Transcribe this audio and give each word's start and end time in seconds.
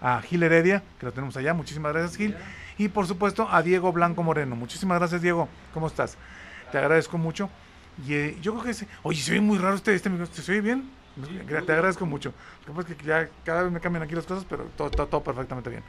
a 0.00 0.20
Gil 0.22 0.42
Heredia, 0.42 0.82
que 0.98 1.06
lo 1.06 1.12
tenemos 1.12 1.36
allá. 1.36 1.54
Muchísimas 1.54 1.92
gracias, 1.92 2.16
Gil. 2.16 2.34
Y 2.78 2.88
por 2.88 3.06
supuesto 3.06 3.48
a 3.50 3.62
Diego 3.62 3.92
Blanco 3.92 4.22
Moreno. 4.22 4.56
Muchísimas 4.56 4.98
gracias, 4.98 5.20
Diego. 5.22 5.48
¿Cómo 5.74 5.86
estás? 5.86 6.16
Te 6.72 6.78
agradezco 6.78 7.18
mucho. 7.18 7.50
Y 8.06 8.14
eh, 8.14 8.38
yo 8.40 8.52
creo 8.52 8.64
que 8.64 8.70
ese, 8.70 8.86
oye, 9.02 9.20
se 9.20 9.32
oye 9.32 9.40
muy 9.40 9.58
raro 9.58 9.74
este, 9.74 9.94
este. 9.94 10.10
¿Se 10.32 10.52
oye 10.52 10.60
bien? 10.60 10.88
Te 11.66 11.72
agradezco 11.72 12.06
mucho. 12.06 12.32
Lo 12.66 12.82
que 12.84 12.96
ya 13.04 13.28
cada 13.44 13.64
vez 13.64 13.72
me 13.72 13.80
cambian 13.80 14.02
aquí 14.04 14.14
las 14.14 14.24
cosas, 14.24 14.46
pero 14.48 14.64
todo, 14.76 14.90
todo, 14.90 15.06
todo 15.08 15.22
perfectamente 15.22 15.68
bien. 15.68 15.82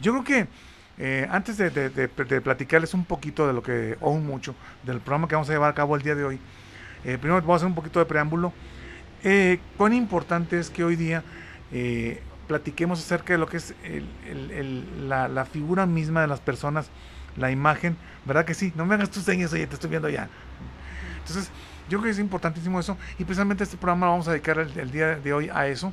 Yo 0.00 0.12
creo 0.12 0.24
que 0.24 0.48
eh, 0.98 1.26
antes 1.30 1.56
de, 1.56 1.70
de- 1.70 1.88
de- 1.90 2.08
de 2.08 2.40
platicarles 2.40 2.92
un 2.92 3.04
poquito 3.04 3.46
de 3.46 3.52
lo 3.52 3.62
que, 3.62 3.96
o 4.00 4.10
un 4.10 4.26
mucho, 4.26 4.54
del 4.82 5.00
programa 5.00 5.28
que 5.28 5.36
vamos 5.36 5.48
a 5.48 5.52
llevar 5.52 5.70
a 5.70 5.74
cabo 5.74 5.96
el 5.96 6.02
día 6.02 6.14
de 6.14 6.24
hoy, 6.24 6.40
eh, 7.04 7.16
primero 7.18 7.36
vamos 7.40 7.54
a 7.54 7.56
hacer 7.56 7.66
un 7.68 7.74
poquito 7.76 8.00
de 8.00 8.04
preámbulo. 8.04 8.52
Eh, 9.22 9.60
cuán 9.76 9.94
importante 9.94 10.58
es 10.58 10.68
que 10.70 10.84
hoy 10.84 10.96
día 10.96 11.22
eh, 11.72 12.20
platiquemos 12.48 12.98
acerca 12.98 13.34
de 13.34 13.38
lo 13.38 13.46
que 13.46 13.58
es 13.58 13.74
la, 15.06 15.44
figura 15.44 15.86
misma 15.86 16.22
de 16.22 16.26
las 16.26 16.40
personas, 16.40 16.90
la 17.36 17.52
imagen, 17.52 17.96
¿verdad 18.24 18.44
que 18.44 18.54
sí? 18.54 18.72
No 18.74 18.86
me 18.86 18.94
hagas 18.94 19.10
tus 19.10 19.22
señas, 19.22 19.52
oye, 19.52 19.66
te 19.66 19.74
estoy 19.74 19.90
viendo 19.90 20.08
ya. 20.08 20.28
Entonces, 21.18 21.50
yo 21.88 21.98
creo 21.98 22.04
que 22.04 22.10
es 22.10 22.18
importantísimo 22.18 22.80
eso 22.80 22.96
y 23.18 23.24
precisamente 23.24 23.62
este 23.62 23.76
programa 23.76 24.06
lo 24.06 24.12
vamos 24.12 24.28
a 24.28 24.32
dedicar 24.32 24.58
el, 24.58 24.90
día 24.90 25.16
de 25.16 25.32
hoy 25.32 25.50
a 25.52 25.68
eso 25.68 25.92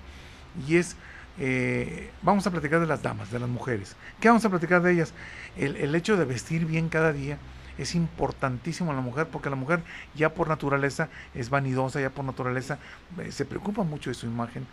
y 0.68 0.78
es, 0.78 0.96
eh, 1.40 2.10
vamos 2.22 2.48
a 2.48 2.52
platicar 2.52 2.80
de 2.80 2.88
las 2.88 3.04
damas, 3.04 3.32
de 3.32 3.40
las 3.40 3.50
mujeres. 3.50 3.96
¿Qué 4.20 4.30
vamos 4.30 4.44
a 4.46 4.50
platicar 4.50 4.82
de 4.82 4.94
ellas? 4.94 5.14
El, 5.58 5.94
hecho 5.94 6.18
de 6.18 6.26
vestir 6.26 6.66
bien 6.66 6.90
cada 6.90 7.12
día 7.12 7.38
es 7.78 7.96
importantísimo 7.96 8.92
en 8.92 8.96
la 8.96 9.02
mujer 9.02 9.28
porque 9.28 9.50
la 9.50 9.58
mujer 9.58 9.82
ya 10.16 10.34
por 10.34 10.48
naturaleza 10.48 11.10
es 11.34 11.50
vanidosa, 11.50 12.00
ya 12.00 12.10
por 12.10 12.24
naturaleza 12.24 12.80
eh, 13.20 13.32
se 13.34 13.44
preocupa 13.44 13.84
mucho 13.84 14.10
de 14.10 14.14
su 14.14 14.26
imagen 14.26 14.66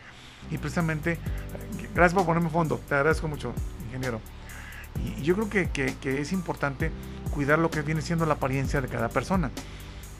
y 0.51 0.59
precisamente, 0.59 1.13
eh, 1.13 1.19
gracias 1.95 2.15
por 2.15 2.27
ponerme 2.27 2.51
fondo, 2.51 2.81
te 2.89 2.95
agradezco 2.95 3.29
mucho, 3.29 3.53
ingeniero. 3.87 4.21
Y, 5.19 5.23
yo 5.23 5.35
creo 5.35 5.49
que, 5.49 5.71
que- 5.71 5.95
que 5.97 6.21
es 6.21 6.33
importante 6.33 6.91
cuidar 7.33 7.59
lo 7.59 7.71
que 7.71 7.83
viene 7.83 8.03
siendo 8.03 8.27
la 8.27 8.35
apariencia 8.35 8.81
de 8.81 8.89
cada 8.89 9.09
persona. 9.09 9.51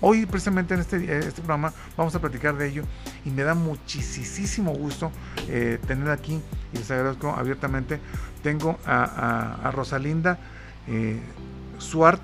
Hoy 0.01 0.27
precisamente 0.27 0.75
en 0.75 0.81
este, 0.81 0.97
eh, 0.97 1.19
este 1.19 1.43
programa 1.43 1.73
vamos 1.97 2.13
a 2.17 2.21
platicar 2.21 2.57
de 2.57 2.69
ello 2.69 2.83
y 3.25 3.31
me 3.31 3.43
da 3.45 3.55
muchísimo 3.55 4.73
gusto 4.73 5.13
eh, 5.49 5.79
tener 5.87 6.11
aquí 6.11 6.41
y 6.73 6.79
les 6.79 6.91
agradezco 6.91 7.31
abiertamente. 7.31 8.01
Tengo 8.43 8.79
a, 8.85 9.05
a- 9.05 9.69
a 9.69 9.71
Rosalinda 9.71 10.39
eh, 10.89 11.21
Suart 11.79 12.21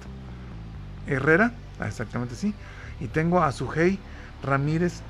Herrera, 1.07 1.53
ah, 1.81 1.87
exactamente 1.87 2.35
sí, 2.35 2.53
y 3.01 3.07
tengo 3.07 3.43
a 3.43 3.53
Sujei 3.53 3.99
Ramírez 4.43 5.01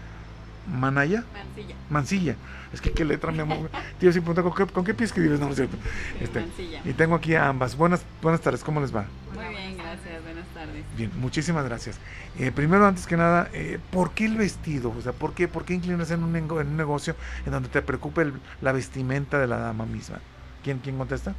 Manaya. 0.71 1.25
Mancilla. 1.33 1.75
Mancilla. 1.89 2.37
Es 2.73 2.81
que 2.81 2.91
qué 2.93 3.05
letra, 3.05 3.33
mi 3.33 3.41
amor. 3.41 3.71
Tío, 3.99 4.13
si 4.13 4.21
pregunta, 4.21 4.43
¿con 4.43 4.55
qué, 4.55 4.67
con 4.73 4.85
qué 4.85 4.93
pie 4.95 5.07
escribes? 5.07 5.41
No, 5.41 5.47
no 5.47 5.53
es 5.53 5.57
cierto. 5.57 5.77
Este, 6.21 6.45
y 6.85 6.93
tengo 6.93 7.15
aquí 7.15 7.35
a 7.35 7.49
ambas. 7.49 7.77
Buenas, 7.77 8.03
buenas 8.21 8.41
tardes, 8.43 8.63
¿cómo 8.63 8.81
les 8.81 8.95
va? 8.95 9.07
Muy 9.35 9.49
bien, 9.49 9.77
gracias. 9.79 10.23
Buenas 10.23 10.47
tardes. 10.55 10.85
Bien, 10.97 11.11
muchísimas 11.17 11.65
gracias. 11.65 11.99
Eh, 12.39 12.53
primero, 12.53 12.87
antes 12.87 13.07
que 13.07 13.17
nada, 13.17 13.49
eh, 13.55 13.79
¿por 13.91 14.11
qué 14.11 14.27
el 14.27 14.37
vestido? 14.37 14.93
O 14.97 15.01
sea, 15.01 15.13
¿por 15.13 15.33
qué, 15.33 15.49
por 15.49 15.65
qué 15.65 15.75
inclinarse 15.75 16.15
en 16.15 16.23
un, 16.25 16.37
en 16.37 16.51
un 16.51 16.77
negocio 16.77 17.17
en 17.47 17.53
donde 17.53 17.69
te 17.71 17.81
preocupe 17.81 18.23
el- 18.23 18.35
la 18.61 18.73
vestimenta 18.73 19.39
de 19.39 19.47
la 19.47 19.57
dama 19.59 19.87
misma? 19.87 20.19
¿Quién, 20.63 20.79
quién 20.81 20.99
contesta? 20.99 21.35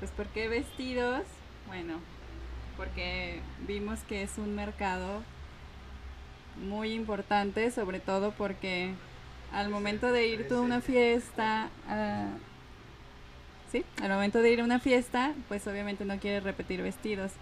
Pues 0.00 0.10
¿por 0.10 0.26
qué 0.26 0.48
vestidos? 0.48 1.22
Bueno, 1.68 1.94
porque 2.76 3.40
vimos 3.68 4.00
que 4.08 4.22
es 4.24 4.32
un 4.36 4.54
mercado 4.56 5.22
muy 6.68 6.92
importante, 6.92 7.70
sobre 7.70 8.00
todo 8.00 8.32
porque 8.32 8.94
al 9.52 9.68
momento 9.68 10.10
de 10.10 10.26
ir 10.26 10.46
a 10.50 10.60
una 10.60 10.80
fiesta, 10.80 11.68
sí, 13.70 13.84
al 14.02 14.10
momento 14.10 14.40
de 14.40 14.50
ir 14.50 14.60
a 14.60 14.64
una 14.64 14.78
fiesta, 14.78 15.34
pues 15.48 15.66
obviamente 15.66 16.04
no 16.04 16.18
quieres 16.18 16.42
repetir 16.42 16.82
vestidos. 16.82 17.32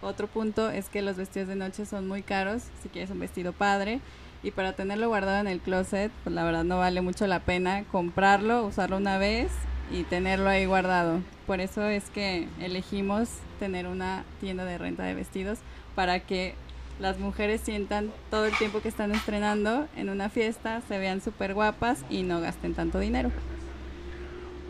Otro 0.00 0.28
punto 0.28 0.70
es 0.70 0.88
que 0.88 1.02
los 1.02 1.16
vestidos 1.16 1.48
de 1.48 1.56
noche 1.56 1.84
son 1.84 2.06
muy 2.06 2.22
caros, 2.22 2.62
si 2.82 2.88
quieres 2.88 3.10
un 3.10 3.18
vestido 3.18 3.52
padre, 3.52 4.00
y 4.42 4.52
para 4.52 4.72
tenerlo 4.72 5.08
guardado 5.08 5.40
en 5.40 5.48
el 5.48 5.60
closet, 5.60 6.12
pues 6.22 6.34
la 6.34 6.44
verdad 6.44 6.62
no 6.62 6.78
vale 6.78 7.00
mucho 7.00 7.26
la 7.26 7.40
pena 7.40 7.82
comprarlo, 7.90 8.64
usarlo 8.64 8.96
una 8.96 9.18
vez 9.18 9.50
y 9.90 10.04
tenerlo 10.04 10.48
ahí 10.48 10.66
guardado. 10.66 11.20
Por 11.46 11.60
eso 11.60 11.84
es 11.86 12.08
que 12.10 12.46
elegimos 12.60 13.28
tener 13.58 13.88
una 13.88 14.24
tienda 14.40 14.64
de 14.64 14.78
renta 14.78 15.02
de 15.02 15.14
vestidos 15.14 15.58
para 15.96 16.20
que 16.20 16.54
las 16.98 17.18
mujeres 17.18 17.60
sientan 17.60 18.10
todo 18.30 18.46
el 18.46 18.56
tiempo 18.56 18.80
que 18.80 18.88
están 18.88 19.12
estrenando 19.12 19.86
en 19.96 20.08
una 20.08 20.28
fiesta, 20.28 20.80
se 20.88 20.98
vean 20.98 21.20
súper 21.20 21.54
guapas 21.54 22.04
y 22.10 22.22
no 22.22 22.40
gasten 22.40 22.74
tanto 22.74 22.98
dinero. 22.98 23.30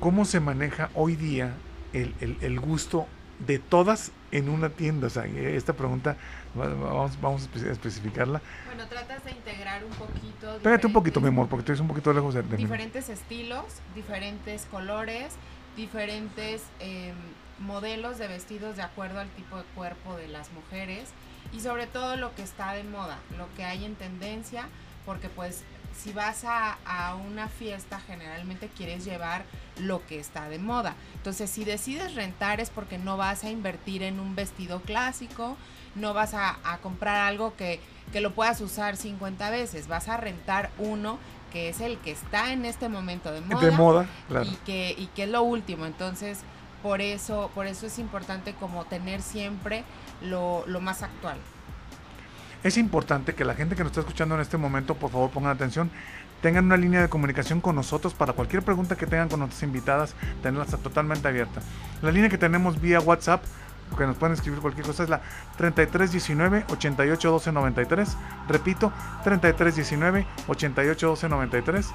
¿Cómo 0.00 0.24
se 0.24 0.40
maneja 0.40 0.90
hoy 0.94 1.16
día 1.16 1.54
el, 1.92 2.14
el- 2.20 2.36
el 2.40 2.60
gusto 2.60 3.06
de 3.46 3.58
todas 3.58 4.12
en 4.30 4.48
una 4.48 4.68
tienda? 4.70 5.08
O 5.08 5.10
sea, 5.10 5.24
esta 5.26 5.72
pregunta 5.72 6.16
va- 6.58 6.68
vamos, 6.68 7.20
vamos 7.20 7.42
a 7.42 7.58
espe- 7.58 7.70
especificarla. 7.70 8.40
Bueno, 8.66 8.86
tratas 8.88 9.24
de 9.24 9.32
integrar 9.32 9.84
un 9.84 9.90
poquito. 9.90 10.58
Pégate 10.62 10.86
un 10.86 10.92
poquito, 10.92 11.20
mi 11.20 11.28
amor, 11.28 11.48
porque 11.48 11.64
tú 11.64 11.72
eres 11.72 11.80
un 11.80 11.88
poquito 11.88 12.12
lejos 12.12 12.34
de, 12.34 12.42
de 12.42 12.56
mí. 12.56 12.62
Diferentes 12.62 13.08
estilos, 13.08 13.64
diferentes 13.96 14.66
colores, 14.70 15.34
diferentes 15.76 16.62
em, 16.78 17.14
modelos 17.58 18.18
de 18.18 18.28
vestidos 18.28 18.76
de 18.76 18.82
acuerdo 18.82 19.18
al 19.18 19.28
tipo 19.30 19.56
de 19.56 19.64
cuerpo 19.74 20.16
de 20.16 20.28
las 20.28 20.52
mujeres 20.52 21.08
y 21.52 21.60
sobre 21.60 21.86
todo 21.86 22.16
lo 22.16 22.34
que 22.34 22.42
está 22.42 22.72
de 22.72 22.84
moda, 22.84 23.18
lo 23.36 23.46
que 23.56 23.64
hay 23.64 23.84
en 23.84 23.94
tendencia, 23.94 24.66
porque 25.06 25.28
pues 25.28 25.62
si 25.96 26.12
vas 26.12 26.44
a, 26.44 26.76
a 26.84 27.14
una 27.16 27.48
fiesta 27.48 28.00
generalmente 28.00 28.68
quieres 28.68 29.04
llevar 29.04 29.44
lo 29.78 30.06
que 30.06 30.20
está 30.20 30.48
de 30.48 30.58
moda. 30.58 30.94
Entonces 31.14 31.50
si 31.50 31.64
decides 31.64 32.14
rentar 32.14 32.60
es 32.60 32.70
porque 32.70 32.98
no 32.98 33.16
vas 33.16 33.44
a 33.44 33.50
invertir 33.50 34.02
en 34.02 34.20
un 34.20 34.34
vestido 34.36 34.80
clásico, 34.82 35.56
no 35.94 36.14
vas 36.14 36.34
a, 36.34 36.58
a 36.64 36.78
comprar 36.78 37.16
algo 37.16 37.56
que, 37.56 37.80
que 38.12 38.20
lo 38.20 38.32
puedas 38.34 38.60
usar 38.60 38.96
50 38.96 39.50
veces, 39.50 39.88
vas 39.88 40.08
a 40.08 40.16
rentar 40.16 40.70
uno 40.78 41.18
que 41.52 41.70
es 41.70 41.80
el 41.80 41.96
que 41.98 42.10
está 42.10 42.52
en 42.52 42.64
este 42.66 42.88
momento 42.90 43.32
de 43.32 43.40
moda, 43.40 43.64
De 43.64 43.70
moda, 43.70 44.06
claro. 44.28 44.46
y, 44.46 44.54
que, 44.66 44.94
y 44.96 45.06
que 45.06 45.22
es 45.22 45.30
lo 45.30 45.42
último. 45.42 45.86
Entonces, 45.86 46.40
por 46.82 47.00
eso, 47.00 47.50
por 47.54 47.66
eso 47.66 47.86
es 47.86 47.98
importante 47.98 48.52
como 48.54 48.84
tener 48.84 49.22
siempre 49.22 49.82
lo, 50.22 50.64
más 50.80 51.02
actual. 51.02 51.36
Es 52.62 52.76
importante 52.76 53.34
que 53.34 53.44
la 53.44 53.54
gente 53.54 53.76
que 53.76 53.82
nos 53.82 53.92
está 53.92 54.00
escuchando 54.00 54.34
en 54.34 54.40
este 54.40 54.56
momento, 54.56 54.94
por 54.94 55.10
favor, 55.10 55.30
pongan 55.30 55.52
atención. 55.52 55.90
Tengan 56.42 56.66
una 56.66 56.76
línea 56.76 57.02
de 57.02 57.08
comunicación 57.08 57.60
con 57.60 57.74
nosotros 57.74 58.14
para 58.14 58.32
cualquier 58.32 58.62
pregunta 58.62 58.96
que 58.96 59.06
tengan 59.06 59.28
con 59.28 59.40
nuestras 59.40 59.62
invitadas, 59.64 60.14
tenerlas 60.42 60.68
totalmente 60.68 61.26
abierta. 61.26 61.60
La 62.00 62.12
línea 62.12 62.30
que 62.30 62.38
tenemos 62.38 62.80
vía 62.80 63.00
WhatsApp, 63.00 63.42
que 63.96 64.06
nos 64.06 64.16
pueden 64.16 64.34
escribir 64.34 64.60
cualquier 64.60 64.86
cosa, 64.86 65.02
es 65.02 65.08
la 65.08 65.20
3319 65.56 66.64
8812 66.68 67.52
93. 67.52 68.16
Repito, 68.48 68.92
3319 69.24 70.26
8812 70.46 71.28
93. 71.28 71.90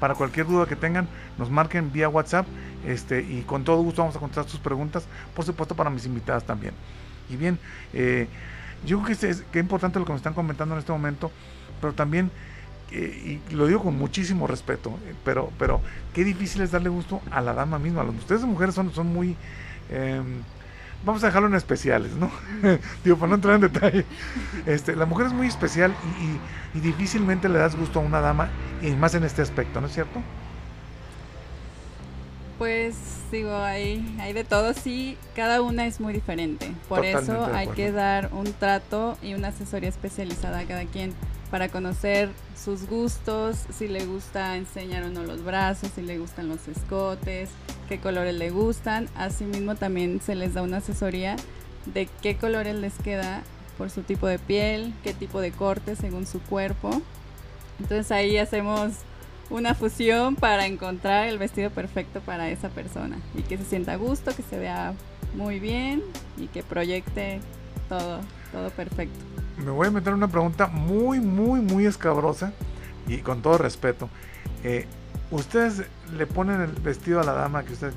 Para 0.00 0.14
cualquier 0.14 0.46
duda 0.46 0.66
que 0.66 0.76
tengan, 0.76 1.08
nos 1.38 1.50
marquen 1.50 1.92
vía 1.92 2.08
WhatsApp 2.08 2.46
este, 2.86 3.20
y 3.20 3.42
con 3.42 3.64
todo 3.64 3.82
gusto 3.82 4.02
vamos 4.02 4.16
a 4.16 4.18
contestar 4.18 4.48
sus 4.48 4.60
preguntas, 4.60 5.06
por 5.34 5.44
supuesto 5.44 5.74
para 5.74 5.90
mis 5.90 6.06
invitadas 6.06 6.44
también. 6.44 6.74
Y 7.28 7.36
bien, 7.36 7.60
eh, 7.92 8.28
yo 8.82 8.98
creo 8.98 9.06
que 9.06 9.12
es, 9.14 9.24
es- 9.24 9.42
que 9.52 9.58
importante 9.60 9.98
lo 9.98 10.04
que 10.04 10.12
me 10.12 10.16
están 10.18 10.34
comentando 10.34 10.74
en 10.74 10.80
este 10.80 10.92
momento, 10.92 11.32
pero 11.80 11.94
también, 11.94 12.32
eh, 12.90 13.40
y 13.50 13.54
lo 13.54 13.66
digo 13.66 13.82
con 13.82 13.96
muchísimo 13.96 14.46
respeto, 14.46 15.00
eh, 15.06 15.14
pero, 15.24 15.54
pero 15.58 15.82
qué 16.12 16.24
difícil 16.24 16.62
es 16.62 16.70
darle 16.72 16.88
gusto 16.90 17.22
a 17.30 17.40
la 17.40 17.54
dama 17.54 17.78
misma. 17.78 18.04
Ustedes 18.04 18.42
mujeres 18.44 18.74
son, 18.74 18.92
son 18.92 19.08
muy... 19.08 19.38
em, 19.88 20.46
vamos 21.02 21.22
a 21.24 21.26
dejarlo 21.28 21.48
en 21.48 21.54
especiales, 21.54 22.16
¿no? 22.16 22.30
Digo, 23.04 23.18
para 23.18 23.30
no 23.30 23.34
entrar 23.36 23.54
en 23.56 23.60
detalle. 23.62 24.06
Este, 24.66 24.96
la 24.96 25.06
mujer 25.06 25.26
es 25.26 25.32
muy 25.34 25.46
especial 25.48 25.98
y 26.74 26.80
difícilmente 26.80 27.48
le 27.48 27.58
das 27.58 27.76
gusto 27.76 28.00
a 28.00 28.02
una 28.02 28.20
dama, 28.20 28.52
y 28.80 28.94
más 28.96 29.14
en 29.14 29.24
este 29.24 29.42
aspecto, 29.42 29.80
¿no 29.80 29.86
es 29.88 29.92
cierto? 29.94 30.26
Pues 32.58 33.23
digo, 33.34 33.54
hay, 33.54 34.16
hay 34.20 34.32
de 34.32 34.44
todo, 34.44 34.72
sí, 34.72 35.18
cada 35.34 35.60
una 35.60 35.86
es 35.86 36.00
muy 36.00 36.14
diferente. 36.14 36.72
Por 36.88 37.00
Totalmente 37.00 37.32
eso 37.32 37.46
hay 37.54 37.68
que 37.68 37.92
dar 37.92 38.30
un 38.32 38.52
trato 38.52 39.18
y 39.22 39.34
una 39.34 39.48
asesoría 39.48 39.88
especializada 39.88 40.60
a 40.60 40.64
cada 40.64 40.84
quien 40.86 41.12
para 41.50 41.68
conocer 41.68 42.30
sus 42.56 42.88
gustos, 42.88 43.58
si 43.76 43.86
le 43.86 44.04
gusta 44.06 44.56
enseñar 44.56 45.04
o 45.04 45.10
no 45.10 45.22
los 45.22 45.44
brazos, 45.44 45.90
si 45.94 46.02
le 46.02 46.18
gustan 46.18 46.48
los 46.48 46.66
escotes, 46.66 47.50
qué 47.88 47.98
colores 47.98 48.34
le 48.34 48.50
gustan. 48.50 49.08
Asimismo 49.16 49.74
también 49.74 50.20
se 50.20 50.34
les 50.34 50.54
da 50.54 50.62
una 50.62 50.78
asesoría 50.78 51.36
de 51.86 52.08
qué 52.22 52.36
colores 52.36 52.74
les 52.74 52.94
queda 52.94 53.42
por 53.76 53.90
su 53.90 54.02
tipo 54.02 54.26
de 54.26 54.38
piel, 54.38 54.94
qué 55.02 55.12
tipo 55.12 55.40
de 55.40 55.52
corte 55.52 55.96
según 55.96 56.26
su 56.26 56.40
cuerpo. 56.40 57.02
Entonces 57.80 58.10
ahí 58.10 58.38
hacemos 58.38 58.92
una 59.50 59.74
fusión 59.74 60.36
para 60.36 60.66
encontrar 60.66 61.28
el 61.28 61.38
vestido 61.38 61.70
perfecto 61.70 62.20
para 62.20 62.50
esa 62.50 62.68
persona 62.68 63.18
y 63.34 63.42
que 63.42 63.58
se 63.58 63.64
sienta 63.64 63.92
a 63.92 63.96
gusto, 63.96 64.34
que 64.34 64.42
se 64.42 64.58
vea 64.58 64.94
muy 65.34 65.60
bien 65.60 66.02
y 66.36 66.46
que 66.48 66.62
proyecte 66.62 67.40
todo, 67.88 68.20
todo 68.52 68.70
perfecto. 68.70 69.18
Me 69.58 69.70
voy 69.70 69.88
a 69.88 69.90
meter 69.90 70.14
una 70.14 70.28
pregunta 70.28 70.66
muy, 70.66 71.20
muy, 71.20 71.60
muy 71.60 71.86
escabrosa 71.86 72.52
y 73.06 73.18
con 73.18 73.42
todo 73.42 73.58
respeto. 73.58 74.08
Eh, 74.62 74.86
ustedes 75.30 75.84
le 76.16 76.26
ponen 76.26 76.60
el 76.60 76.72
vestido 76.72 77.20
a 77.20 77.24
la 77.24 77.32
dama 77.32 77.64
que 77.64 77.72
usted, 77.72 77.92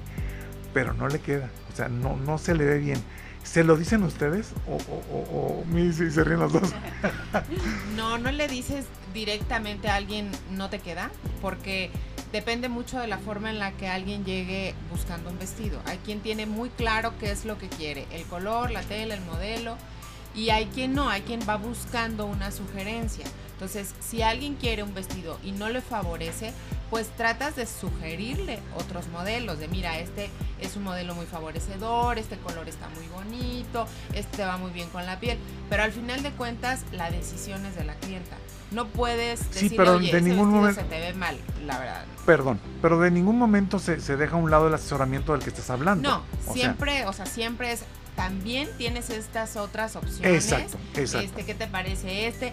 pero 0.73 0.93
no 0.93 1.07
le 1.07 1.19
queda, 1.19 1.49
o 1.71 1.75
sea, 1.75 1.87
no, 1.87 2.15
no 2.17 2.37
se 2.37 2.53
le 2.53 2.65
ve 2.65 2.77
bien. 2.79 2.99
¿Se 3.47 3.63
lo 3.63 3.77
dicen 3.77 4.03
ustedes 4.03 4.49
o, 4.67 4.75
o, 4.75 5.03
o, 5.15 5.63
o 5.63 5.93
se 5.93 6.23
ríen 6.23 6.39
los 6.39 6.51
dos? 6.51 6.73
no, 7.95 8.17
no 8.17 8.31
le 8.31 8.47
dices 8.49 8.85
directamente 9.13 9.87
a 9.87 9.95
alguien 9.95 10.29
no 10.51 10.69
te 10.69 10.79
queda, 10.79 11.09
porque 11.41 11.89
depende 12.33 12.67
mucho 12.67 12.99
de 12.99 13.07
la 13.07 13.17
forma 13.17 13.49
en 13.49 13.57
la 13.57 13.71
que 13.71 13.87
alguien 13.87 14.25
llegue 14.25 14.75
buscando 14.91 15.29
un 15.29 15.39
vestido. 15.39 15.79
Hay 15.85 15.97
quien 15.99 16.19
tiene 16.19 16.45
muy 16.45 16.69
claro 16.69 17.13
qué 17.19 17.31
es 17.31 17.45
lo 17.45 17.57
que 17.57 17.69
quiere, 17.69 18.05
el 18.11 18.23
color, 18.25 18.69
la 18.69 18.81
tela, 18.81 19.13
el 19.13 19.21
modelo, 19.21 19.77
y 20.35 20.49
hay 20.49 20.65
quien 20.65 20.93
no, 20.93 21.09
hay 21.09 21.21
quien 21.21 21.39
va 21.47 21.55
buscando 21.55 22.25
una 22.25 22.51
sugerencia. 22.51 23.25
Entonces, 23.53 23.95
si 24.01 24.21
alguien 24.23 24.55
quiere 24.55 24.83
un 24.83 24.93
vestido 24.93 25.39
y 25.41 25.53
no 25.53 25.69
le 25.69 25.81
favorece, 25.81 26.51
pues 26.89 27.09
tratas 27.15 27.55
de 27.55 27.65
sugerirle 27.65 28.59
otros 28.75 29.07
modelos, 29.09 29.59
de 29.59 29.67
mira, 29.67 29.99
este 29.99 30.29
es 30.59 30.75
un 30.75 30.83
modelo 30.83 31.15
muy 31.15 31.25
favorecedor, 31.25 32.17
este 32.17 32.37
color 32.37 32.67
está 32.67 32.87
muy 32.89 33.07
bonito, 33.07 33.87
este 34.13 34.45
va 34.45 34.57
muy 34.57 34.71
bien 34.71 34.89
con 34.89 35.05
la 35.05 35.19
piel, 35.19 35.37
pero 35.69 35.83
al 35.83 35.91
final 35.91 36.23
de 36.23 36.31
cuentas 36.31 36.85
la 36.91 37.11
decisión 37.11 37.65
es 37.65 37.75
de 37.75 37.83
la 37.83 37.95
clienta. 37.95 38.37
No 38.71 38.87
puedes 38.87 39.49
decir, 39.51 39.73
pero 39.77 39.95
oye, 39.95 40.11
de 40.11 40.21
ningún 40.21 40.49
momento 40.49 40.81
se 40.81 40.87
te 40.87 40.99
ve 40.99 41.13
mal, 41.13 41.37
la 41.65 41.79
verdad. 41.79 42.05
Perdón, 42.25 42.59
pero 42.81 42.99
de 42.99 43.11
ningún 43.11 43.37
momento 43.37 43.79
se, 43.79 44.01
se 44.01 44.17
deja 44.17 44.35
a 44.35 44.39
un 44.39 44.51
lado 44.51 44.67
el 44.67 44.73
asesoramiento 44.73 45.31
del 45.31 45.41
que 45.41 45.49
estás 45.49 45.69
hablando. 45.69 46.09
No, 46.09 46.53
siempre, 46.53 47.05
o 47.05 47.13
sea, 47.13 47.25
siempre 47.25 47.71
es 47.71 47.83
también 48.17 48.67
tienes 48.77 49.11
estas 49.11 49.55
otras 49.55 49.95
opciones. 49.95 50.43
Exacto, 50.43 50.77
exacto. 50.95 51.27
Este, 51.27 51.45
¿qué 51.45 51.53
te 51.53 51.67
parece 51.67 52.27
este? 52.27 52.51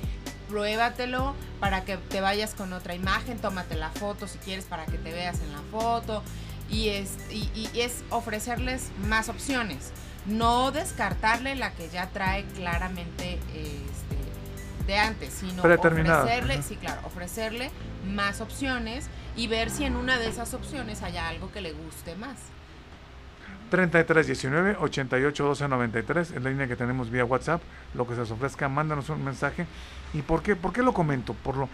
Pruébatelo 0.54 1.34
para 1.58 1.84
que 1.84 1.96
te 1.96 2.20
vayas 2.20 2.54
con 2.54 2.72
otra 2.72 2.94
imagen, 2.94 3.40
tómate 3.40 3.74
la 3.74 3.90
foto 3.90 4.28
si 4.28 4.38
quieres 4.38 4.66
para 4.66 4.86
que 4.86 4.98
te 4.98 5.10
veas 5.10 5.40
en 5.40 5.52
la 5.52 5.58
foto. 5.72 6.22
Y 6.70 6.90
es, 6.90 7.16
y, 7.28 7.68
es 7.74 8.04
ofrecerles 8.10 8.92
más 9.08 9.28
opciones. 9.28 9.90
No 10.26 10.70
descartarle 10.70 11.56
la 11.56 11.72
que 11.72 11.88
ya 11.88 12.08
trae 12.10 12.44
claramente 12.54 13.40
este, 13.52 14.86
de 14.86 14.96
antes, 14.96 15.34
sino 15.34 15.60
ofrecerle, 15.60 16.62
sí, 16.62 16.76
claro, 16.76 17.00
ofrecerle 17.04 17.72
más 18.06 18.40
opciones 18.40 19.08
y 19.34 19.48
ver 19.48 19.70
si 19.70 19.84
en 19.84 19.96
una 19.96 20.20
de 20.20 20.28
esas 20.28 20.54
opciones 20.54 21.02
haya 21.02 21.26
algo 21.26 21.50
que 21.50 21.62
le 21.62 21.72
guste 21.72 22.14
más. 22.14 22.38
3319 23.74 24.76
88 24.78 25.68
93 25.68 26.30
es 26.30 26.42
la 26.42 26.50
línea 26.50 26.68
que 26.68 26.76
tenemos 26.76 27.10
vía 27.10 27.24
WhatsApp. 27.24 27.60
Lo 27.94 28.06
que 28.06 28.14
se 28.14 28.20
os 28.20 28.30
ofrezca, 28.30 28.68
mándanos 28.68 29.08
un 29.08 29.24
mensaje. 29.24 29.66
¿Y 30.12 30.22
por 30.22 30.42
qué, 30.42 30.54
por 30.54 30.72
qué 30.72 30.84
lo 30.84 30.92
comento? 30.92 31.34
Por 31.34 31.56
lo, 31.56 31.68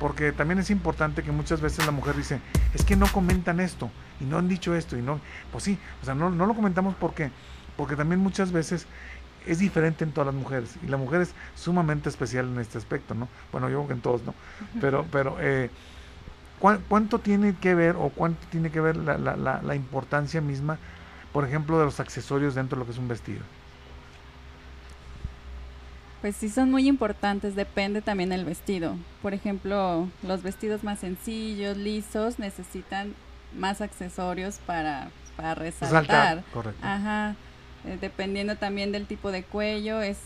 porque 0.00 0.32
también 0.32 0.58
es 0.58 0.70
importante 0.70 1.22
que 1.22 1.30
muchas 1.30 1.60
veces 1.60 1.86
la 1.86 1.92
mujer 1.92 2.16
dice, 2.16 2.40
es 2.74 2.84
que 2.84 2.96
no 2.96 3.06
comentan 3.06 3.60
esto 3.60 3.88
y 4.20 4.24
no 4.24 4.38
han 4.38 4.48
dicho 4.48 4.74
esto 4.74 4.98
y 4.98 5.02
no, 5.02 5.20
pues 5.52 5.62
sí, 5.62 5.78
o 6.02 6.04
sea, 6.04 6.16
no, 6.16 6.28
no 6.28 6.46
lo 6.46 6.54
comentamos 6.54 6.96
porque, 6.98 7.30
porque 7.76 7.94
también 7.94 8.20
muchas 8.20 8.50
veces 8.50 8.88
es 9.46 9.60
diferente 9.60 10.02
en 10.02 10.10
todas 10.10 10.26
las 10.26 10.34
mujeres 10.34 10.74
y 10.82 10.88
la 10.88 10.96
mujer 10.96 11.20
es 11.20 11.34
sumamente 11.54 12.08
especial 12.08 12.46
en 12.48 12.58
este 12.58 12.78
aspecto, 12.78 13.14
¿no? 13.14 13.28
Bueno, 13.52 13.68
yo 13.68 13.76
creo 13.76 13.86
que 13.86 13.92
en 13.92 14.00
todos, 14.00 14.24
¿no? 14.24 14.34
Pero, 14.80 15.06
pero 15.12 15.36
eh, 15.38 15.70
¿cuánto 16.58 17.20
tiene 17.20 17.54
que 17.54 17.76
ver 17.76 17.94
o 17.96 18.08
cuánto 18.08 18.44
tiene 18.50 18.70
que 18.70 18.80
ver 18.80 18.96
la, 18.96 19.18
la, 19.18 19.36
la, 19.36 19.62
la 19.62 19.74
importancia 19.76 20.40
misma 20.40 20.78
por 21.34 21.44
ejemplo, 21.44 21.80
de 21.80 21.84
los 21.84 21.98
accesorios 21.98 22.54
dentro 22.54 22.76
de 22.76 22.80
lo 22.80 22.86
que 22.86 22.92
es 22.92 22.98
un 22.98 23.08
vestido? 23.08 23.40
Pues 26.20 26.36
sí 26.36 26.48
son 26.48 26.70
muy 26.70 26.86
importantes, 26.88 27.56
depende 27.56 28.02
también 28.02 28.30
del 28.30 28.44
vestido. 28.44 28.94
Por 29.20 29.34
ejemplo, 29.34 30.08
los 30.22 30.44
vestidos 30.44 30.84
más 30.84 31.00
sencillos, 31.00 31.76
lisos, 31.76 32.38
necesitan 32.38 33.14
más 33.52 33.80
accesorios 33.80 34.60
para, 34.64 35.10
para 35.36 35.56
resaltar. 35.56 36.44
correcto. 36.52 36.80
Ajá. 36.86 37.34
Eh, 37.84 37.98
dependiendo 38.00 38.54
también 38.54 38.92
del 38.92 39.06
tipo 39.06 39.32
de 39.32 39.42
cuello, 39.42 40.02
es, 40.02 40.18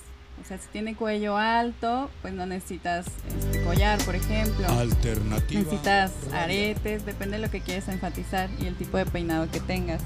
o 0.43 0.47
sea, 0.47 0.59
si 0.59 0.69
tiene 0.69 0.95
cuello 0.95 1.39
alto, 1.39 2.11
pues 2.21 2.35
no 2.35 2.45
necesitas 2.45 3.07
este 3.41 3.65
collar, 3.65 3.99
por 4.05 4.15
ejemplo. 4.15 4.69
Alternativa. 4.69 5.59
Necesitas 5.63 6.13
aretes, 6.35 7.07
depende 7.07 7.39
de 7.39 7.47
lo 7.47 7.51
que 7.51 7.63
quieres 7.63 7.89
enfatizar 7.89 8.51
y 8.61 8.67
el 8.67 8.77
tipo 8.77 8.99
de 8.99 9.07
peinado 9.07 9.51
que 9.51 9.61
tengas 9.61 10.03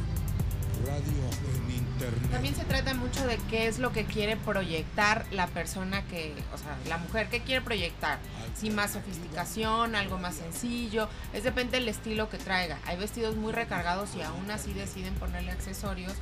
radio 0.86 1.22
en 1.54 1.70
internet. 1.70 2.30
También 2.30 2.54
se 2.54 2.64
trata 2.64 2.94
mucho 2.94 3.26
de 3.26 3.36
qué 3.50 3.66
es 3.66 3.78
lo 3.78 3.92
que 3.92 4.04
quiere 4.04 4.36
proyectar 4.36 5.24
la 5.30 5.46
persona 5.46 6.02
que, 6.06 6.34
o 6.54 6.58
sea, 6.58 6.76
la 6.88 6.98
mujer 6.98 7.28
que 7.28 7.40
quiere 7.40 7.62
proyectar. 7.62 8.18
Si 8.54 8.70
más 8.70 8.92
sofisticación, 8.92 9.94
algo 9.94 10.18
más 10.18 10.36
sencillo, 10.36 11.08
es 11.32 11.44
depende 11.44 11.78
del 11.78 11.88
estilo 11.88 12.28
que 12.28 12.38
traiga. 12.38 12.78
Hay 12.86 12.96
vestidos 12.96 13.36
muy 13.36 13.52
recargados 13.52 14.14
y 14.16 14.22
aún 14.22 14.50
así 14.50 14.72
deciden 14.72 15.14
ponerle 15.14 15.52
accesorios, 15.52 16.14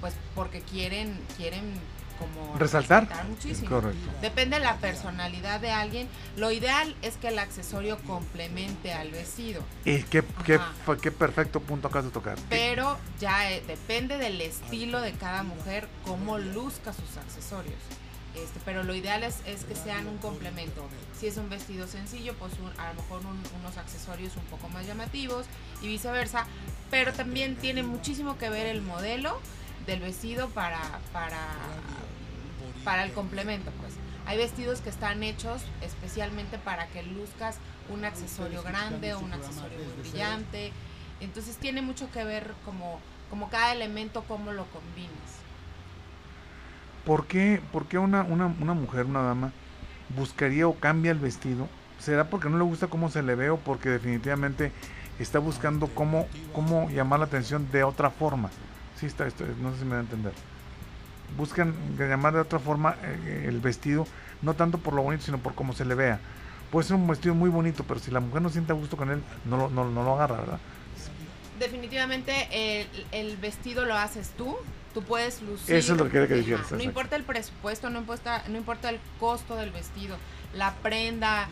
pues 0.00 0.14
porque 0.34 0.60
quieren, 0.60 1.18
quieren 1.36 1.62
como 2.18 2.56
resaltar, 2.58 3.08
muchísimo. 3.28 3.68
Correcto. 3.68 4.10
Depende 4.20 4.58
de 4.58 4.64
la 4.64 4.76
personalidad 4.76 5.60
de 5.60 5.70
alguien. 5.70 6.08
Lo 6.36 6.50
ideal 6.50 6.94
es 7.02 7.16
que 7.16 7.28
el 7.28 7.38
accesorio 7.38 7.98
complemente 8.06 8.92
al 8.92 9.10
vestido. 9.10 9.62
Y 9.84 10.02
qué, 10.02 10.24
qué, 10.44 10.60
qué 11.00 11.10
perfecto 11.10 11.60
punto 11.60 11.88
acabas 11.88 12.06
de 12.06 12.10
tocar. 12.10 12.38
Pero 12.48 12.98
ya 13.20 13.50
eh, 13.50 13.62
depende 13.66 14.18
del 14.18 14.40
estilo 14.40 15.00
de 15.00 15.12
cada 15.12 15.42
mujer, 15.42 15.88
cómo 16.04 16.38
luzca 16.38 16.92
sus 16.92 17.16
accesorios. 17.16 17.78
Este, 18.34 18.60
pero 18.64 18.84
lo 18.84 18.94
ideal 18.94 19.24
es, 19.24 19.40
es, 19.46 19.64
que 19.64 19.74
sean 19.74 20.06
un 20.06 20.18
complemento. 20.18 20.86
Si 21.18 21.26
es 21.26 21.36
un 21.38 21.48
vestido 21.48 21.86
sencillo, 21.86 22.34
pues 22.34 22.52
a 22.78 22.92
lo 22.92 23.02
mejor 23.02 23.22
unos 23.60 23.76
accesorios 23.76 24.36
un 24.36 24.44
poco 24.44 24.68
más 24.68 24.86
llamativos 24.86 25.46
y 25.82 25.88
viceversa. 25.88 26.46
Pero 26.90 27.12
también 27.12 27.56
tiene 27.56 27.82
muchísimo 27.82 28.38
que 28.38 28.50
ver 28.50 28.66
el 28.66 28.82
modelo 28.82 29.40
del 29.88 30.00
vestido 30.00 30.48
para, 30.50 30.78
para 31.12 31.38
para 32.84 33.04
el 33.04 33.12
complemento, 33.12 33.70
pues. 33.80 33.94
Hay 34.26 34.36
vestidos 34.36 34.80
que 34.80 34.90
están 34.90 35.22
hechos 35.22 35.62
especialmente 35.82 36.58
para 36.58 36.86
que 36.88 37.02
luzcas 37.02 37.58
un 37.90 38.04
accesorio 38.04 38.62
grande 38.62 39.14
o 39.14 39.20
un 39.20 39.32
accesorio 39.32 39.78
muy 39.78 40.02
brillante. 40.02 40.72
Entonces 41.20 41.56
tiene 41.56 41.82
mucho 41.82 42.10
que 42.10 42.24
ver 42.24 42.52
como, 42.64 43.00
como 43.30 43.48
cada 43.48 43.72
elemento, 43.72 44.24
cómo 44.28 44.52
lo 44.52 44.64
combinas. 44.66 45.12
¿Por 47.06 47.26
qué, 47.26 47.60
por 47.72 47.86
qué 47.86 47.98
una, 47.98 48.22
una, 48.22 48.46
una 48.46 48.74
mujer, 48.74 49.06
una 49.06 49.22
dama, 49.22 49.52
buscaría 50.14 50.68
o 50.68 50.74
cambia 50.74 51.12
el 51.12 51.18
vestido? 51.18 51.68
¿Será 51.98 52.28
porque 52.28 52.50
no 52.50 52.58
le 52.58 52.64
gusta 52.64 52.86
cómo 52.86 53.10
se 53.10 53.22
le 53.22 53.34
ve 53.34 53.48
o 53.48 53.56
porque 53.56 53.88
definitivamente 53.88 54.72
está 55.18 55.38
buscando 55.38 55.88
cómo, 55.88 56.26
cómo 56.54 56.90
llamar 56.90 57.20
la 57.20 57.26
atención 57.26 57.70
de 57.72 57.82
otra 57.82 58.10
forma? 58.10 58.50
Sí, 58.98 59.06
está, 59.06 59.26
esto, 59.26 59.44
no 59.60 59.72
sé 59.72 59.80
si 59.80 59.84
me 59.84 59.92
da 59.92 59.98
a 59.98 60.00
entender 60.00 60.32
buscan 61.36 61.74
llamar 61.98 62.34
de 62.34 62.40
otra 62.40 62.58
forma 62.58 62.96
eh, 63.02 63.44
el 63.48 63.60
vestido, 63.60 64.06
no 64.42 64.54
tanto 64.54 64.78
por 64.78 64.94
lo 64.94 65.02
bonito, 65.02 65.24
sino 65.24 65.38
por 65.38 65.54
cómo 65.54 65.72
se 65.72 65.84
le 65.84 65.94
vea. 65.94 66.20
Puede 66.70 66.86
ser 66.86 66.96
un 66.96 67.06
vestido 67.06 67.34
muy 67.34 67.50
bonito, 67.50 67.84
pero 67.84 68.00
si 68.00 68.10
la 68.10 68.20
mujer 68.20 68.42
no 68.42 68.50
siente 68.50 68.72
a 68.72 68.74
gusto 68.74 68.96
con 68.96 69.10
él, 69.10 69.22
no 69.44 69.56
lo, 69.56 69.70
no, 69.70 69.88
no 69.88 70.02
lo 70.02 70.14
agarra, 70.14 70.36
¿verdad? 70.36 70.58
Definitivamente 71.58 72.86
el, 73.12 73.36
vestido 73.38 73.84
lo 73.84 73.96
haces 73.96 74.30
tú, 74.36 74.56
tú 74.94 75.02
puedes 75.02 75.42
lucir. 75.42 75.74
Eso 75.74 75.94
es 75.94 75.98
lo 75.98 76.04
que 76.04 76.12
quería 76.12 76.28
que 76.28 76.34
dijeras. 76.34 76.70
No 76.70 76.82
importa 76.82 77.16
el 77.16 77.24
presupuesto, 77.24 77.90
no 77.90 77.98
importa, 77.98 78.44
no 78.48 78.58
importa 78.58 78.90
el 78.90 79.00
costo 79.18 79.56
del 79.56 79.70
vestido, 79.70 80.16
la 80.54 80.74
prenda 80.74 81.48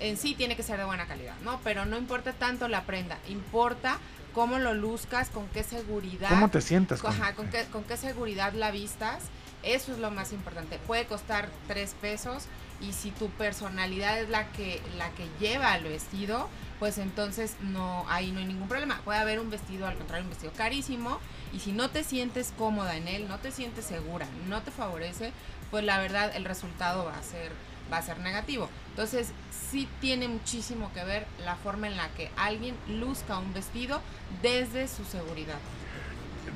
en 0.00 0.16
sí 0.16 0.34
tiene 0.34 0.56
que 0.56 0.62
ser 0.62 0.78
de 0.78 0.84
buena 0.84 1.06
calidad, 1.06 1.34
¿no? 1.44 1.60
Pero 1.62 1.84
no 1.84 1.98
importa 1.98 2.32
tanto 2.32 2.66
la 2.66 2.84
prenda, 2.84 3.18
importa 3.28 3.98
cómo 4.34 4.58
lo 4.58 4.74
luzcas, 4.74 5.28
con 5.30 5.48
qué 5.48 5.62
seguridad. 5.62 6.28
¿Cómo 6.28 6.48
te 6.48 6.60
sientas? 6.60 7.00
Con, 7.00 7.14
con, 7.36 7.48
qué, 7.48 7.64
con 7.66 7.84
qué 7.84 7.96
seguridad 7.96 8.52
la 8.52 8.70
vistas. 8.70 9.24
Eso 9.62 9.92
es 9.92 9.98
lo 9.98 10.10
más 10.10 10.32
importante. 10.32 10.78
Puede 10.86 11.06
costar 11.06 11.50
tres 11.66 11.94
pesos 12.00 12.44
y 12.80 12.92
si 12.92 13.10
tu 13.10 13.28
personalidad 13.30 14.18
es 14.18 14.28
la 14.30 14.50
que, 14.52 14.80
la 14.96 15.10
que 15.10 15.28
lleva 15.38 15.76
el 15.76 15.84
vestido, 15.84 16.48
pues 16.78 16.96
entonces 16.96 17.56
no, 17.60 18.06
ahí 18.08 18.32
no 18.32 18.40
hay 18.40 18.46
ningún 18.46 18.68
problema. 18.68 19.00
Puede 19.04 19.18
haber 19.18 19.38
un 19.38 19.50
vestido, 19.50 19.86
al 19.86 19.96
contrario, 19.96 20.24
un 20.24 20.30
vestido 20.30 20.52
carísimo 20.54 21.18
y 21.52 21.60
si 21.60 21.72
no 21.72 21.90
te 21.90 22.04
sientes 22.04 22.54
cómoda 22.56 22.96
en 22.96 23.06
él, 23.06 23.28
no 23.28 23.38
te 23.38 23.52
sientes 23.52 23.84
segura, 23.84 24.26
no 24.48 24.62
te 24.62 24.70
favorece, 24.70 25.32
pues 25.70 25.84
la 25.84 25.98
verdad 25.98 26.34
el 26.34 26.44
resultado 26.44 27.04
va 27.04 27.16
a 27.16 27.22
ser, 27.22 27.52
va 27.92 27.98
a 27.98 28.02
ser 28.02 28.18
negativo. 28.20 28.68
Entonces, 28.90 29.32
sí 29.70 29.88
tiene 30.00 30.28
muchísimo 30.28 30.90
que 30.92 31.04
ver 31.04 31.26
la 31.44 31.56
forma 31.56 31.86
en 31.86 31.96
la 31.96 32.08
que 32.10 32.30
alguien 32.36 32.74
luzca 32.88 33.38
un 33.38 33.52
vestido 33.52 34.00
desde 34.42 34.88
su 34.88 35.04
seguridad. 35.04 35.58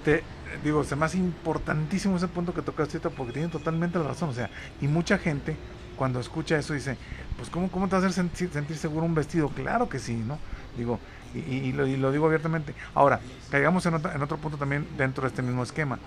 Te, 0.05 0.23
digo, 0.63 0.85
se 0.85 0.97
me 0.97 1.07
hace 1.07 1.19
importantísimo 1.19 2.17
ese 2.17 2.29
punto 2.29 2.53
que 2.53 2.63
tocaste 2.63 2.99
porque 3.01 3.33
tiene 3.33 3.49
totalmente 3.49 3.99
la 3.99 4.05
razón. 4.05 4.31
O 4.31 4.35
sea, 4.35 4.51
y 4.81 4.89
mucha 4.89 5.19
gente 5.19 5.57
cuando 5.97 6.21
escucha 6.21 6.59
eso 6.59 6.75
dice, 6.75 6.97
pues 7.37 7.51
¿cómo, 7.51 7.71
cómo 7.71 7.89
te 7.89 7.97
vas 7.97 8.05
a 8.05 8.13
sentir, 8.13 8.51
sentir 8.53 8.77
seguro 8.77 9.07
un 9.07 9.15
vestido? 9.15 9.49
Claro 9.49 9.89
que 9.89 9.99
sí, 9.99 10.15
¿no? 10.15 10.39
Digo, 10.77 10.99
y, 11.35 11.73
lo, 11.73 12.13
digo 12.13 12.27
abiertamente. 12.27 12.75
Ahora, 12.95 13.21
caigamos 13.51 13.85
en, 13.87 13.95
otro 13.95 14.37
punto 14.39 14.57
también 14.57 14.87
dentro 14.97 15.23
de 15.23 15.29
este 15.29 15.43
mismo 15.43 15.63
esquema. 15.63 15.99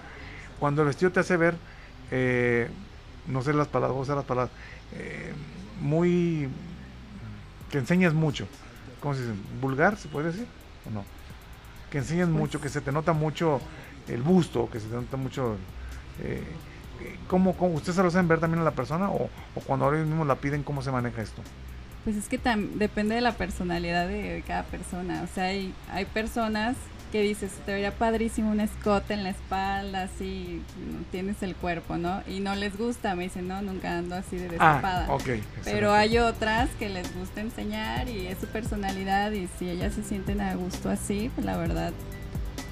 Cuando 0.59 0.81
el 0.81 0.87
vestido 0.87 1.11
te 1.11 1.19
hace 1.19 1.37
ver, 1.37 1.55
eh, 2.11 2.69
no 3.27 3.41
sé 3.41 3.53
las 3.53 3.67
palabras, 3.67 3.97
voy 3.97 4.09
a 4.09 4.15
las 4.15 4.25
palabras, 4.25 4.53
eh, 4.93 5.33
muy 5.81 6.49
que 7.71 7.77
enseñas 7.77 8.13
mucho. 8.13 8.47
¿Cómo 8.99 9.13
se 9.13 9.21
dice? 9.21 9.33
¿Vulgar, 9.61 9.97
se 9.97 10.07
puede 10.07 10.27
decir? 10.27 10.47
¿o 10.87 10.91
no? 10.91 11.03
Que 11.91 11.99
enseñen 11.99 12.31
Pues 12.31 12.39
mucho, 12.39 12.61
que 12.61 12.69
se 12.69 12.81
te 12.81 12.91
nota 12.91 13.13
mucho 13.13 13.59
el 14.07 14.21
busto, 14.21 14.69
que 14.69 14.79
se 14.79 14.87
te 14.87 14.95
nota 14.95 15.17
mucho... 15.17 15.57
Eh, 16.21 16.43
¿cómo, 17.27 17.55
cómo, 17.55 17.75
¿Ustedes 17.75 17.95
se 17.95 18.03
lo 18.03 18.09
saben 18.09 18.27
ver 18.27 18.39
también 18.39 18.61
a 18.61 18.63
la 18.63 18.71
persona 18.71 19.09
o, 19.09 19.29
o 19.55 19.59
cuando 19.61 19.85
ahora 19.85 19.99
mismos 19.99 20.25
la 20.25 20.35
piden, 20.35 20.63
cómo 20.63 20.81
se 20.81 20.91
maneja 20.91 21.21
esto? 21.21 21.41
Pues 22.03 22.15
es 22.15 22.27
que 22.27 22.39
depende 22.75 23.15
de 23.15 23.21
la 23.21 23.33
personalidad 23.33 24.07
de 24.07 24.43
cada 24.47 24.63
persona. 24.63 25.23
O 25.23 25.27
sea, 25.33 25.45
hay, 25.45 25.73
hay 25.91 26.05
personas 26.05 26.75
que 27.11 27.21
dices, 27.21 27.51
te 27.65 27.71
vería 27.71 27.91
padrísimo 27.91 28.51
un 28.51 28.59
escote 28.59 29.13
en 29.13 29.23
la 29.23 29.29
espalda, 29.29 30.03
así, 30.03 30.61
tienes 31.11 31.41
el 31.43 31.55
cuerpo, 31.55 31.97
¿no? 31.97 32.21
Y 32.27 32.39
no 32.39 32.55
les 32.55 32.77
gusta, 32.77 33.15
me 33.15 33.23
dicen, 33.23 33.47
no, 33.47 33.61
nunca 33.61 33.97
ando 33.97 34.15
así 34.15 34.37
de 34.37 34.49
destapada. 34.49 35.05
Ah, 35.07 35.13
ok. 35.13 35.29
Pero 35.63 35.93
hay 35.93 36.17
otras 36.17 36.69
que 36.79 36.89
les 36.89 37.13
gusta 37.15 37.41
enseñar 37.41 38.09
y 38.09 38.27
es 38.27 38.39
su 38.39 38.47
personalidad 38.47 39.31
y 39.31 39.47
si 39.57 39.69
ellas 39.69 39.93
se 39.93 40.03
sienten 40.03 40.41
a 40.41 40.55
gusto 40.55 40.89
así, 40.89 41.31
pues 41.35 41.45
la 41.45 41.57
verdad, 41.57 41.93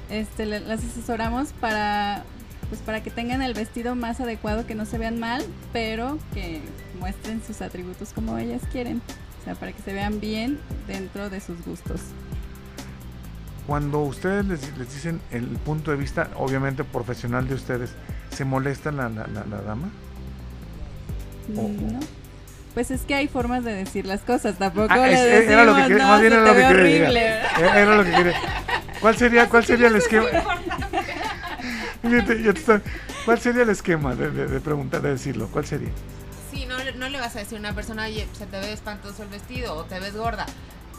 este, 0.09 0.45
las 0.45 0.83
asesoramos 0.83 1.53
para, 1.53 2.23
pues 2.69 2.81
para 2.81 3.01
que 3.01 3.11
tengan 3.11 3.41
el 3.41 3.53
vestido 3.53 3.95
más 3.95 4.19
adecuado, 4.19 4.65
que 4.65 4.75
no 4.75 4.85
se 4.85 4.97
vean 4.97 5.19
mal, 5.19 5.43
pero 5.71 6.19
que 6.33 6.61
muestren 6.99 7.41
sus 7.43 7.61
atributos 7.61 8.13
como 8.13 8.37
ellas 8.37 8.61
quieren. 8.71 9.01
O 9.41 9.43
sea, 9.45 9.55
para 9.55 9.71
que 9.71 9.81
se 9.83 9.93
vean 9.93 10.19
bien 10.19 10.59
dentro 10.87 11.29
de 11.29 11.39
sus 11.39 11.63
gustos. 11.65 12.01
Cuando 13.67 13.99
ustedes 14.01 14.45
les, 14.45 14.77
les 14.77 14.93
dicen 14.93 15.19
el 15.31 15.45
punto 15.47 15.91
de 15.91 15.97
vista, 15.97 16.29
obviamente 16.35 16.83
profesional 16.83 17.47
de 17.47 17.55
ustedes, 17.55 17.91
¿se 18.29 18.45
molesta 18.45 18.91
la, 18.91 19.09
la, 19.09 19.25
la- 19.27 19.45
la 19.45 19.61
dama? 19.61 19.89
Mm. 21.47 21.93
¿No? 21.93 21.99
Pues 22.75 22.91
es 22.91 23.01
que 23.01 23.15
hay 23.15 23.27
formas 23.27 23.63
de 23.63 23.73
decir 23.73 24.05
las 24.05 24.21
cosas, 24.21 24.57
tampoco 24.57 24.87
Ah, 24.91 24.97
le 25.07 25.13
es- 25.13 25.21
decimos, 25.23 25.51
era 25.53 25.63
lo 25.65 25.75
que 25.75 25.81
quería- 25.83 25.97
no, 25.97 26.07
más 26.09 26.21
bien 26.21 26.33
se 26.33 26.37
era 26.39 26.45
lo 26.47 26.53
que 26.53 26.59
quería 26.59 26.69
horrible. 26.69 27.07
llegar. 27.21 27.77
Era 27.77 27.95
lo 27.95 28.03
que 28.03 28.11
quería. 28.11 28.33
¿Cuál 29.01 29.15
sería, 29.17 29.49
cuál 29.49 29.65
sería 29.65 29.87
el 29.87 29.95
esquema? 29.95 30.25
¿Cuál 33.25 33.39
sería 33.39 33.63
el 33.63 33.69
esquema 33.69 34.13
de, 34.15 34.29
de- 34.31 34.47
de 34.47 34.59
preguntar, 34.61 35.01
de 35.01 35.09
decirlo? 35.11 35.47
¿Cuál 35.51 35.65
sería? 35.65 35.89
Sí, 36.51 36.65
no, 36.67 36.77
le- 36.83 36.93
no 36.93 37.09
le 37.09 37.19
vas 37.19 37.35
a 37.35 37.39
decir 37.39 37.57
a 37.57 37.59
una 37.61 37.73
persona, 37.73 38.03
oye, 38.05 38.27
se 38.37 38.45
te 38.45 38.59
ve 38.59 38.71
espantoso 38.73 39.23
el 39.23 39.29
vestido 39.29 39.73
o 39.75 39.83
te 39.85 39.99
ves 39.99 40.15
gorda. 40.15 40.45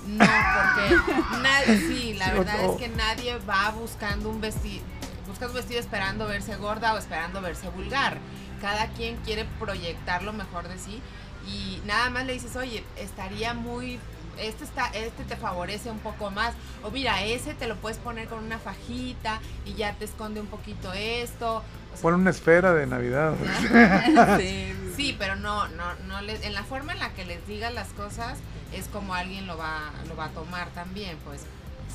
No, 0.06 0.25
porque 0.25 1.12
nadie, 1.42 1.78
sí, 1.78 2.14
la 2.14 2.32
verdad 2.32 2.64
es 2.64 2.76
que 2.76 2.88
nadie 2.88 3.36
va 3.48 3.70
buscando 3.70 4.28
un 4.28 4.40
vestido, 4.40 4.84
buscando 5.26 5.52
un 5.52 5.56
vestido 5.56 5.80
esperando 5.80 6.26
verse 6.26 6.56
gorda 6.56 6.94
o 6.94 6.98
esperando 6.98 7.40
verse 7.40 7.68
vulgar. 7.68 8.18
Cada 8.60 8.88
quien 8.88 9.16
quiere 9.18 9.44
proyectar 9.58 10.22
lo 10.22 10.32
mejor 10.32 10.68
de 10.68 10.78
sí 10.78 11.02
y 11.46 11.80
nada 11.86 12.10
más 12.10 12.26
le 12.26 12.32
dices, 12.32 12.56
oye, 12.56 12.84
estaría 12.96 13.54
muy, 13.54 13.98
este 14.38 14.64
está, 14.64 14.86
este 14.88 15.25
te 15.25 15.36
favorece 15.36 15.90
un 15.90 15.98
poco 15.98 16.30
más, 16.30 16.54
o 16.82 16.90
mira, 16.90 17.25
ese 17.25 17.54
te 17.54 17.66
lo 17.66 17.76
puedes 17.76 17.98
poner 17.98 18.26
con 18.28 18.44
una 18.44 18.58
fajita 18.58 19.40
y 19.64 19.75
ya 19.75 19.92
te 19.94 20.04
esconde 20.04 20.40
un 20.40 20.48
poquito 20.48 20.92
esto. 20.92 21.56
O 21.58 21.94
sea, 21.94 22.02
Pon 22.02 22.14
una 22.14 22.30
esfera 22.30 22.72
de 22.75 22.86
Navidad. 22.86 23.34
Sí. 24.38 24.72
Sí, 24.96 25.14
pero 25.18 25.36
no, 25.36 25.68
no, 25.68 25.94
no 26.08 26.22
les, 26.22 26.42
en 26.42 26.54
la 26.54 26.64
forma 26.64 26.94
en 26.94 27.00
la 27.00 27.12
que 27.12 27.26
les 27.26 27.46
digas 27.46 27.72
las 27.74 27.88
cosas 27.88 28.38
es 28.72 28.88
como 28.88 29.14
alguien 29.14 29.46
lo 29.46 29.58
va, 29.58 29.92
lo 30.08 30.16
va 30.16 30.26
a 30.26 30.30
tomar 30.30 30.68
también, 30.70 31.18
pues. 31.24 31.44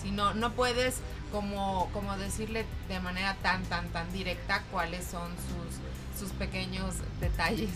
Si 0.02 0.12
no, 0.12 0.36
no 0.36 0.52
puedes 0.54 1.00
como, 1.32 1.90
como 1.94 2.16
decirle 2.18 2.66
de 2.88 3.00
manera 3.00 3.36
tan, 3.42 3.64
tan, 3.64 3.88
tan 3.90 4.12
directa 4.14 4.64
cuáles 4.72 5.06
son 5.06 5.30
sus, 5.32 6.20
sus 6.20 6.32
pequeños 6.38 6.96
detalles. 7.20 7.72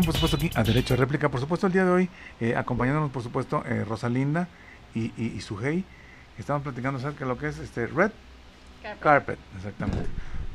Por 0.01 0.11
supuesto 0.11 0.37
aquí 0.37 0.49
a 0.55 0.63
Derecho 0.63 0.95
a 0.95 0.97
Réplica. 0.97 1.29
Por 1.29 1.39
supuesto, 1.39 1.67
el 1.67 1.73
día 1.73 1.85
de 1.85 1.91
hoy, 1.91 2.09
eh, 2.39 2.55
acompañándonos, 2.55 3.11
por 3.11 3.21
supuesto, 3.21 3.63
eh, 3.67 3.85
Rosalinda 3.85 4.47
y, 4.95 5.13
y, 5.15 5.33
y 5.35 5.41
Sujei. 5.41 5.85
Estamos 6.39 6.63
platicando 6.63 6.97
acerca 6.97 7.19
de 7.19 7.25
lo 7.27 7.37
que 7.37 7.47
es 7.49 7.59
este 7.59 7.85
Red 7.85 8.09
Carpet. 8.99 9.37
exactamente. 9.55 10.07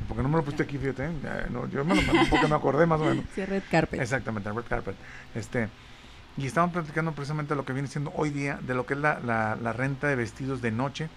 Porque 0.09 0.23
no 0.23 0.27
me 0.27 0.35
lo 0.35 0.43
puse 0.43 0.61
aquí, 0.61 0.77
fíjate. 0.77 1.05
¿eh? 1.05 1.47
No, 1.51 1.69
yo 1.69 1.85
me 1.85 1.95
lo 1.95 2.01
porque 2.29 2.47
me 2.49 2.55
acordé 2.55 2.85
más 2.85 2.99
o 2.99 3.05
menos. 3.05 3.23
Sí, 3.33 3.45
Red 3.45 3.63
Carpet. 3.71 4.01
Exactamente, 4.01 4.51
Red 4.51 4.65
Carpet. 4.67 4.95
Este, 5.33 5.69
y 6.35 6.45
estamos 6.45 6.73
platicando 6.73 7.13
precisamente 7.13 7.55
lo 7.55 7.63
que 7.63 7.71
viene 7.71 7.87
siendo 7.87 8.11
hoy 8.17 8.31
día, 8.31 8.59
de 8.61 8.73
lo 8.73 8.85
que 8.85 8.93
es 8.93 8.99
la, 8.99 9.21
la, 9.21 9.55
la 9.55 9.71
renta 9.71 10.07
de 10.07 10.17
vestidos 10.17 10.61
de 10.61 10.71
noche, 10.71 11.07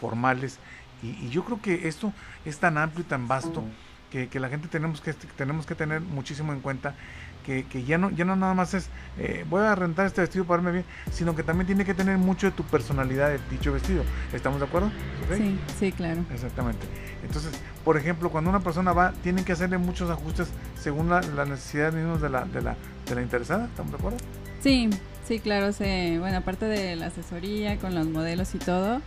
formales. 0.00 0.60
Y, 1.02 1.08
y, 1.26 1.28
yo 1.30 1.44
creo 1.44 1.60
que 1.60 1.88
esto 1.88 2.12
es 2.44 2.56
tan 2.60 2.78
amplio 2.78 3.00
y 3.00 3.08
tan 3.08 3.26
vasto 3.26 3.64
que, 4.12 4.28
que 4.28 4.38
la 4.38 4.48
gente 4.48 4.68
tenemos 4.68 5.00
que, 5.00 5.12
tenemos 5.12 5.66
que 5.66 5.74
tener 5.74 6.00
muchísimo 6.00 6.52
en 6.52 6.60
cuenta 6.60 6.94
que, 7.44 7.64
que, 7.64 7.84
ya 7.84 7.98
no 7.98 8.10
ya 8.10 8.24
no 8.24 8.34
nada 8.36 8.54
más 8.54 8.74
es 8.74 8.88
eh, 9.18 9.44
voy 9.48 9.62
a 9.62 9.74
rentar 9.74 10.06
este 10.06 10.20
vestido 10.20 10.44
para 10.44 10.62
verme 10.62 10.80
bien, 10.80 10.84
sino 11.12 11.36
que 11.36 11.42
también 11.42 11.66
tiene 11.66 11.84
que 11.84 11.94
tener 11.94 12.18
mucho 12.18 12.46
de 12.46 12.52
tu 12.52 12.64
personalidad 12.64 13.30
de 13.30 13.38
dicho 13.50 13.72
vestido. 13.72 14.02
¿Estamos 14.32 14.60
de 14.60 14.66
acuerdo? 14.66 14.90
¿Okay? 15.26 15.38
Sí, 15.38 15.60
sí, 15.78 15.92
claro. 15.92 16.24
Exactamente. 16.32 16.86
Entonces, 17.24 17.52
por 17.84 17.96
ejemplo, 17.96 18.30
cuando 18.30 18.50
una 18.50 18.60
persona 18.60 18.92
va, 18.92 19.12
tienen 19.22 19.44
que 19.44 19.52
hacerle 19.52 19.78
muchos 19.78 20.10
ajustes 20.10 20.48
según 20.78 21.08
la, 21.08 21.20
la 21.20 21.44
necesidad 21.44 21.92
mismos 21.92 22.20
de 22.20 22.30
la, 22.30 22.44
de, 22.44 22.62
la, 22.62 22.76
de 23.08 23.14
la 23.14 23.22
interesada. 23.22 23.66
¿Estamos 23.66 23.92
de 23.92 23.98
acuerdo? 23.98 24.18
Sí, 24.60 24.90
sí, 25.26 25.38
claro. 25.38 25.72
Se, 25.72 26.18
bueno, 26.18 26.38
aparte 26.38 26.66
de 26.66 26.96
la 26.96 27.06
asesoría 27.06 27.78
con 27.78 27.94
los 27.94 28.06
modelos 28.06 28.54
y 28.54 28.58
todo, 28.58 29.00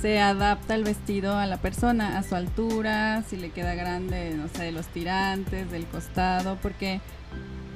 se 0.00 0.20
adapta 0.20 0.74
el 0.74 0.84
vestido 0.84 1.36
a 1.36 1.46
la 1.46 1.58
persona, 1.58 2.18
a 2.18 2.22
su 2.22 2.34
altura, 2.34 3.22
si 3.28 3.36
le 3.36 3.50
queda 3.50 3.74
grande, 3.74 4.34
no 4.34 4.48
sé, 4.48 4.64
de 4.64 4.72
los 4.72 4.86
tirantes, 4.88 5.70
del 5.70 5.86
costado, 5.86 6.58
porque 6.60 7.00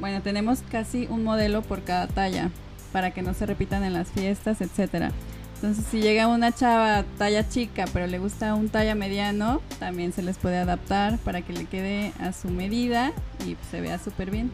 bueno, 0.00 0.22
tenemos 0.22 0.62
casi 0.70 1.06
un 1.10 1.24
modelo 1.24 1.62
por 1.62 1.82
cada 1.82 2.06
talla 2.06 2.50
para 2.92 3.12
que 3.12 3.22
no 3.22 3.34
se 3.34 3.46
repitan 3.46 3.84
en 3.84 3.92
las 3.92 4.08
fiestas, 4.08 4.60
etcétera. 4.60 5.12
Entonces, 5.56 5.84
si 5.90 6.00
llega 6.00 6.28
una 6.28 6.52
chava 6.52 7.04
talla 7.18 7.48
chica, 7.48 7.86
pero 7.92 8.06
le 8.06 8.20
gusta 8.20 8.54
un 8.54 8.68
talla 8.68 8.94
mediano, 8.94 9.60
también 9.80 10.12
se 10.12 10.22
les 10.22 10.38
puede 10.38 10.56
adaptar 10.56 11.18
para 11.18 11.42
que 11.42 11.52
le 11.52 11.64
quede 11.64 12.12
a 12.20 12.32
su 12.32 12.48
medida 12.48 13.12
y 13.44 13.56
se 13.70 13.80
vea 13.80 13.98
súper 13.98 14.30
bien. 14.30 14.52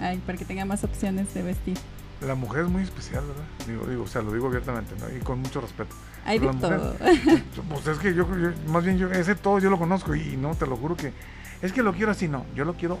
Ay, 0.00 0.18
para 0.24 0.38
que 0.38 0.46
tenga 0.46 0.64
más 0.64 0.82
opciones 0.82 1.32
de 1.34 1.42
vestir. 1.42 1.76
La 2.22 2.34
mujer 2.34 2.62
es 2.64 2.70
muy 2.70 2.82
especial, 2.82 3.22
¿verdad? 3.26 3.44
Digo, 3.66 3.86
digo, 3.86 4.04
o 4.04 4.06
sea, 4.06 4.22
lo 4.22 4.32
digo 4.32 4.46
abiertamente, 4.46 4.94
¿no? 4.98 5.14
Y 5.14 5.20
con 5.20 5.40
mucho 5.40 5.60
respeto. 5.60 5.94
Hay 6.24 6.38
de 6.38 6.48
todo. 6.54 6.96
pues 7.68 7.86
es 7.86 7.98
que 7.98 8.14
yo, 8.14 8.26
yo, 8.38 8.50
más 8.68 8.82
bien 8.82 8.96
yo, 8.96 9.10
ese 9.10 9.34
todo 9.34 9.58
yo 9.58 9.68
lo 9.68 9.78
conozco 9.78 10.14
y 10.14 10.38
no, 10.38 10.54
te 10.54 10.66
lo 10.66 10.76
juro 10.76 10.96
que, 10.96 11.12
es 11.60 11.72
que 11.72 11.82
lo 11.82 11.92
quiero 11.92 12.12
así, 12.12 12.28
no, 12.28 12.46
yo 12.54 12.64
lo 12.64 12.74
quiero 12.74 12.98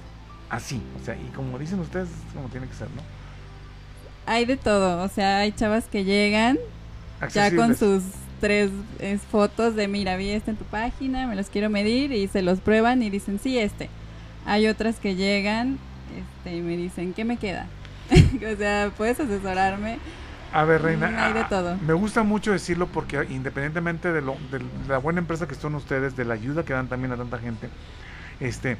así, 0.50 0.80
o 1.00 1.04
sea, 1.04 1.14
y 1.16 1.30
como 1.34 1.58
dicen 1.58 1.80
ustedes, 1.80 2.08
como 2.34 2.48
tiene 2.48 2.66
que 2.66 2.74
ser, 2.74 2.88
¿no? 2.90 3.02
Hay 4.26 4.44
de 4.44 4.56
todo, 4.56 5.02
o 5.02 5.08
sea, 5.08 5.38
hay 5.38 5.52
chavas 5.52 5.86
que 5.86 6.04
llegan 6.04 6.58
ya 7.32 7.54
con 7.54 7.76
sus 7.76 8.02
tres 8.40 8.70
es, 8.98 9.22
fotos 9.22 9.74
de, 9.74 9.88
mira, 9.88 10.16
vi 10.16 10.30
este 10.30 10.50
en 10.50 10.56
tu 10.56 10.64
página, 10.64 11.26
me 11.26 11.36
los 11.36 11.48
quiero 11.48 11.70
medir 11.70 12.12
y 12.12 12.28
se 12.28 12.42
los 12.42 12.60
prueban 12.60 13.02
y 13.02 13.10
dicen, 13.10 13.38
sí, 13.42 13.58
este. 13.58 13.88
Hay 14.46 14.66
otras 14.66 14.96
que 14.96 15.14
llegan 15.14 15.78
este, 16.14 16.56
y 16.56 16.60
me 16.60 16.76
dicen, 16.76 17.14
¿qué 17.14 17.24
me 17.24 17.38
queda? 17.38 17.66
o 18.52 18.56
sea, 18.56 18.92
puedes 18.96 19.18
asesorarme. 19.18 19.98
A 20.52 20.64
ver, 20.64 20.82
Reina, 20.82 21.26
hay 21.26 21.32
de 21.32 21.44
todo. 21.44 21.76
me 21.78 21.94
gusta 21.94 22.22
mucho 22.22 22.52
decirlo 22.52 22.86
porque 22.86 23.26
independientemente 23.28 24.12
de, 24.12 24.20
lo, 24.20 24.36
de 24.52 24.60
la 24.88 24.98
buena 24.98 25.20
empresa 25.20 25.48
que 25.48 25.54
son 25.54 25.74
ustedes, 25.74 26.14
de 26.14 26.24
la 26.24 26.34
ayuda 26.34 26.64
que 26.64 26.74
dan 26.74 26.88
también 26.88 27.12
a 27.12 27.16
tanta 27.16 27.38
gente, 27.38 27.70
este, 28.38 28.76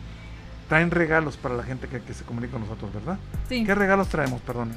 traen 0.69 0.91
regalos 0.91 1.37
para 1.37 1.55
la 1.55 1.63
gente 1.63 1.89
que, 1.89 2.01
que, 2.01 2.15
se 2.15 2.25
comunica 2.25 2.53
con 2.53 2.63
nosotros, 2.63 2.93
¿verdad? 2.93 3.19
Sí. 3.49 3.65
¿Qué 3.65 3.75
regalos 3.75 4.09
traemos, 4.09 4.41
perdón? 4.43 4.73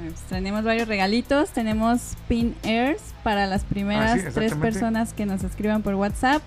Pues 0.00 0.20
tenemos 0.22 0.64
varios 0.64 0.88
regalitos. 0.88 1.50
Tenemos 1.50 2.16
Pin 2.28 2.54
Airs 2.64 3.02
para 3.22 3.46
las 3.46 3.64
primeras 3.64 4.12
ah, 4.12 4.18
sí, 4.18 4.34
tres 4.34 4.54
personas 4.54 5.12
que 5.12 5.26
nos 5.26 5.44
escriban 5.44 5.82
por 5.82 5.94
WhatsApp. 5.94 6.42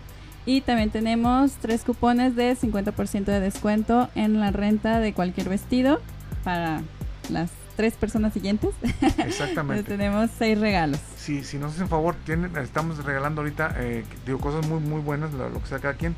Y 0.45 0.61
también 0.61 0.91
tenemos 0.91 1.53
tres 1.53 1.83
cupones 1.83 2.35
de 2.35 2.55
50% 2.55 3.25
de 3.25 3.39
descuento 3.39 4.09
en 4.13 4.39
la 4.39 4.51
renta 4.51 4.99
de 4.99 5.13
cualquier 5.13 5.49
vestido 5.49 5.99
para 6.43 6.81
las 7.29 7.49
tres 7.75 7.95
personas 7.95 8.33
siguientes. 8.33 8.71
Exactamente. 9.17 9.83
tenemos 9.83 10.29
seis 10.37 10.59
regalos. 10.59 10.99
Sí, 11.17 11.43
si 11.43 11.57
nos 11.57 11.73
hacen 11.73 11.87
favor, 11.87 12.15
tienen, 12.25 12.55
estamos 12.57 13.03
regalando 13.03 13.41
ahorita, 13.41 13.75
eh, 13.77 14.03
digo, 14.25 14.39
cosas 14.39 14.67
muy, 14.67 14.79
muy 14.79 15.01
buenas, 15.01 15.33
lo, 15.33 15.49
lo, 15.49 15.61
que 15.61 15.67
sea 15.67 15.79
cada 15.79 15.95
quien. 15.95 16.15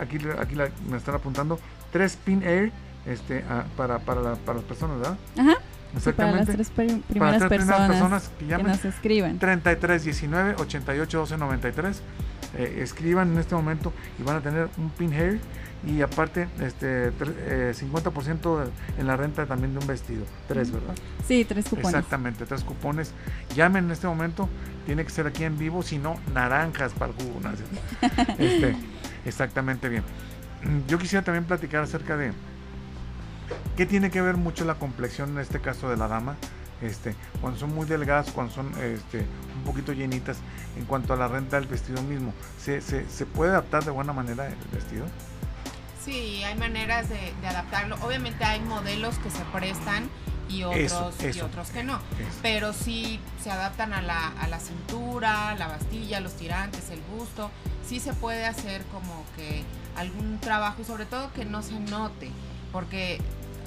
Aquí, 0.00 0.18
aquí 0.38 0.54
la, 0.54 0.68
me 0.88 0.98
están 0.98 1.14
apuntando 1.14 1.58
tres 1.92 2.16
Pin 2.16 2.42
Air 2.42 2.72
este, 3.06 3.44
a, 3.48 3.64
para, 3.76 3.98
para, 3.98 4.20
la, 4.20 4.34
para 4.36 4.58
las 4.58 4.64
personas, 4.64 4.98
¿verdad? 4.98 5.18
Ajá. 5.38 5.54
Exactamente. 5.96 6.44
para 6.44 6.58
las 6.58 6.70
tres 6.70 6.70
primeras, 6.70 7.18
para 7.18 7.30
las 7.30 7.48
tres 7.48 7.64
personas, 7.64 7.90
personas, 7.90 8.30
que, 8.38 8.46
llamen, 8.46 8.66
que 8.66 8.72
nos 8.72 8.84
escriban. 8.84 9.38
33 9.38 10.04
19 10.04 10.54
88 10.58 11.18
12 11.18 11.38
93. 11.38 12.02
Eh, 12.56 12.80
escriban 12.82 13.32
en 13.32 13.38
este 13.38 13.54
momento 13.54 13.92
y 14.18 14.22
van 14.22 14.36
a 14.36 14.40
tener 14.40 14.68
un 14.78 14.90
pin 14.90 15.12
hair 15.12 15.38
y 15.86 16.00
aparte 16.00 16.48
este 16.60 17.08
eh, 17.08 17.74
50% 17.74 18.70
en 18.98 19.06
la 19.06 19.16
renta 19.16 19.46
también 19.46 19.72
de 19.74 19.80
un 19.80 19.86
vestido. 19.86 20.24
Tres, 20.48 20.72
¿verdad? 20.72 20.94
Sí, 21.26 21.44
tres 21.44 21.66
cupones. 21.66 21.88
Exactamente, 21.88 22.46
tres 22.46 22.64
cupones. 22.64 23.12
Llamen 23.54 23.84
en 23.84 23.90
este 23.92 24.06
momento, 24.06 24.48
tiene 24.86 25.04
que 25.04 25.10
ser 25.10 25.26
aquí 25.26 25.44
en 25.44 25.58
vivo, 25.58 25.82
si 25.82 25.98
no, 25.98 26.18
naranjas 26.34 26.92
para 26.92 27.12
el 27.12 27.18
jugo. 27.18 27.40
¿no? 27.40 27.50
Este, 28.38 28.76
exactamente 29.24 29.88
bien. 29.88 30.02
Yo 30.86 30.98
quisiera 30.98 31.24
también 31.24 31.44
platicar 31.44 31.82
acerca 31.82 32.16
de 32.16 32.32
qué 33.76 33.86
tiene 33.86 34.10
que 34.10 34.20
ver 34.20 34.36
mucho 34.36 34.64
la 34.64 34.74
complexión 34.74 35.30
en 35.30 35.38
este 35.38 35.60
caso 35.60 35.88
de 35.88 35.96
la 35.96 36.08
dama. 36.08 36.36
Este, 36.80 37.16
cuando 37.40 37.58
son 37.58 37.74
muy 37.74 37.86
delgadas, 37.86 38.30
cuando 38.30 38.52
son 38.52 38.70
este, 38.80 39.18
un 39.18 39.64
poquito 39.64 39.92
llenitas, 39.92 40.38
en 40.76 40.84
cuanto 40.84 41.12
a 41.12 41.16
la 41.16 41.26
renta 41.26 41.58
del 41.58 41.68
vestido 41.68 42.02
mismo, 42.02 42.32
¿se, 42.58 42.80
se, 42.80 43.26
puede 43.26 43.50
adaptar 43.50 43.84
de 43.84 43.90
buena 43.90 44.12
manera 44.12 44.46
el 44.46 44.54
vestido? 44.72 45.04
Sí, 46.04 46.42
hay 46.44 46.56
maneras 46.56 47.08
de, 47.08 47.34
adaptarlo. 47.46 47.96
Obviamente 48.02 48.44
hay 48.44 48.60
modelos 48.60 49.18
que 49.18 49.30
se 49.30 49.42
prestan 49.52 50.08
y 50.48 50.62
otros, 50.64 50.80
eso, 50.82 51.12
eso, 51.20 51.38
y 51.38 51.40
otros 51.42 51.70
que 51.70 51.84
no. 51.84 51.96
Eso. 51.96 52.38
Pero 52.42 52.72
sí 52.72 53.20
se 53.42 53.50
adaptan 53.50 53.92
a 53.92 54.02
la, 54.02 54.28
a 54.40 54.48
la 54.48 54.58
cintura, 54.60 55.54
la 55.56 55.66
bastilla, 55.68 56.20
los 56.20 56.34
tirantes, 56.34 56.90
el 56.90 57.00
busto. 57.16 57.50
Sí 57.86 58.00
se 58.00 58.12
puede 58.14 58.44
hacer 58.46 58.82
como 58.92 59.24
que 59.36 59.62
algún 59.96 60.38
trabajo 60.40 60.82
y 60.82 60.84
sobre 60.84 61.06
todo 61.06 61.32
que 61.32 61.44
no 61.44 61.62
se 61.62 61.78
note. 61.80 62.30
Porque 62.72 63.20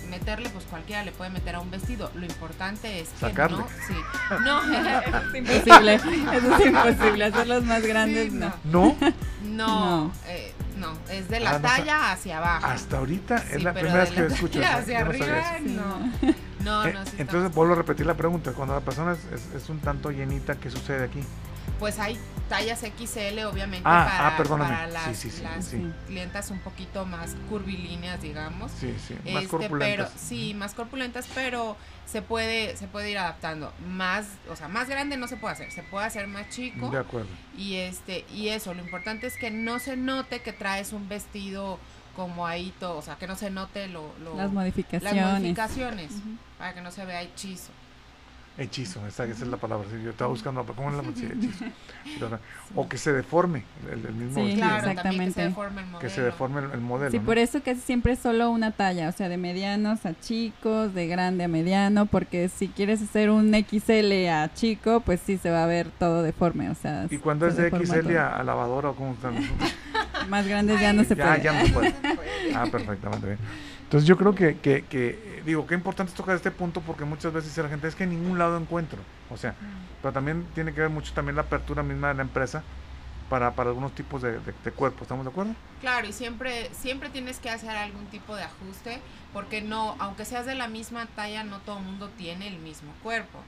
meterle, 0.09 0.49
pues 0.49 0.65
cualquiera 0.65 1.03
le 1.03 1.11
puede 1.11 1.29
meter 1.29 1.55
a 1.55 1.59
un 1.59 1.71
vestido. 1.71 2.11
Lo 2.15 2.25
importante 2.25 2.99
es 2.99 3.09
que 3.09 3.17
Sacarle. 3.19 3.57
no. 3.57 3.67
Sí, 3.87 3.95
no. 4.45 4.61
es 5.29 5.35
imposible. 5.35 5.95
Eso 5.95 6.09
es 6.57 6.65
imposible. 6.65 7.25
Hacerlos 7.25 7.63
más 7.63 7.81
grandes, 7.83 8.31
Sí, 8.31 8.37
no. 8.37 8.53
¿No? 8.65 8.95
No, 9.43 10.05
No. 10.07 10.11
eh, 10.27 10.53
no, 10.77 10.93
es 11.11 11.29
de 11.29 11.39
la 11.39 11.51
Ah, 11.51 11.53
no 11.53 11.61
talla 11.61 12.11
hacia 12.11 12.37
abajo. 12.39 12.65
Hasta 12.65 12.97
ahorita 12.97 13.35
es 13.37 13.43
Sí, 13.57 13.59
la 13.59 13.73
pero 13.73 13.85
primera 13.87 14.03
vez 14.03 14.13
que 14.13 14.21
la 14.21 14.27
escucho 14.33 14.61
hacia 14.63 14.99
arriba, 14.99 15.53
no. 15.61 16.11
No, 16.63 16.85
Eh, 16.85 16.93
no, 16.93 17.05
sí 17.05 17.11
entonces 17.17 17.47
está- 17.47 17.55
vuelvo 17.55 17.73
a 17.73 17.77
repetir 17.77 18.05
la 18.05 18.15
pregunta. 18.15 18.51
Cuando 18.53 18.73
la 18.75 18.81
persona 18.81 19.13
es, 19.13 19.19
es- 19.33 19.55
es 19.63 19.69
un 19.69 19.79
tanto 19.79 20.11
llenita, 20.11 20.55
¿qué 20.55 20.69
sucede 20.69 21.05
aquí? 21.05 21.21
Pues 21.79 21.97
hay 21.99 22.17
tallas 22.47 22.83
XL, 22.83 23.43
obviamente, 23.45 23.83
Ah, 23.85 24.05
para, 24.07 24.27
ah, 24.27 24.37
perdóname. 24.37 24.69
para 24.75 24.87
las, 24.87 25.17
Sí, 25.17 25.31
las 25.41 25.73
clientas 26.07 26.51
un 26.51 26.59
poquito 26.59 27.05
más 27.05 27.35
curvilíneas, 27.49 28.21
digamos. 28.21 28.71
Sí, 28.71 28.93
sí, 29.07 29.13
más 29.13 29.43
Este, 29.43 29.47
pero 29.47 29.47
corpulentas. 29.49 30.11
sí, 30.15 30.53
más 30.53 30.73
corpulentas, 30.75 31.27
pero 31.33 31.75
se 32.05 32.21
puede 32.21 32.75
se 32.77 32.87
puede 32.87 33.09
ir 33.11 33.17
adaptando. 33.17 33.73
Más, 33.87 34.25
o 34.49 34.55
sea, 34.55 34.67
más 34.67 34.89
grande 34.89 35.17
no 35.17 35.27
se 35.27 35.37
puede 35.37 35.53
hacer, 35.53 35.71
se 35.71 35.81
puede 35.83 36.05
hacer 36.05 36.27
más 36.27 36.49
chico. 36.49 36.89
De 36.89 36.97
acuerdo. 36.99 37.29
Y 37.57 37.75
este 37.77 38.25
y 38.33 38.49
eso, 38.49 38.73
lo 38.73 38.81
importante 38.81 39.25
es 39.27 39.37
que 39.37 39.49
no 39.49 39.79
se 39.79 39.95
note 39.97 40.41
que 40.41 40.51
traes 40.53 40.93
un 40.93 41.07
vestido 41.09 41.79
como 42.15 42.45
ahí 42.45 42.73
todo, 42.79 42.97
o 42.97 43.01
sea, 43.01 43.15
que 43.15 43.27
no 43.27 43.35
se 43.35 43.49
note 43.49 43.87
lo, 43.87 44.11
lo- 44.23 44.35
Las 44.35 44.51
modificaciones. 44.51 45.15
las 45.15 45.33
modificaciones, 45.39 46.11
para 46.57 46.73
que 46.73 46.81
no 46.81 46.91
se 46.91 47.05
vea 47.05 47.21
hechizo. 47.21 47.71
Hechizo, 48.61 49.05
esa, 49.07 49.25
esa 49.25 49.43
es 49.43 49.49
la 49.49 49.57
palabra. 49.57 49.87
sí, 49.89 50.01
yo 50.03 50.11
estaba 50.11 50.29
buscando, 50.29 50.63
¿cómo 50.65 50.89
es 50.91 50.95
la 50.97 51.03
sí, 51.15 51.25
hechizo? 51.33 51.65
O 52.75 52.87
que 52.87 52.97
se 52.97 53.11
deforme 53.13 53.63
el, 53.91 54.05
el 54.05 54.13
mismo 54.13 54.35
Sí, 54.35 54.41
vestido. 54.47 54.67
Claro, 54.67 54.83
que 54.83 54.89
exactamente. 54.91 55.33
se 55.33 55.41
deforme 55.43 55.81
el 55.81 55.87
modelo. 55.87 55.99
Que 55.99 56.09
se 56.09 56.21
deforme 56.21 56.59
el, 56.61 56.71
el 56.71 56.79
modelo. 56.81 57.11
Sí, 57.11 57.19
¿no? 57.19 57.25
por 57.25 57.37
eso 57.37 57.61
casi 57.63 57.81
siempre 57.81 58.13
es 58.13 58.19
solo 58.19 58.49
una 58.51 58.71
talla, 58.71 59.09
o 59.09 59.11
sea, 59.11 59.29
de 59.29 59.37
medianos 59.37 60.05
a 60.05 60.17
chicos, 60.19 60.93
de 60.93 61.07
grande 61.07 61.43
a 61.43 61.47
mediano, 61.47 62.05
porque 62.05 62.49
si 62.49 62.67
quieres 62.67 63.01
hacer 63.01 63.29
un 63.29 63.51
XL 63.53 64.27
a 64.29 64.51
chico, 64.53 65.01
pues 65.01 65.19
sí 65.25 65.37
se 65.37 65.49
va 65.49 65.63
a 65.63 65.67
ver 65.67 65.87
todo 65.99 66.23
deforme, 66.23 66.69
o 66.69 66.75
sea. 66.75 67.07
Y 67.09 67.17
cuando 67.17 67.49
se 67.51 67.67
es 67.67 67.71
de 67.73 67.85
XL 67.85 68.01
todo. 68.07 68.19
a, 68.19 68.37
a 68.37 68.43
lavadora 68.43 68.89
o 68.89 68.95
cómo 68.95 69.13
están 69.13 69.35
los 69.35 69.45
Más 70.29 70.47
grandes 70.47 70.79
ya 70.79 70.93
no 70.93 71.03
se 71.03 71.15
ya, 71.15 71.25
puede. 71.25 71.41
ya 71.43 71.53
no 71.53 71.65
se 71.65 71.71
puede. 71.73 71.93
Ah, 72.55 72.65
perfectamente 72.71 73.25
bien. 73.25 73.39
Entonces 73.91 74.07
yo 74.07 74.15
creo 74.15 74.33
que, 74.33 74.57
que, 74.57 74.85
que, 74.85 75.09
eh, 75.09 75.43
digo, 75.45 75.67
qué 75.67 75.75
importante 75.75 76.11
es 76.11 76.15
tocar 76.15 76.33
este 76.33 76.49
punto 76.49 76.79
porque 76.79 77.03
muchas 77.03 77.33
veces 77.33 77.49
dice 77.49 77.61
la 77.61 77.67
gente 77.67 77.89
es 77.89 77.95
que 77.95 78.05
en 78.05 78.11
ningún 78.11 78.39
lado 78.39 78.57
encuentro. 78.57 78.99
O 79.29 79.35
sea, 79.35 79.53
pero 80.01 80.13
también 80.13 80.47
tiene 80.55 80.73
que 80.73 80.79
ver 80.79 80.89
mucho 80.89 81.11
también 81.11 81.35
la 81.35 81.41
apertura 81.41 81.83
misma 81.83 82.07
de 82.07 82.13
la 82.13 82.21
empresa 82.21 82.63
para, 83.29 83.51
para 83.51 83.69
algunos 83.69 83.93
tipos 83.93 84.21
de, 84.21 84.39
de, 84.39 84.53
de 84.63 84.71
cuerpo, 84.71 85.03
¿estamos 85.03 85.25
de 85.25 85.31
acuerdo? 85.31 85.55
Claro, 85.81 86.07
y 86.07 86.13
siempre, 86.13 86.69
siempre 86.73 87.09
tienes 87.09 87.39
que 87.39 87.49
hacer 87.49 87.71
algún 87.71 88.05
tipo 88.05 88.33
de 88.33 88.43
ajuste, 88.43 89.01
porque 89.33 89.61
no, 89.61 89.97
aunque 89.99 90.23
seas 90.23 90.45
de 90.45 90.55
la 90.55 90.69
misma 90.69 91.05
talla, 91.07 91.43
no 91.43 91.59
todo 91.59 91.79
el 91.79 91.83
mundo 91.83 92.09
tiene 92.17 92.47
el 92.47 92.59
mismo 92.59 92.93
cuerpo. 93.03 93.39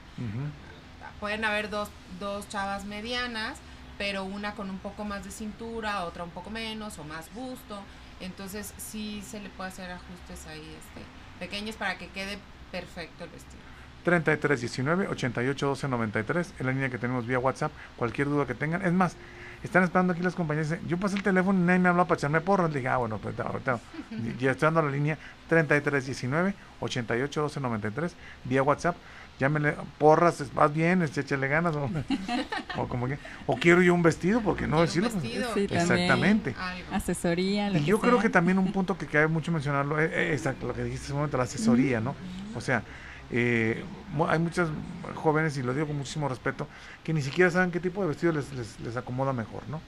Pueden 1.20 1.46
haber 1.46 1.70
dos, 1.70 1.88
dos 2.20 2.46
chavas 2.50 2.84
medianas, 2.84 3.56
pero 3.96 4.24
una 4.24 4.54
con 4.54 4.68
un 4.68 4.78
poco 4.78 5.06
más 5.06 5.24
de 5.24 5.30
cintura, 5.30 6.04
otra 6.04 6.22
un 6.22 6.30
poco 6.30 6.50
menos 6.50 6.98
o 6.98 7.04
más 7.04 7.32
busto. 7.32 7.80
Entonces 8.20 8.74
sí 8.78 9.22
se 9.26 9.40
le 9.40 9.48
puede 9.50 9.68
hacer 9.70 9.90
ajustes 9.90 10.46
ahí 10.46 10.60
este, 10.60 11.02
pequeños 11.38 11.76
para 11.76 11.98
que 11.98 12.08
quede 12.08 12.38
perfecto 12.70 13.24
el 13.24 13.30
vestido. 13.30 13.62
33 14.04 14.60
19 14.60 15.08
88 15.08 15.66
12 15.66 15.88
93 15.88 16.54
es 16.58 16.64
la 16.64 16.72
línea 16.72 16.90
que 16.90 16.98
tenemos 16.98 17.26
vía 17.26 17.38
WhatsApp. 17.38 17.72
Cualquier 17.96 18.28
duda 18.28 18.46
que 18.46 18.54
tengan. 18.54 18.84
Es 18.84 18.92
más, 18.92 19.16
están 19.62 19.82
esperando 19.82 20.12
aquí 20.12 20.22
las 20.22 20.34
compañías. 20.34 20.70
dicen, 20.70 20.86
Yo 20.86 20.98
pasé 20.98 21.16
el 21.16 21.22
teléfono 21.22 21.58
y 21.58 21.62
nadie 21.62 21.78
me 21.78 21.88
habló 21.88 22.06
para 22.06 22.18
echarme 22.18 22.40
porras. 22.40 22.70
Le 22.70 22.76
dije, 22.80 22.88
ah, 22.88 22.98
bueno, 22.98 23.18
pues 23.18 23.38
ahorita. 23.40 23.80
Ya 24.38 24.52
estoy 24.52 24.66
dando 24.66 24.82
la 24.82 24.90
línea 24.90 25.18
33 25.48 26.06
19 26.06 26.54
88 26.80 27.40
12 27.40 27.60
93 27.60 28.14
vía 28.44 28.62
WhatsApp. 28.62 28.96
Llámenle 29.40 29.74
porras, 29.98 30.40
es- 30.40 30.54
vas 30.54 30.72
bien, 30.72 31.02
es- 31.02 31.16
échale 31.18 31.48
ganas. 31.48 31.74
O, 31.74 31.90
o 32.76 32.88
como 32.88 33.08
que, 33.08 33.18
o 33.46 33.56
quiero 33.56 33.82
yo 33.82 33.92
un 33.94 34.02
vestido, 34.02 34.40
porque 34.42 34.66
no 34.66 34.80
decirlo. 34.80 35.10
pues, 35.10 35.22
vestido. 35.22 35.54
Sí. 35.54 35.66
Exactamente. 35.70 36.54
Asesoría, 36.92 37.70
lo 37.70 37.78
Y 37.78 37.84
yo 37.84 37.98
creo 38.00 38.18
que 38.20 38.30
también 38.30 38.58
un 38.58 38.70
punto 38.72 38.96
que 38.96 39.06
cabe 39.06 39.26
mucho 39.28 39.50
mencionarlo 39.52 39.98
es, 40.00 40.12
es 40.12 40.32
exacto, 40.38 40.66
lo 40.68 40.74
que 40.74 40.84
dijiste 40.84 41.04
hace 41.06 41.12
un 41.12 41.18
momento, 41.18 41.36
la 41.36 41.44
asesoría, 41.44 42.00
¿no? 42.00 42.14
O 42.54 42.60
sea, 42.60 42.82
eh, 43.30 43.82
hay 44.28 44.38
muchas 44.38 44.68
jóvenes, 45.16 45.56
y 45.56 45.62
lo 45.62 45.74
digo 45.74 45.86
con 45.88 45.96
muchísimo 45.96 46.28
respeto, 46.28 46.68
que 47.02 47.12
ni 47.12 47.22
siquiera 47.22 47.50
saben 47.50 47.70
qué 47.72 47.80
tipo 47.80 48.02
de 48.02 48.08
vestido 48.08 48.32
les, 48.32 48.52
les, 48.52 48.78
les 48.80 48.96
acomoda 48.96 49.32
mejor, 49.32 49.62
¿no? 49.68 49.80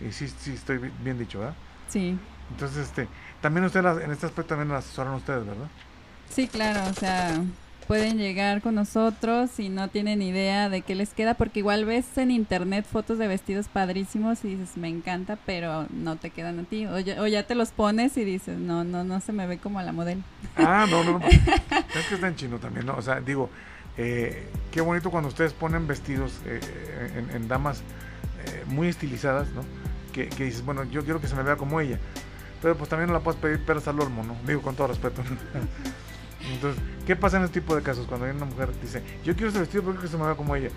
Y 0.00 0.10
sí, 0.12 0.26
sí 0.28 0.52
estoy 0.54 0.78
bi- 0.78 0.90
bien 1.04 1.18
dicho, 1.18 1.38
¿verdad? 1.38 1.54
Sí, 1.88 2.18
Entonces, 2.50 2.78
este, 2.88 3.06
también 3.40 3.64
ustedes 3.64 4.02
en 4.02 4.10
este 4.10 4.26
aspecto 4.26 4.48
también 4.56 4.68
las 4.70 4.84
asesoran 4.86 5.14
ustedes, 5.14 5.46
¿verdad? 5.46 5.68
sí, 6.30 6.46
claro, 6.48 6.90
o 6.90 6.94
sea, 6.94 7.40
pueden 7.88 8.18
llegar 8.18 8.60
con 8.60 8.74
nosotros 8.74 9.58
y 9.58 9.70
no 9.70 9.88
tienen 9.88 10.20
idea 10.20 10.68
de 10.68 10.82
qué 10.82 10.94
les 10.94 11.14
queda, 11.14 11.32
porque 11.32 11.60
igual 11.60 11.86
ves 11.86 12.18
en 12.18 12.30
internet 12.30 12.84
fotos 12.84 13.18
de 13.18 13.26
vestidos 13.26 13.66
padrísimos 13.68 14.44
y 14.44 14.56
dices, 14.56 14.76
me 14.76 14.88
encanta, 14.88 15.38
pero 15.46 15.86
no 15.90 16.16
te 16.16 16.28
quedan 16.28 16.60
a 16.60 16.64
ti. 16.64 16.84
O 16.86 16.98
ya, 16.98 17.20
o 17.22 17.26
ya 17.26 17.46
te 17.46 17.54
los 17.54 17.70
pones 17.70 18.16
y 18.18 18.24
dices, 18.24 18.58
no, 18.58 18.84
no, 18.84 19.04
no 19.04 19.20
se 19.20 19.32
me 19.32 19.46
ve 19.46 19.56
como 19.56 19.78
a 19.78 19.82
la 19.82 19.92
modelo. 19.92 20.20
Ah, 20.56 20.86
no, 20.88 21.02
no, 21.02 21.18
no. 21.18 21.26
es 21.28 22.06
que 22.08 22.14
está 22.14 22.28
en 22.28 22.36
chino 22.36 22.58
también, 22.58 22.84
¿no? 22.84 22.94
O 22.94 23.02
sea, 23.02 23.20
digo, 23.20 23.48
eh, 23.96 24.46
qué 24.70 24.82
bonito 24.82 25.10
cuando 25.10 25.28
ustedes 25.28 25.54
ponen 25.54 25.86
vestidos 25.86 26.40
eh, 26.44 26.60
en, 27.16 27.34
en 27.34 27.48
damas 27.48 27.80
eh, 28.44 28.64
muy 28.66 28.88
estilizadas, 28.88 29.48
¿no? 29.48 29.62
Que, 30.12 30.28
que 30.28 30.44
dices, 30.44 30.62
bueno, 30.62 30.84
yo 30.84 31.04
quiero 31.04 31.22
que 31.22 31.26
se 31.26 31.34
me 31.34 31.42
vea 31.42 31.56
como 31.56 31.80
ella. 31.80 31.98
Pero 32.60 32.76
pues 32.76 32.90
también 32.90 33.08
no 33.08 33.14
la 33.14 33.20
puedes 33.20 33.40
pedir 33.40 33.64
peras 33.64 33.88
al 33.88 33.98
olmo, 33.98 34.22
¿no? 34.24 34.36
Digo, 34.46 34.60
con 34.60 34.76
todo 34.76 34.88
respeto. 34.88 35.22
Entonces, 36.52 36.82
¿qué 37.06 37.16
pasa 37.16 37.36
en 37.38 37.44
este 37.44 37.60
tipo 37.60 37.74
de 37.74 37.82
casos? 37.82 38.06
Cuando 38.06 38.26
hay 38.26 38.32
una 38.32 38.44
mujer 38.44 38.68
que 38.70 38.80
dice, 38.86 39.02
yo 39.24 39.34
quiero 39.34 39.50
ese 39.50 39.60
vestido 39.60 39.82
porque 39.84 40.08
se 40.08 40.16
me 40.16 40.24
vea 40.24 40.34
como 40.34 40.54
ella. 40.56 40.70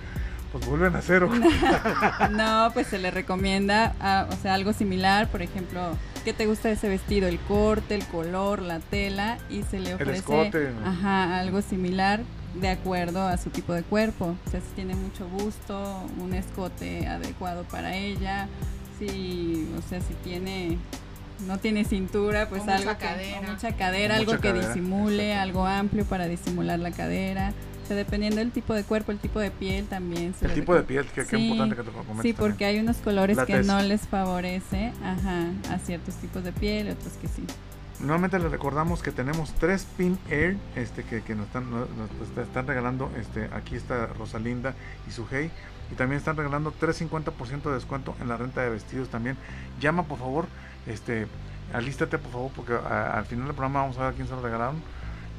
Pues 0.52 0.65
vuelven 0.65 0.95
a 0.95 1.02
cero. 1.02 1.30
No, 2.32 2.69
pues 2.74 2.88
se 2.88 2.97
le 3.00 3.10
recomienda, 3.12 3.95
ah, 4.02 4.28
o 4.30 4.36
sea, 4.41 4.54
algo 4.54 4.74
similar, 4.74 5.30
por 5.30 5.41
ejemplo, 5.41 5.97
¿qué 6.26 6.34
te 6.34 6.45
gusta 6.45 6.67
de 6.67 6.74
ese 6.74 6.89
vestido? 6.89 7.28
El 7.30 7.39
corte, 7.39 7.95
el 7.95 8.06
color, 8.06 8.62
la 8.62 8.80
tela, 8.80 9.38
y 9.50 9.63
se 9.63 9.80
le 9.80 9.89
El 9.91 9.95
ofrece 9.95 10.17
escote, 10.19 10.71
¿no? 10.71 10.89
ajá, 10.89 11.39
algo 11.39 11.62
similar 11.62 12.21
de 12.60 12.67
acuerdo 12.69 13.26
a 13.26 13.38
su 13.38 13.50
tipo 13.50 13.74
de 13.74 13.84
cuerpo. 13.84 14.36
O 14.45 14.50
sea, 14.50 14.60
si 14.60 14.67
tiene 14.76 14.93
mucho 14.95 15.26
busto, 15.30 16.04
un 16.19 16.34
escote 16.34 17.08
adecuado 17.08 17.63
para 17.63 17.95
ella, 17.95 18.50
si, 19.00 19.69
o 19.78 19.82
sea, 19.89 20.02
si 20.02 20.13
tiene 20.15 20.78
no 21.48 21.58
tiene 21.58 21.84
cintura, 21.86 22.48
pues 22.50 22.62
O 22.62 22.66
mucha 22.66 22.78
algo 22.78 22.92
que- 22.98 23.06
cadera. 23.06 23.42
mucha 23.52 23.76
cadera, 23.76 24.14
O 24.16 24.18
algo 24.18 24.32
mucha 24.34 24.42
que 24.42 24.50
cadera, 24.50 24.68
disimule, 24.68 25.30
exacto. 25.32 25.42
algo 25.50 25.66
amplio 25.68 26.06
para 26.06 26.28
disimular 26.28 26.80
la 26.80 26.92
cadera. 26.92 27.54
O 27.84 27.88
sea, 27.88 27.96
dependiendo 27.98 28.38
del 28.38 28.52
tipo 28.52 28.74
de 28.74 28.84
cuerpo, 28.84 29.12
el 29.12 29.18
tipo 29.20 29.40
de 29.40 29.52
piel 29.52 29.86
también. 29.88 30.34
se 30.34 30.46
El 30.46 30.54
tipo 30.54 30.74
de 30.76 30.84
piel, 30.84 31.06
que, 31.08 31.26
que 31.26 31.36
Sí, 31.36 31.48
importante 31.48 31.76
que 31.76 31.82
te 31.84 31.90
comentes 31.92 32.08
Sí, 32.22 32.34
también. 32.34 32.36
porque 32.36 32.66
hay 32.66 32.80
unos 32.80 32.98
colores 32.98 33.36
La 33.38 33.46
que 33.46 33.54
tez. 33.58 33.68
no 33.68 33.82
les 33.82 34.02
favorece 34.08 34.94
ajá, 35.04 35.48
a 35.74 35.80
ciertos 35.80 36.16
tipos 36.16 36.44
de 36.44 36.52
piel 36.54 36.88
y 36.88 36.92
otros 36.92 37.14
que 37.14 37.28
sí. 37.28 37.44
Nuevamente 38.00 38.40
les 38.40 38.50
recordamos 38.50 39.04
que 39.04 39.12
tenemos 39.12 39.52
tres 39.60 39.86
Pin 39.98 40.18
Air 40.30 40.58
este, 40.76 41.04
que, 41.04 41.22
que 41.22 41.36
nos, 41.36 41.48
están, 41.48 41.70
nos, 41.70 41.88
nos 41.90 42.38
están 42.48 42.66
regalando. 42.66 43.12
Este, 43.20 43.50
aquí 43.54 43.76
está 43.76 44.08
Rosalinda 44.08 44.74
y 45.08 45.12
Sujei. 45.12 45.52
Y 45.92 45.96
también 45.96 46.18
están 46.20 46.38
regalando 46.38 46.74
350% 46.80 47.64
de 47.64 47.74
descuento 47.74 48.16
en 48.22 48.30
la 48.30 48.38
renta 48.38 48.62
de 48.62 48.70
vestidos 48.70 49.10
también. 49.10 49.36
Llama 49.82 50.04
por 50.04 50.18
favor, 50.20 50.48
este, 50.88 51.28
alístate 51.74 52.17
por 52.17 52.32
favor, 52.32 52.52
porque 52.56 52.74
al 52.74 53.26
final 53.26 53.46
del 53.46 53.56
programa 53.56 53.82
vamos 53.82 53.98
a 53.98 54.02
ver 54.02 54.13
a 54.13 54.15
quién 54.15 54.28
se 54.28 54.34
lo 54.36 54.41
regalaron. 54.41 54.76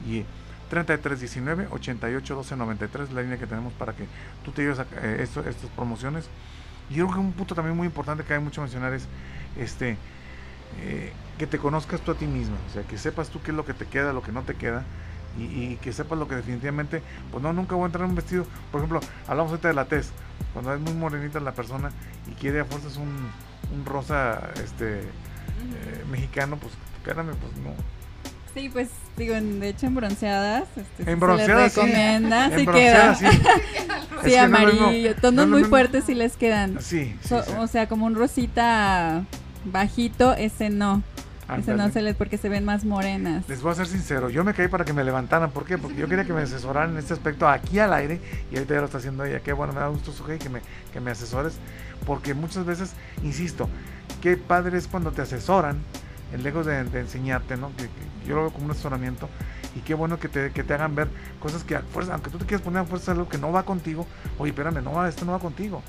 Y 0.06 0.24
3319 0.70 1.68
88 1.70 2.34
12 2.34 2.56
93 2.56 3.12
la 3.12 3.22
línea 3.22 3.38
que 3.38 3.46
tenemos 3.46 3.72
para 3.74 3.92
que 3.92 4.06
tú 4.44 4.52
te 4.52 4.62
lleves 4.62 4.78
a, 4.78 4.86
eh, 5.02 5.18
esto- 5.20 5.40
estas 5.40 5.70
promociones. 5.76 6.28
Y 6.90 6.94
creo 6.94 7.12
que 7.12 7.18
un 7.18 7.32
punto 7.32 7.54
también 7.54 7.76
muy 7.76 7.86
importante 7.86 8.24
que 8.24 8.34
hay 8.34 8.40
mucho 8.40 8.60
mencionar 8.62 8.92
es 8.94 9.06
este 9.58 9.96
eh, 10.80 11.12
que 11.38 11.46
te 11.46 11.58
conozcas 11.58 12.00
tú 12.00 12.12
a 12.12 12.14
ti 12.14 12.26
misma, 12.26 12.56
o 12.70 12.72
sea, 12.72 12.82
que 12.82 12.96
sepas 12.96 13.28
tú 13.28 13.40
qué 13.42 13.50
es 13.50 13.56
lo 13.56 13.64
que 13.64 13.74
te 13.74 13.86
queda, 13.86 14.12
lo 14.12 14.22
que 14.22 14.32
no 14.32 14.42
te 14.42 14.54
queda, 14.54 14.84
y, 15.38 15.76
que 15.76 15.92
sepas 15.92 16.18
lo 16.18 16.28
que 16.28 16.36
definitivamente, 16.36 17.02
pues 17.30 17.42
no, 17.42 17.52
nunca 17.52 17.74
voy 17.74 17.84
a 17.84 17.86
entrar 17.86 18.04
en 18.04 18.10
un 18.10 18.16
vestido, 18.16 18.46
por 18.70 18.80
ejemplo, 18.80 19.00
hablamos 19.26 19.50
ahorita 19.50 19.68
de 19.68 19.74
la 19.74 19.84
tez, 19.86 20.10
cuando 20.52 20.72
es 20.74 20.80
muy 20.80 20.94
morenita 20.94 21.40
la 21.40 21.52
persona 21.52 21.90
y 22.26 22.32
quiere 22.32 22.60
a 22.60 22.64
fuerzas 22.64 22.96
un 22.96 23.30
rosa 23.86 24.50
este 24.62 25.02
eh, 25.62 26.04
mexicano, 26.10 26.56
pues 26.56 26.72
espérame, 26.98 27.34
pues 27.36 27.52
no. 27.64 27.70
Sí, 28.54 28.68
pues 28.68 28.88
digo, 29.16 29.34
en- 29.34 29.60
de 29.60 29.70
hecho 29.70 29.86
en 29.86 29.94
bronceadas, 29.94 30.64
este, 30.76 31.04
sí 31.04 31.10
En 31.10 31.18
bronceadas, 31.20 31.72
sí. 31.72 31.80
les 31.80 31.88
recomienda, 31.88 32.46
En 32.46 32.58
sí 32.58 32.64
bronceadas, 32.66 33.18
queda. 33.18 33.30
sí. 33.32 33.38
Sí, 34.24 34.34
no 34.36 34.42
amarillo, 34.42 35.14
no 35.14 35.20
tonos 35.20 35.48
muy 35.48 35.64
fuertes 35.64 36.04
sí 36.04 36.14
les 36.14 36.36
quedan. 36.36 36.78
Sí, 36.80 37.16
sí, 37.22 37.28
So- 37.28 37.42
sí. 37.42 37.52
O 37.58 37.66
sea, 37.66 37.88
como 37.88 38.06
un 38.06 38.14
rosita 38.14 39.24
bajito, 39.64 40.34
ese 40.34 40.70
no. 40.70 41.02
Ese 41.58 41.74
no 41.74 41.90
se 41.90 42.00
les 42.00 42.16
porque 42.16 42.38
se 42.38 42.48
ven 42.48 42.64
más 42.64 42.84
morenas. 42.86 43.46
Les 43.48 43.60
voy 43.60 43.72
a 43.72 43.74
ser 43.74 43.86
sincero, 43.86 44.30
yo 44.30 44.42
me 44.44 44.54
caí 44.54 44.68
para 44.68 44.84
que 44.86 44.92
me 44.94 45.04
levantaran. 45.04 45.50
¿Por 45.50 45.64
qué? 45.66 45.76
Porque 45.76 45.96
yo 45.98 46.08
quería 46.08 46.24
que 46.24 46.32
me 46.32 46.40
asesoraran 46.42 46.90
en 46.92 46.98
este 46.98 47.12
aspecto 47.12 47.46
aquí 47.46 47.78
al 47.78 47.92
aire 47.92 48.20
y 48.50 48.54
ahorita 48.56 48.74
ya 48.74 48.80
lo 48.80 48.86
está 48.86 48.98
haciendo 48.98 49.24
ella. 49.24 49.40
Qué 49.40 49.52
bueno, 49.52 49.72
me 49.74 49.80
da 49.80 49.88
gusto, 49.88 50.12
Sujei, 50.12 50.38
que 50.38 50.48
me, 50.48 50.60
que 50.92 51.00
me 51.00 51.10
asesores. 51.10 51.54
Porque 52.06 52.32
muchas 52.32 52.64
veces, 52.64 52.92
insisto, 53.22 53.68
qué 54.22 54.36
padre 54.38 54.78
es 54.78 54.86
cuando 54.88 55.12
te 55.12 55.20
asesoran, 55.20 55.82
lejos 56.42 56.64
de, 56.64 56.84
de 56.84 57.00
enseñarte, 57.00 57.56
¿no? 57.58 57.70
Que, 57.76 57.84
que 57.84 58.26
yo 58.28 58.36
lo 58.36 58.42
veo 58.42 58.52
como 58.52 58.64
un 58.66 58.70
asesoramiento. 58.70 59.28
Y 59.76 59.80
qué 59.80 59.92
bueno 59.94 60.18
que 60.18 60.28
te, 60.28 60.50
que 60.52 60.64
te 60.64 60.72
hagan 60.74 60.94
ver 60.94 61.08
cosas 61.40 61.64
que 61.64 61.76
a 61.76 61.80
fuerza, 61.80 62.14
aunque 62.14 62.30
tú 62.30 62.38
te 62.38 62.46
quieras 62.46 62.62
poner 62.62 62.80
a 62.82 62.84
fuerza 62.84 63.12
algo 63.12 63.28
que 63.28 63.36
no 63.38 63.52
va 63.52 63.64
contigo, 63.64 64.06
oye, 64.38 64.50
espérame, 64.50 64.82
no 64.82 64.92
va, 64.92 65.08
esto 65.08 65.24
no 65.26 65.32
va 65.32 65.38
contigo. 65.38 65.82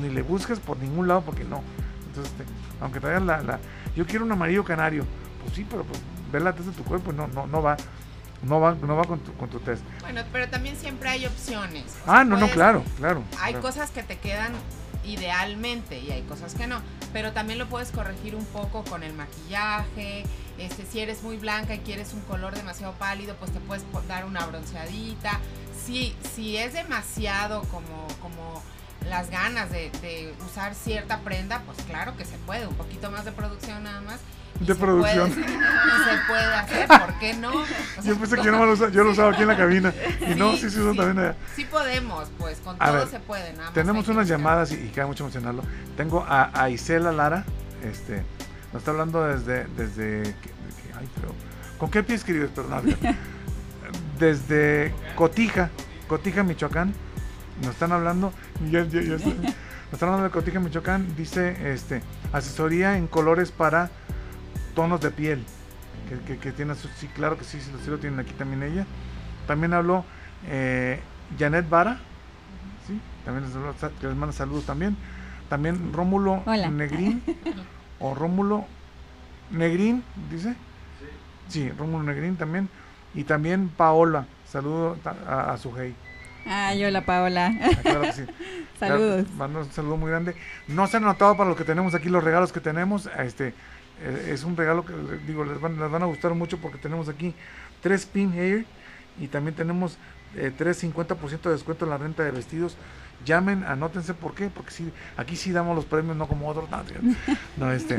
Ni 0.00 0.08
le 0.10 0.22
busques 0.22 0.58
por 0.60 0.76
ningún 0.78 1.06
lado 1.08 1.22
porque 1.22 1.44
no. 1.44 1.62
Entonces, 2.08 2.32
este, 2.32 2.44
aunque 2.80 2.98
traigas 3.00 3.22
la, 3.22 3.40
la, 3.42 3.58
yo 3.96 4.06
quiero 4.06 4.24
un 4.24 4.32
amarillo 4.32 4.64
canario, 4.64 5.04
pues 5.42 5.54
sí, 5.54 5.66
pero 5.68 5.84
pues, 5.84 6.00
ver 6.32 6.42
la 6.42 6.52
test 6.54 6.68
de 6.68 6.72
tu 6.74 6.84
cuerpo 6.84 7.12
no, 7.12 7.26
no, 7.28 7.46
no 7.46 7.62
va, 7.62 7.76
no 8.42 8.60
va, 8.60 8.74
no 8.74 8.96
va 8.96 9.04
con 9.04 9.20
tu, 9.20 9.32
con 9.34 9.48
tu 9.48 9.58
test. 9.60 9.82
Bueno, 10.00 10.22
pero 10.32 10.48
también 10.48 10.76
siempre 10.76 11.08
hay 11.08 11.26
opciones. 11.26 11.84
O 12.06 12.10
Ah, 12.10 12.16
sea, 12.16 12.24
no, 12.24 12.30
no, 12.36 12.40
puedes- 12.40 12.54
claro, 12.54 12.82
claro. 12.98 13.22
Hay 13.40 13.52
claro. 13.54 13.66
cosas 13.66 13.90
que 13.90 14.02
te 14.02 14.18
quedan 14.18 14.52
idealmente 15.04 15.98
y 15.98 16.10
hay 16.10 16.22
cosas 16.22 16.54
que 16.54 16.66
no, 16.66 16.80
pero 17.12 17.32
también 17.32 17.58
lo 17.58 17.68
puedes 17.68 17.90
corregir 17.90 18.34
un 18.34 18.44
poco 18.46 18.84
con 18.84 19.02
el 19.02 19.12
maquillaje. 19.14 20.24
Este, 20.58 20.84
si 20.84 21.00
eres 21.00 21.22
muy 21.22 21.36
blanca 21.36 21.74
y 21.74 21.78
quieres 21.78 22.12
un 22.12 22.20
color 22.22 22.54
demasiado 22.54 22.92
pálido, 22.94 23.34
pues 23.36 23.50
te 23.52 23.60
puedes 23.60 23.84
dar 24.08 24.24
una 24.24 24.44
bronceadita. 24.46 25.40
Si, 25.86 26.14
si 26.34 26.56
es 26.56 26.74
demasiado 26.74 27.62
como, 27.62 28.06
como 28.20 28.62
las 29.08 29.30
ganas 29.30 29.70
de, 29.70 29.90
de 30.02 30.34
usar 30.46 30.74
cierta 30.74 31.20
prenda, 31.20 31.62
pues 31.64 31.78
claro 31.86 32.16
que 32.16 32.24
se 32.24 32.36
puede, 32.38 32.66
un 32.66 32.74
poquito 32.74 33.10
más 33.10 33.24
de 33.24 33.32
producción 33.32 33.82
nada 33.84 34.00
más. 34.02 34.20
De 34.58 34.66
se 34.66 34.74
producción. 34.74 35.30
puede- 35.30 35.46
y 35.46 35.52
se 35.52 36.26
puede 36.26 36.54
hacer, 36.54 36.86
¿por 36.88 37.18
qué 37.18 37.34
no? 37.34 37.50
O 37.54 37.64
sea, 37.66 38.02
Yo 38.02 38.16
pensé 38.18 38.36
que 38.36 38.42
yo, 38.44 38.52
no 38.52 38.66
lo 38.66 38.72
usaba, 38.72 38.90
yo 38.90 39.04
lo 39.04 39.10
usaba 39.12 39.30
aquí 39.32 39.42
en 39.42 39.48
la 39.48 39.56
cabina. 39.56 39.92
Y 40.28 40.34
no, 40.34 40.52
sí, 40.56 40.68
sí, 40.70 40.78
uso 40.80 40.94
también 40.94 41.18
allá. 41.18 41.36
Sí 41.56 41.64
podemos, 41.64 42.28
pues, 42.38 42.58
con 42.58 42.76
A 42.78 42.86
todo 42.86 42.98
ver, 42.98 43.08
se 43.08 43.20
puede, 43.20 43.52
nada 43.52 43.64
más 43.66 43.72
Tenemos 43.74 44.08
unas 44.08 44.28
llamadas 44.28 44.72
y, 44.72 44.74
y 44.74 44.88
cabe 44.88 45.06
mucho 45.06 45.24
mencionarlo. 45.24 45.62
Tengo 45.96 46.24
a, 46.28 46.50
a 46.52 46.68
Isela 46.68 47.10
Lara, 47.12 47.44
este, 47.82 48.22
nos 48.72 48.80
está 48.82 48.90
hablando 48.90 49.24
desde, 49.24 49.64
desde, 49.76 50.34
ay, 50.98 51.08
pero, 51.14 51.34
¿con 51.78 51.90
qué 51.90 52.02
pie 52.02 52.16
escribes? 52.16 52.50
Perdón, 52.50 52.94
desde 54.18 54.92
Cotija, 55.16 55.70
Cotija, 56.08 56.42
Michoacán, 56.42 56.92
nos 57.62 57.70
están 57.70 57.92
hablando, 57.92 58.32
ya- 58.70 58.84
ya- 58.84 59.00
ya 59.02 59.12
nos 59.12 59.22
están 59.92 60.08
hablando 60.10 60.24
de 60.24 60.30
Cotija, 60.30 60.60
Michoacán, 60.60 61.16
dice, 61.16 61.72
este, 61.72 62.02
asesoría 62.32 62.96
en 62.96 63.06
colores 63.06 63.50
para 63.50 63.90
tonos 64.74 65.00
de 65.00 65.10
piel, 65.10 65.44
que, 66.08 66.18
que, 66.34 66.38
que 66.38 66.52
tiene, 66.52 66.74
su- 66.74 66.88
sí, 66.96 67.06
claro 67.08 67.36
que 67.38 67.44
sí, 67.44 67.60
sí, 67.60 67.70
sí 67.84 67.90
lo 67.90 67.98
tienen 67.98 68.18
aquí 68.20 68.32
también 68.32 68.62
ella. 68.62 68.86
También 69.46 69.74
habló 69.74 70.04
eh, 70.46 71.00
Janet 71.38 71.68
Vara, 71.68 71.98
¿sí? 72.86 72.98
También 73.24 73.46
les, 74.02 74.16
manda 74.16 74.32
saludos 74.32 74.64
también. 74.64 74.96
también 75.48 75.92
Rómulo 75.92 76.42
Hola. 76.46 76.68
Negrín, 76.70 77.22
o 78.00 78.14
Rómulo 78.14 78.64
Negrín, 79.50 80.02
dice. 80.30 80.54
Sí, 81.48 81.70
Rómulo 81.70 82.04
Negrín 82.04 82.36
también. 82.36 82.68
Y 83.14 83.24
también 83.24 83.68
Paola, 83.68 84.26
saludo 84.46 84.96
a, 85.26 85.52
a 85.52 85.58
su 85.58 85.72
hey. 85.76 85.94
Ay, 86.46 86.84
hola 86.84 87.04
Paola. 87.04 87.52
Claro 87.82 88.02
que 88.02 88.12
sí. 88.12 88.22
Saludos. 88.78 89.24
Claro, 89.24 89.36
mando 89.36 89.58
un 89.60 89.70
saludo 89.72 89.96
muy 89.98 90.10
grande. 90.10 90.34
No 90.68 90.86
se 90.86 90.96
han 90.96 91.02
notado 91.02 91.36
para 91.36 91.48
los 91.50 91.58
que 91.58 91.64
tenemos 91.64 91.94
aquí 91.94 92.08
los 92.08 92.24
regalos 92.24 92.50
que 92.52 92.60
tenemos. 92.60 93.10
Este 93.18 93.52
es 94.28 94.44
un 94.44 94.56
regalo 94.56 94.84
que 94.84 94.92
digo 95.26 95.44
les 95.44 95.60
van, 95.60 95.78
les 95.78 95.90
van 95.90 96.02
a 96.02 96.06
gustar 96.06 96.34
mucho 96.34 96.58
porque 96.58 96.78
tenemos 96.78 97.08
aquí 97.08 97.34
tres 97.82 98.06
pin 98.06 98.32
hair 98.32 98.64
y 99.20 99.28
también 99.28 99.54
tenemos 99.54 99.98
eh, 100.36 100.52
tres 100.56 100.82
50% 100.82 101.40
de 101.42 101.50
descuento 101.50 101.84
en 101.84 101.90
la 101.90 101.98
renta 101.98 102.22
de 102.22 102.30
vestidos. 102.30 102.76
Llamen, 103.24 103.64
anótense 103.64 104.14
por 104.14 104.34
qué, 104.34 104.48
porque 104.48 104.70
sí, 104.70 104.90
aquí 105.16 105.36
sí 105.36 105.52
damos 105.52 105.76
los 105.76 105.84
premios, 105.84 106.16
no 106.16 106.26
como 106.26 106.48
otros. 106.48 106.70
No, 106.70 106.78
no, 107.58 107.70
este. 107.72 107.98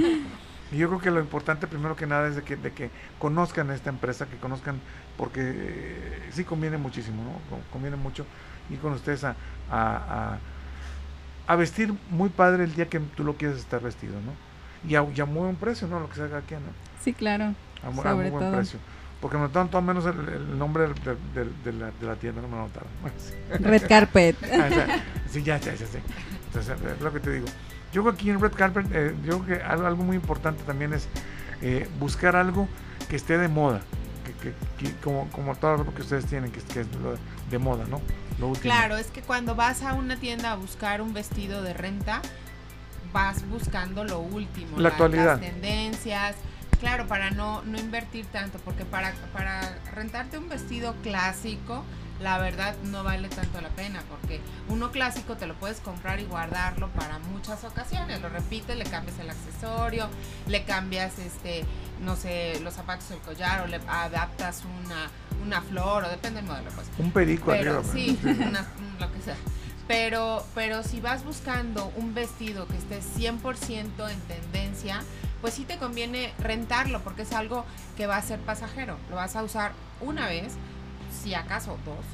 Y 0.72 0.78
yo 0.78 0.88
creo 0.88 1.00
que 1.02 1.12
lo 1.12 1.20
importante 1.20 1.68
primero 1.68 1.96
que 1.96 2.08
nada 2.08 2.28
es 2.28 2.36
de 2.38 2.44
que, 2.44 2.56
de 2.56 2.72
que 2.72 2.90
conozcan 3.20 3.70
esta 3.70 3.90
empresa, 3.90 4.26
que 4.28 4.38
conozcan, 4.38 4.80
porque 5.18 5.42
eh, 5.44 6.30
sí 6.32 6.44
conviene 6.46 6.78
muchísimo, 6.78 7.24
¿no? 7.24 7.32
Co- 7.56 7.62
Conviene 7.72 7.98
mucho 7.98 8.26
ir 8.70 8.80
con 8.80 8.94
ustedes 8.94 9.24
a, 9.26 9.36
a, 9.70 10.36
a- 10.38 10.40
a 11.48 11.56
vestir 11.56 11.94
muy 12.10 12.30
padre 12.30 12.64
el 12.64 12.74
día 12.74 12.88
que 12.90 13.00
tú 13.00 13.24
lo 13.24 13.36
quieres 13.36 13.58
estar 13.58 13.82
vestido, 13.82 14.14
¿no? 14.22 14.32
Y 14.88 14.96
a, 14.96 15.04
y 15.16 15.22
a 15.22 15.26
muy 15.26 15.42
buen 15.44 15.56
precio, 15.56 15.88
¿no? 15.88 16.00
Lo 16.00 16.10
que 16.10 16.16
se 16.16 16.24
haga 16.24 16.40
aquí, 16.40 16.56
¿no? 16.56 16.62
Sí, 17.04 17.14
claro. 17.14 17.54
A, 17.84 17.88
a 17.88 17.92
muy 17.92 18.04
Sobre 18.04 18.30
buen 18.32 18.44
todo. 18.44 18.56
precio. 18.58 18.80
Porque 19.20 19.38
me 19.38 19.44
notaron 19.44 19.70
todo 19.70 19.82
menos 19.84 20.04
el, 20.08 20.18
el 20.30 20.58
nombre 20.58 20.84
del- 20.84 20.96
del- 20.96 21.18
del- 21.36 21.64
de, 21.64 21.74
la, 21.74 21.92
de 21.92 22.08
la 22.08 22.16
tienda, 22.16 22.42
no 22.42 22.48
me 22.48 22.56
lo 22.56 22.62
notaron. 22.64 22.90
Red 23.60 23.88
Carpet. 23.88 24.36
Ah, 24.44 24.68
o 24.70 24.74
sea, 24.74 25.04
sí, 25.30 25.44
ya, 25.44 25.58
ya, 25.60 25.76
ya 25.76 25.86
sé. 25.86 26.02
Entonces, 26.48 26.76
es 26.96 27.02
lo 27.02 27.14
que 27.14 27.20
te 27.20 27.32
digo. 27.32 27.46
Yo 27.94 28.02
creo 28.02 28.14
que 28.16 28.22
aquí 28.22 28.30
en 28.32 28.40
Red 28.42 28.54
Carpet, 28.54 28.88
eh, 28.94 29.14
yo 29.26 29.42
creo 29.42 29.60
que 29.60 29.64
algo, 29.64 29.86
algo 29.86 30.04
muy 30.04 30.16
importante 30.16 30.64
también 30.64 30.94
es 30.94 31.08
eh, 31.62 31.88
buscar 32.00 32.36
algo 32.36 32.68
que 33.10 33.16
esté 33.16 33.38
de 33.38 33.48
moda. 33.48 33.82
Que, 34.26 34.34
que- 34.34 34.54
que- 34.80 34.96
como, 35.04 35.30
como 35.30 35.56
todo 35.56 35.78
lo 35.84 35.94
que 35.94 36.02
ustedes 36.02 36.26
tienen, 36.26 36.52
que, 36.52 36.58
es- 36.60 36.66
que 36.66 36.80
es 36.82 36.88
lo 37.04 37.16
de 37.52 37.58
moda, 37.60 37.86
¿no? 37.90 38.02
Lo 38.40 38.48
último. 38.48 38.64
Claro, 38.74 38.98
es 38.98 39.08
que 39.12 39.22
cuando 39.22 39.54
vas 39.54 39.84
a 39.84 39.94
una 39.94 40.16
tienda 40.16 40.52
a 40.54 40.56
buscar 40.56 41.00
un 41.04 41.14
vestido 41.14 41.62
de 41.62 41.74
renta, 41.74 42.22
vas 43.14 43.48
buscando 43.50 44.04
lo 44.04 44.20
último, 44.20 44.78
La 44.80 44.90
actualidad. 44.90 45.40
las 45.40 45.42
tendencias. 45.42 46.36
Claro, 46.80 47.06
para 47.08 47.30
no, 47.30 47.62
no 47.64 47.78
invertir 47.80 48.26
tanto, 48.26 48.58
porque 48.66 48.86
para, 48.86 49.14
para 49.34 49.78
rentarte 49.94 50.40
un 50.40 50.50
vestido 50.50 50.96
clásico, 51.04 51.84
la 52.20 52.40
verdad 52.40 52.76
no 52.86 53.04
vale 53.04 53.30
tanto 53.30 53.62
la 53.62 53.70
pena, 53.70 54.02
porque 54.10 54.42
uno 54.68 54.92
clásico 54.92 55.38
te 55.38 55.46
lo 55.46 55.54
puedes 55.56 55.80
comprar 55.80 56.20
y 56.20 56.24
guardarlo 56.24 56.88
para 56.90 57.20
muchas 57.20 57.64
ocasiones. 57.66 58.20
Lo 58.22 58.30
repites, 58.30 58.76
le 58.78 58.86
cambias 58.86 59.20
el 59.20 59.30
accesorio, 59.30 60.10
le 60.48 60.64
cambias 60.64 61.20
este, 61.20 61.66
no 62.02 62.16
sé, 62.16 62.60
los 62.64 62.74
zapatos, 62.74 63.12
el 63.12 63.20
collar, 63.20 63.62
o 63.62 63.68
le 63.68 63.80
adaptas 63.88 64.64
una, 64.84 65.08
una 65.46 65.62
flor, 65.62 66.06
o 66.06 66.10
depende 66.10 66.42
del 66.42 66.50
modelo, 66.50 66.72
pues. 66.72 66.88
Un 66.98 67.12
perico 67.12 67.52
Pero 67.52 67.80
arriba. 67.80 67.94
sí, 67.94 68.20
una- 68.24 68.66
lo 69.00 69.12
que 69.14 69.22
sea. 69.22 69.36
Pero, 69.92 70.46
pero 70.56 70.84
si 70.84 71.02
vas 71.02 71.26
buscando 71.26 71.92
un 71.98 72.14
vestido 72.14 72.66
que 72.66 72.78
esté 72.78 73.02
100% 73.02 74.10
en 74.10 74.22
tendencia, 74.22 75.02
pues 75.42 75.54
sí 75.54 75.66
te 75.66 75.76
conviene 75.76 76.34
rentarlo 76.40 77.02
porque 77.02 77.24
es 77.24 77.34
algo 77.34 77.66
que 77.98 78.08
va 78.08 78.16
a 78.16 78.22
ser 78.22 78.40
pasajero. 78.40 78.96
Lo 79.10 79.18
vas 79.18 79.36
a 79.36 79.44
usar 79.44 79.74
una 80.00 80.28
vez, 80.28 80.54
si 81.22 81.34
acaso 81.34 81.78
dos, 81.84 82.06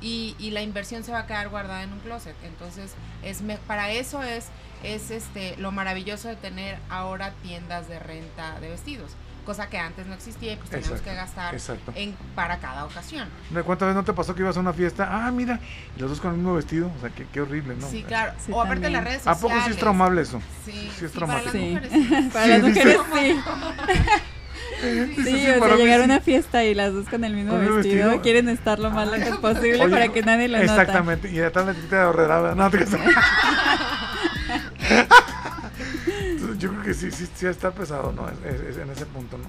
y, 0.00 0.36
la 0.52 0.62
inversión 0.62 1.02
se 1.02 1.10
va 1.10 1.18
a 1.18 1.26
quedar 1.26 1.48
guardada 1.48 1.82
en 1.82 1.92
un 1.92 1.98
closet. 1.98 2.36
Entonces, 2.44 2.94
es 3.24 3.42
para 3.66 3.90
eso 3.90 4.22
es, 4.22 4.46
es 4.84 5.10
este 5.10 5.56
lo 5.56 5.72
maravilloso 5.72 6.28
de 6.28 6.36
tener 6.36 6.78
ahora 6.90 7.32
tiendas 7.42 7.88
de 7.88 7.98
renta 7.98 8.60
de 8.60 8.68
vestidos, 8.68 9.16
cosa 9.46 9.68
que 9.70 9.78
antes 9.78 10.06
no 10.06 10.12
existía 10.14 10.52
y 10.52 10.56
pues 10.56 10.68
tenemos 10.68 10.90
Exacto, 10.90 11.10
que 11.10 11.16
gastar 11.16 11.54
exacto. 11.54 11.92
en, 11.94 12.14
para 12.34 12.58
cada 12.58 12.84
ocasión. 12.84 13.26
¿De 13.48 13.62
cuántas 13.62 13.86
veces 13.86 13.96
no 13.96 14.04
te 14.04 14.12
pasó 14.12 14.34
que 14.34 14.42
ibas 14.42 14.58
a 14.58 14.60
una 14.60 14.74
fiesta? 14.74 15.08
Ah, 15.10 15.30
mira, 15.30 15.58
y 15.96 16.00
los 16.00 16.10
dos 16.10 16.20
con 16.20 16.32
el 16.32 16.36
mismo 16.36 16.52
vestido. 16.54 16.90
O 16.94 17.00
sea, 17.00 17.08
qué, 17.10 17.26
qué 17.32 17.40
horrible, 17.40 17.76
¿no? 17.80 17.88
Sí, 17.88 18.02
claro. 18.02 18.32
Sí, 18.44 18.52
o 18.52 18.60
aparte 18.60 18.82
también. 18.82 18.92
las 18.92 19.04
redes 19.04 19.26
¿A 19.26 19.34
sociales. 19.34 19.40
poco 19.42 19.54
sí 19.64 19.70
es 19.70 19.76
traumable 19.78 20.20
eso? 20.22 20.42
Sí, 20.66 20.90
Sí 20.98 21.04
es 21.06 21.12
sí, 21.12 21.18
para 21.18 21.42
las 21.42 21.52
traumático. 21.52 21.54
Sí. 21.56 21.70
mujeres 21.70 21.92
sí. 21.92 22.30
Para 22.32 22.44
Sí, 22.44 22.50
las 22.50 22.62
mujeres 22.62 22.98
sí. 23.14 23.40
Sí, 24.78 25.14
sí, 25.24 25.48
o 25.48 25.58
para 25.58 25.68
sea, 25.68 25.76
mí 25.76 25.82
llegar 25.84 26.00
a 26.00 26.04
sí. 26.04 26.10
una 26.10 26.20
fiesta 26.20 26.62
y 26.64 26.74
las 26.74 26.92
dos 26.92 27.08
con 27.08 27.24
el 27.24 27.32
mismo 27.34 27.52
Con 27.52 27.60
vestido, 27.60 27.80
vestido. 28.08 28.20
quieren 28.22 28.48
estar 28.50 28.78
lo 28.78 28.90
más 28.90 29.10
lejos 29.10 29.38
posible 29.38 29.80
Oye, 29.84 29.90
para 29.90 30.08
que 30.08 30.20
nadie 30.22 30.48
lo 30.48 30.58
note. 30.58 30.70
Exactamente, 30.70 31.30
y 31.30 31.36
detrás 31.36 31.64
la 31.64 31.72
etiqueta 31.72 31.96
de 32.00 32.04
horrera, 32.04 32.40
¿verdad? 32.42 32.56
No, 32.56 32.70
te 32.70 32.84
Yo 36.58 36.70
creo 36.70 36.82
que 36.82 36.94
sí, 36.94 37.10
sí, 37.10 37.28
sí 37.34 37.46
está 37.46 37.70
pesado, 37.72 38.12
¿no? 38.12 38.28
Es- 38.28 38.76
en 38.76 38.90
ese 38.90 39.06
punto, 39.06 39.38
¿no? 39.38 39.44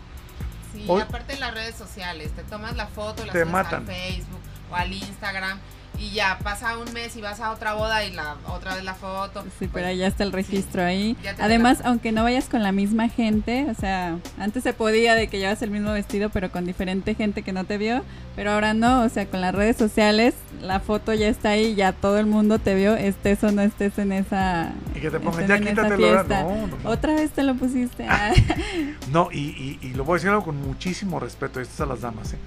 Sí, 0.74 0.86
Hoy- 0.88 1.02
aparte 1.02 1.34
en 1.34 1.40
las 1.40 1.54
redes 1.54 1.76
sociales, 1.76 2.32
te 2.32 2.44
tomas 2.44 2.76
la 2.76 2.88
foto, 2.88 3.26
la 3.26 3.32
Te 3.34 3.40
subes 3.42 3.52
matan. 3.54 3.82
al 3.82 3.86
Facebook 3.88 4.40
o 4.72 4.76
al 4.76 4.94
Instagram 4.94 5.60
y 6.00 6.12
ya 6.12 6.38
pasa 6.44 6.78
un 6.78 6.92
mes 6.94 7.16
y 7.16 7.22
vas 7.22 7.40
a 7.40 7.52
otra 7.52 7.74
boda 7.74 8.04
y 8.06 8.12
la 8.14 8.36
otra 8.48 8.76
vez 8.76 8.84
la 8.84 8.94
foto. 8.94 9.42
Sí, 9.44 9.50
Pues, 9.68 9.70
pero 9.74 9.92
ya 9.92 10.08
está 10.08 10.24
el 10.24 10.32
registro 10.32 10.84
ahí. 10.84 11.18
Ya 11.24 11.36
te 11.36 11.42
Además, 11.42 11.80
aunque 11.84 12.12
no 12.12 12.24
vayas 12.24 12.46
con 12.50 12.64
la 12.64 12.72
misma 12.72 13.10
gente, 13.10 13.68
o 13.70 13.74
sea, 13.74 14.18
antes 14.38 14.64
se 14.64 14.74
podía 14.74 15.16
de 15.16 15.28
que 15.28 15.40
llevas 15.40 15.62
el 15.62 15.72
mismo 15.72 15.92
vestido, 15.92 16.30
pero 16.30 16.52
con 16.52 16.66
diferente 16.66 17.16
gente 17.16 17.42
que 17.42 17.52
no 17.54 17.66
te 17.66 17.78
vio, 17.78 18.04
pero 18.36 18.52
ahora 18.52 18.74
no, 18.74 19.04
o 19.04 19.10
sea, 19.10 19.26
con 19.26 19.42
las 19.42 19.54
redes 19.56 19.78
sociales, 19.78 20.36
la 20.62 20.80
foto 20.80 21.14
ya 21.14 21.28
está 21.28 21.50
ahí, 21.50 21.76
ya 21.76 21.92
todo 21.94 22.20
el 22.20 22.26
mundo 22.26 22.60
te 22.60 22.76
vio, 22.76 22.96
estés 22.96 23.44
o 23.44 23.52
no 23.52 23.62
estés 23.62 23.98
en 23.98 24.12
esa, 24.12 24.72
Y 24.96 25.00
que 25.00 25.10
te 25.10 25.20
pongan, 25.20 25.48
ya 25.48 25.60
quítatelo. 25.60 26.24
No, 26.24 26.68
no, 26.68 26.68
no. 26.68 26.90
Otra 26.90 27.14
vez 27.16 27.32
te 27.32 27.44
lo 27.44 27.56
pusiste. 27.56 28.06
Ah, 28.08 28.32
No, 29.12 29.30
y, 29.32 29.40
y, 29.82 29.88
y 29.88 29.94
lo 29.94 30.04
voy 30.04 30.14
a 30.14 30.18
decir 30.18 30.30
algo 30.30 30.44
con 30.44 30.58
muchísimo 30.62 31.20
respeto, 31.20 31.60
esto 31.62 31.74
es 31.74 31.82
a 31.82 31.86
las 31.86 32.02
damas, 32.02 32.34
¿eh? 32.34 32.38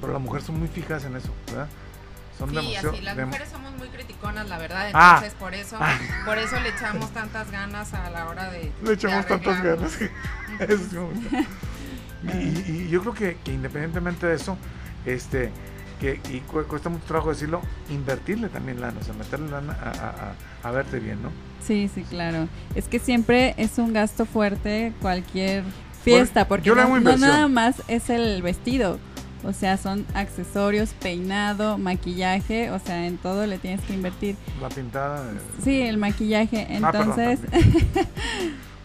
Pero 0.00 0.12
las 0.12 0.20
mujeres 0.22 0.46
son 0.46 0.58
muy 0.58 0.68
fijas 0.68 1.04
en 1.04 1.16
eso, 1.16 1.30
¿verdad? 1.48 1.68
Son 2.38 2.50
Sí, 2.50 2.56
demasiado... 2.56 2.90
así, 2.90 3.00
las 3.02 3.16
dem- 3.16 3.26
mujeres 3.26 3.48
somos 3.50 3.72
muy 3.78 3.88
criticonas, 3.88 4.48
la 4.48 4.58
verdad, 4.58 4.90
Ah. 4.92 5.14
entonces 5.16 5.38
por 5.38 5.54
eso, 5.54 5.76
Ah. 5.80 5.98
por 6.26 6.36
eso 6.38 6.60
le 6.60 6.68
echamos 6.68 7.10
tantas 7.12 7.50
ganas 7.50 7.94
a 7.94 8.10
la 8.10 8.26
hora 8.28 8.50
de 8.50 8.70
Le 8.84 8.92
echamos 8.92 9.24
de 9.24 9.28
tantas 9.28 9.62
ganas. 9.62 9.98
Eso. 10.60 11.08
Y, 12.24 12.28
y- 12.36 12.64
y 12.86 12.88
yo 12.88 13.00
creo 13.02 13.14
que, 13.14 13.36
que 13.44 13.52
independientemente 13.52 14.26
de 14.26 14.34
eso, 14.34 14.56
este, 15.04 15.50
que 16.00 16.20
y 16.30 16.40
cu- 16.40 16.64
cuesta 16.64 16.88
mucho 16.88 17.04
trabajo 17.06 17.30
decirlo, 17.30 17.60
invertirle 17.90 18.48
también 18.48 18.80
lana, 18.80 18.98
o 19.00 19.04
sea, 19.04 19.14
meterle 19.14 19.50
lana 19.50 19.72
a, 19.82 19.88
a- 19.90 20.32
a- 20.64 20.68
a 20.68 20.70
verte 20.72 20.98
bien, 20.98 21.22
¿no? 21.22 21.30
sí, 21.62 21.90
sí, 21.92 22.02
claro. 22.08 22.48
Es 22.74 22.86
que 22.86 22.98
siempre 22.98 23.54
es 23.58 23.78
un 23.78 23.92
gasto 23.92 24.24
fuerte 24.24 24.92
cualquier 25.00 25.64
fiesta, 26.04 26.46
porque 26.48 26.64
yo 26.66 26.74
le 26.76 26.82
no, 26.84 27.00
no 27.00 27.16
nada 27.16 27.48
más 27.48 27.82
es 27.88 28.08
el 28.10 28.40
vestido. 28.42 28.98
O 29.46 29.52
sea, 29.52 29.76
son 29.76 30.04
accesorios, 30.14 30.90
peinado, 31.00 31.78
maquillaje, 31.78 32.70
o 32.70 32.78
sea, 32.78 33.06
en 33.06 33.16
todo 33.16 33.46
le 33.46 33.58
tienes 33.58 33.80
que 33.82 33.94
invertir. 33.94 34.36
La 34.60 34.68
pintada. 34.68 35.22
eh, 35.30 35.38
Sí, 35.62 35.80
el 35.82 35.98
maquillaje. 35.98 36.66
Ah, 36.82 36.90
perdón, 36.92 37.18
Entonces, 37.20 37.40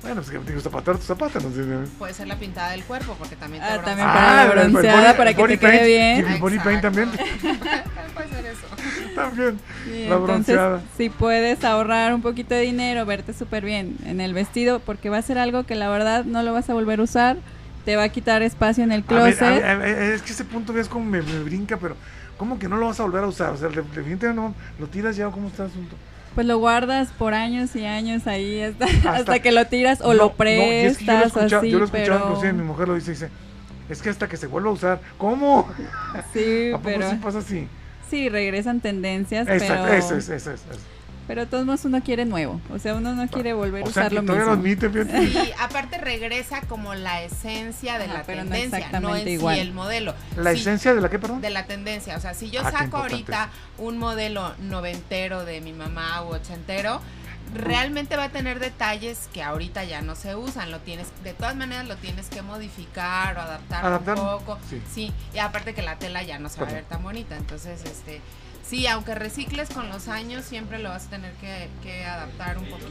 Bueno, 0.01 0.15
pues 0.23 0.31
que 0.31 0.39
digo, 0.51 0.59
zapatear 0.59 0.97
tus 0.97 1.05
zapatos, 1.05 1.43
no. 1.43 1.85
Puede 1.99 2.13
ser 2.15 2.27
la 2.27 2.35
pintada 2.35 2.71
del 2.71 2.83
cuerpo, 2.83 3.15
porque 3.19 3.35
también 3.35 3.61
te 3.63 3.69
Ah, 3.69 3.81
también 3.83 4.07
para 4.07 4.35
la 4.55 4.63
el 4.63 4.71
bronceada, 4.71 5.11
body- 5.13 5.17
para 5.17 5.33
que 5.35 5.41
body 5.41 5.53
te 5.53 5.59
quede 5.59 5.71
paint, 5.71 5.85
bien. 5.85 6.17
Y 6.27 6.33
el 6.33 6.39
body 6.41 6.57
paint 6.59 6.81
también. 6.87 7.09
Puede 7.11 8.29
ser 8.29 8.45
eso. 8.47 8.65
también. 9.15 9.59
sí, 9.85 9.89
la 10.09 10.15
entonces, 10.15 10.55
bronceada. 10.55 10.81
si 10.97 11.09
puedes 11.09 11.63
ahorrar 11.63 12.15
un 12.15 12.23
poquito 12.23 12.55
de 12.55 12.61
dinero, 12.61 13.05
verte 13.05 13.33
súper 13.33 13.63
bien 13.63 13.95
en 14.05 14.21
el 14.21 14.33
vestido, 14.33 14.79
porque 14.79 15.09
va 15.11 15.17
a 15.19 15.21
ser 15.21 15.37
algo 15.37 15.65
que 15.67 15.75
la 15.75 15.87
verdad 15.89 16.25
no 16.25 16.41
lo 16.41 16.51
vas 16.51 16.67
a 16.71 16.73
volver 16.73 16.99
a 16.99 17.03
usar, 17.03 17.37
te 17.85 17.95
va 17.95 18.03
a 18.03 18.09
quitar 18.09 18.41
espacio 18.41 18.83
en 18.83 18.91
el 18.91 19.03
closet. 19.03 19.41
a 19.41 19.49
ver, 19.51 19.63
a 19.65 19.75
ver, 19.75 19.97
es 20.13 20.21
que 20.21 20.31
ese 20.33 20.45
punto 20.45 20.73
ves 20.73 20.87
como 20.87 21.05
me, 21.05 21.21
me 21.21 21.39
brinca, 21.43 21.77
pero 21.77 21.95
¿cómo 22.37 22.57
que 22.59 22.67
no 22.67 22.77
lo 22.77 22.87
vas 22.87 22.99
a 22.99 23.03
volver 23.03 23.23
a 23.23 23.27
usar? 23.27 23.51
O 23.51 23.57
sea, 23.57 23.69
de- 23.69 23.75
definitivamente 23.81 24.33
no, 24.33 24.53
lo 24.79 24.87
tiras 24.87 25.15
ya 25.15 25.27
o 25.27 25.31
cómo 25.31 25.47
está 25.47 25.63
el 25.63 25.69
asunto. 25.69 25.95
Pues 26.35 26.47
lo 26.47 26.59
guardas 26.59 27.09
por 27.17 27.33
años 27.33 27.75
y 27.75 27.85
años 27.85 28.25
ahí 28.27 28.61
hasta, 28.61 28.85
Hasta- 28.85 29.11
hasta 29.15 29.39
que 29.39 29.51
lo 29.51 29.65
tiras 29.67 29.99
o 30.01 30.09
No, 30.09 30.13
lo 30.13 30.23
no, 30.23 30.33
y 30.37 30.85
es 30.85 30.97
que 30.97 31.05
yo 31.05 31.11
lo 31.13 31.17
he 31.17 31.21
prestas 31.23 31.27
escuchado- 31.43 31.59
así, 31.61 31.69
Yo 31.71 31.77
lo 31.77 31.83
he 31.83 31.85
escuchado, 31.87 32.05
pero 32.19 32.23
inclusive 32.29 32.53
mi 32.53 32.63
mujer 32.63 32.87
lo 32.87 32.95
dice, 32.95 33.11
dice, 33.11 33.29
es 33.89 34.01
que 34.01 34.09
hasta 34.09 34.29
que 34.29 34.37
se 34.37 34.47
vuelva 34.47 34.69
a 34.69 34.73
usar, 34.73 35.01
¿cómo? 35.17 35.67
sí, 36.33 36.71
¿A 36.73 36.77
poco 36.77 36.83
pero 36.85 37.09
sí 37.09 37.15
pasa 37.17 37.39
así? 37.39 37.67
sí 38.09 38.29
regresan 38.29 38.79
tendencias, 38.81 39.47
Exacto, 39.47 39.83
pero 39.83 39.93
eso 39.97 40.15
es, 40.17 40.29
eso 40.29 40.51
es. 40.51 40.61
eso. 40.61 40.79
Pero 41.27 41.41
de 41.41 41.47
todos 41.47 41.65
modos 41.65 41.85
uno 41.85 42.01
quiere 42.03 42.25
nuevo, 42.25 42.59
o 42.73 42.79
sea, 42.79 42.95
uno 42.95 43.13
no 43.13 43.27
quiere 43.27 43.53
volver 43.53 43.83
O 43.83 43.87
a 43.87 43.91
sea, 43.91 44.03
usar 44.03 44.09
que 44.09 44.15
lo 44.15 44.21
mismo. 44.23 44.35
lo 44.45 44.51
admite. 44.51 44.87
Y 45.23 45.51
aparte 45.59 45.97
regresa 45.97 46.61
como 46.61 46.93
la 46.95 47.21
esencia 47.23 47.97
de 47.97 48.05
Ajá, 48.05 48.13
la 48.13 48.23
pero 48.23 48.43
no 48.43 48.51
tendencia, 48.51 48.79
no, 48.79 48.85
exactamente 48.85 49.21
en 49.21 49.27
igual. 49.39 49.55
sí 49.55 49.61
el 49.61 49.71
modelo. 49.73 50.13
¿La 50.37 50.53
Sí, 50.53 50.59
esencia 50.61 50.93
de 50.93 51.01
la 51.01 51.09
qué, 51.09 51.19
perdón? 51.19 51.41
de 51.41 51.49
la 51.49 51.65
tendencia. 51.65 52.17
O 52.17 52.19
sea, 52.19 52.33
si 52.33 52.49
yo 52.49 52.61
Ah, 52.65 52.71
saco 52.71 52.97
ahorita 52.97 53.49
un 53.77 53.97
modelo 53.97 54.53
noventero 54.59 55.45
de 55.45 55.61
mi 55.61 55.73
mamá 55.73 56.23
u 56.23 56.29
ochentero, 56.33 57.01
realmente 57.53 58.15
va 58.15 58.25
a 58.25 58.29
tener 58.29 58.59
detalles 58.59 59.27
que 59.33 59.43
ahorita 59.43 59.83
ya 59.83 60.01
no 60.01 60.15
se 60.15 60.35
usan. 60.35 60.71
Lo 60.71 60.79
tienes, 60.79 61.07
de 61.23 61.33
todas 61.33 61.55
maneras 61.55 61.87
lo 61.87 61.97
tienes 61.97 62.29
que 62.29 62.41
modificar 62.41 63.37
o 63.37 63.41
adaptar 63.41 63.99
un 63.99 64.15
poco. 64.15 64.57
sí. 64.69 64.81
Sí. 64.93 65.13
y 65.33 65.39
aparte 65.39 65.73
que 65.73 65.81
la 65.81 65.97
tela 65.97 66.23
ya 66.23 66.39
no 66.39 66.49
se 66.49 66.61
va 66.61 66.67
a 66.69 66.73
ver 66.73 66.85
tan 66.85 67.03
bonita. 67.03 67.35
Entonces, 67.35 67.83
este, 67.85 68.21
sí, 68.71 68.87
aunque 68.87 69.13
recicles 69.15 69.69
con 69.69 69.89
los 69.89 70.07
años, 70.07 70.45
siempre 70.45 70.79
lo 70.79 70.89
vas 70.89 71.05
a 71.07 71.09
tener 71.11 71.33
que, 71.33 71.69
que 71.83 72.05
adaptar 72.05 72.57
un 72.57 72.65
poquito. 72.65 72.89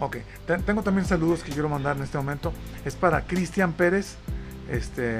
Ok, 0.00 0.16
Ten- 0.46 0.62
tengo 0.64 0.82
también 0.82 1.06
saludos 1.06 1.42
que 1.42 1.52
quiero 1.52 1.68
mandar 1.68 1.96
en 1.96 2.02
este 2.02 2.18
momento. 2.18 2.52
Es 2.84 2.94
para 2.96 3.22
Cristian 3.22 3.72
Pérez. 3.72 4.16
Este, 4.70 5.18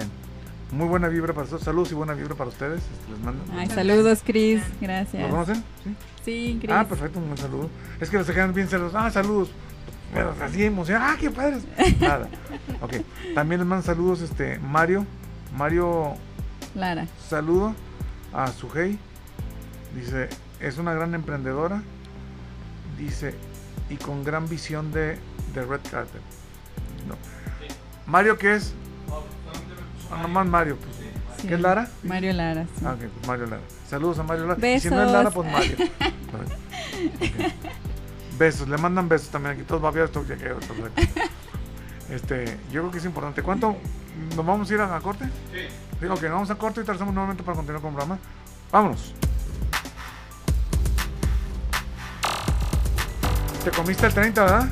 muy 0.72 0.86
buena 0.88 1.08
vibra 1.08 1.32
para 1.32 1.46
todos. 1.46 1.62
Saludos 1.62 1.90
y 1.92 1.94
buena 1.94 2.12
vibra 2.14 2.34
para 2.34 2.50
ustedes. 2.50 2.80
Este, 2.82 3.12
les 3.12 3.20
mando. 3.20 3.42
Ay, 3.56 3.68
saludos, 3.68 4.20
Cris. 4.24 4.60
¿Lo 4.80 4.86
Gracias. 4.86 5.30
conocen? 5.30 5.56
Sí. 5.84 5.94
Sí, 6.24 6.58
Cris. 6.60 6.72
Ah, 6.72 6.84
perfecto, 6.86 7.18
un 7.18 7.26
buen 7.26 7.38
saludo. 7.38 7.70
Es 8.00 8.10
que 8.10 8.18
los 8.18 8.26
dejan 8.26 8.52
bien 8.52 8.68
celos. 8.68 8.92
Ah, 8.94 9.10
saludos. 9.10 9.48
Pero 10.12 10.34
así 10.42 10.64
emocionados. 10.64 11.14
Ah, 11.14 11.16
qué 11.20 11.30
padres. 11.30 11.62
Nada. 12.00 12.28
Ok. 12.80 12.94
También 13.34 13.60
les 13.60 13.68
mando 13.68 13.84
saludos, 13.84 14.20
este, 14.22 14.58
Mario. 14.58 15.06
Mario, 15.56 16.14
Lara. 16.74 17.06
saludo 17.28 17.74
a 18.32 18.48
Sujei. 18.52 18.98
Dice, 19.94 20.28
es 20.60 20.78
una 20.78 20.92
gran 20.94 21.14
emprendedora. 21.14 21.82
Dice, 22.98 23.34
y 23.90 23.96
con 23.96 24.24
gran 24.24 24.48
visión 24.48 24.92
de, 24.92 25.18
de 25.54 25.64
Red 25.64 25.80
Carpet. 25.90 26.20
No. 27.06 27.14
Mario, 28.06 28.38
¿qué 28.38 28.54
es? 28.56 28.74
Ah, 30.10 30.22
nomás 30.22 30.46
Mario. 30.46 30.76
Pues. 30.76 30.96
Sí. 31.40 31.48
¿Qué 31.48 31.54
es 31.54 31.60
Lara? 31.60 31.88
Mario 32.02 32.32
Lara. 32.32 32.64
sí. 32.64 32.84
Ah, 32.84 32.92
ok, 32.92 33.00
pues 33.00 33.26
Mario 33.26 33.46
Lara. 33.46 33.62
Saludos 33.88 34.18
a 34.18 34.22
Mario 34.24 34.46
Lara. 34.46 34.68
Y 34.68 34.80
si 34.80 34.90
no 34.90 35.02
es. 35.02 35.12
Lara, 35.12 35.30
pues 35.30 35.50
Mario. 35.50 35.76
Ok. 36.28 36.52
Besos, 38.38 38.68
le 38.68 38.76
mandan 38.76 39.08
besos 39.08 39.28
también 39.28 39.54
aquí. 39.54 39.62
Todos 39.62 39.80
babeados, 39.80 40.12
todos 40.12 40.28
llegueros. 40.28 40.62
Este, 42.10 42.44
yo 42.70 42.82
creo 42.82 42.90
que 42.90 42.98
es 42.98 43.04
importante. 43.04 43.42
¿Cuánto? 43.42 43.76
¿Nos 44.36 44.44
vamos 44.44 44.70
a 44.70 44.74
ir 44.74 44.80
a, 44.80 44.94
a 44.96 45.00
corte? 45.00 45.24
Sí. 45.52 46.06
Ok, 46.06 46.22
nos 46.22 46.32
vamos 46.32 46.50
a 46.50 46.56
corte 46.56 46.80
y 46.80 46.84
trazamos 46.84 47.14
nuevamente 47.14 47.42
para 47.42 47.56
continuar 47.56 47.80
con 47.80 47.90
el 47.90 47.96
programa. 47.96 48.18
Vámonos. 48.70 49.14
Te 53.68 53.76
comiste 53.76 54.06
el 54.06 54.14
30, 54.14 54.44
¿verdad? 54.44 54.68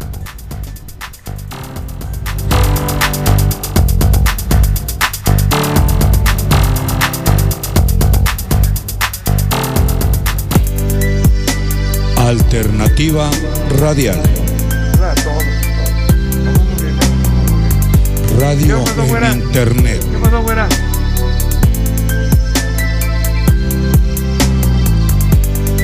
Alternativa 12.16 13.28
Radial. 13.78 14.22
Radio 18.38 18.82
en 18.98 19.42
Internet. 19.42 20.02
¿Qué 20.10 20.18
pasó, 20.22 20.42
güera? 20.42 20.68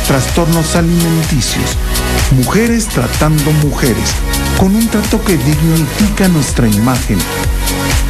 trastornos 0.07 0.76
alimenticios. 0.76 1.64
Mujeres 2.33 2.88
tratando 2.88 3.50
mujeres, 3.52 4.11
con 4.59 4.74
un 4.74 4.88
trato 4.88 5.22
que 5.24 5.37
dignifica 5.37 6.26
nuestra 6.28 6.66
imagen. 6.68 7.18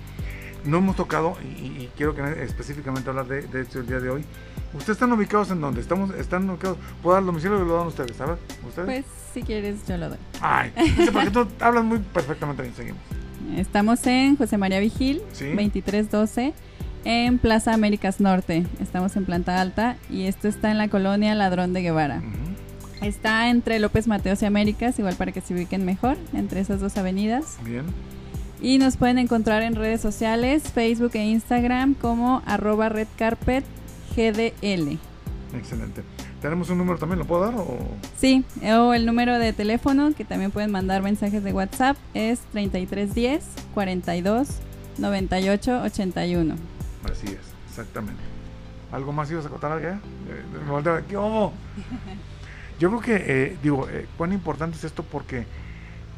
no 0.65 0.79
hemos 0.79 0.97
tocado 0.97 1.37
y, 1.43 1.47
y 1.67 1.91
quiero 1.97 2.15
que 2.15 2.23
específicamente 2.43 3.09
hablar 3.11 3.27
de, 3.27 3.43
de 3.43 3.61
esto 3.61 3.79
el 3.79 3.87
día 3.87 4.01
de 4.01 4.11
hoy. 4.11 4.25
¿Ustedes 4.73 4.97
están 4.97 5.13
ubicados 5.13 5.51
en 5.51 5.61
dónde? 5.61 5.83
Estamos, 5.83 6.15
están 6.15 6.49
ubicados. 6.49 6.79
¿Puedo 7.03 7.15
dar 7.15 7.23
el 7.23 7.27
domicilio 7.27 7.59
o 7.59 7.65
lo 7.65 7.77
dan 7.77 7.87
ustedes? 7.89 8.17
¿Sabes? 8.17 8.39
¿Ustedes? 8.67 8.87
Pues 8.87 9.05
si 9.35 9.43
quieres, 9.43 9.87
yo 9.87 9.99
lo 9.99 10.09
doy. 10.09 10.19
Ay, 10.41 10.73
porque 11.13 11.31
tú 11.31 11.47
hablas 11.61 11.85
muy 11.85 11.99
perfectamente 11.99 12.63
bien. 12.63 12.75
Seguimos. 12.75 13.03
Estamos 13.57 14.07
en 14.07 14.37
José 14.37 14.59
María 14.59 14.81
Vigil, 14.81 15.21
Sí. 15.33 15.47
2312, 15.47 16.53
en 17.05 17.39
Plaza 17.39 17.75
Américas 17.75 18.21
Norte. 18.21 18.65
Estamos 18.81 19.17
en 19.17 19.25
planta 19.25 19.61
alta 19.61 19.97
y 20.11 20.25
esto 20.25 20.49
está 20.49 20.71
en 20.71 20.79
la 20.79 20.89
colonia 20.89 21.35
Ladrón 21.35 21.73
de 21.73 21.83
Guevara. 21.83 22.23
Está 23.01 23.51
entre 23.51 23.81
López 23.81 24.07
Mateos 24.07 24.43
y 24.43 24.47
Américas, 24.47 24.99
igual 24.99 25.17
para 25.17 25.33
que 25.33 25.41
se 25.41 25.55
ubiquen 25.55 25.85
mejor, 25.85 26.17
entre 26.35 26.61
esas 26.61 26.81
dos 26.81 26.97
avenidas. 26.97 27.57
Bien. 27.65 27.85
Y 28.61 28.79
nos 28.79 28.97
pueden 28.97 29.19
encontrar 29.19 29.63
en 29.63 29.75
redes 29.75 30.01
sociales, 30.01 30.63
Facebook 30.73 31.11
e 31.15 31.25
Instagram 31.25 31.95
como 31.95 32.43
arroba 32.47 32.89
redcarpetgdl. 32.91 34.99
Excelente. 35.57 36.03
¿Tenemos 36.43 36.69
un 36.71 36.79
número 36.79 36.99
también? 36.99 37.21
¿Lo 37.21 37.25
puedo 37.25 37.43
dar? 37.45 37.55
O... 37.55 37.79
Sí, 38.19 38.45
o 38.77 38.93
el 38.95 39.07
número 39.07 39.39
de 39.39 39.53
teléfono 39.53 40.13
que 40.15 40.25
también 40.25 40.51
pueden 40.51 40.73
mandar 40.73 41.01
mensajes 41.01 41.43
de 41.45 41.53
WhatsApp 41.53 41.97
es 42.15 42.41
3310 42.53 43.45
42 43.75 44.49
98 44.99 45.83
81. 45.83 46.55
Así 47.11 47.27
es, 47.29 47.39
exactamente. 47.69 48.21
¿Algo 48.91 49.13
más 49.13 49.31
ibas 49.31 49.47
a 49.47 49.49
contar 49.49 49.73
algo? 49.73 49.89
Eh, 49.89 51.03
¿Qué 51.09 51.17
hubo? 51.17 51.53
Yo 52.81 52.89
creo 52.89 53.01
que, 53.01 53.25
eh, 53.27 53.57
digo, 53.63 53.89
eh, 53.89 54.07
cuán 54.19 54.33
importante 54.33 54.77
es 54.77 54.83
esto 54.85 55.05
porque 55.05 55.47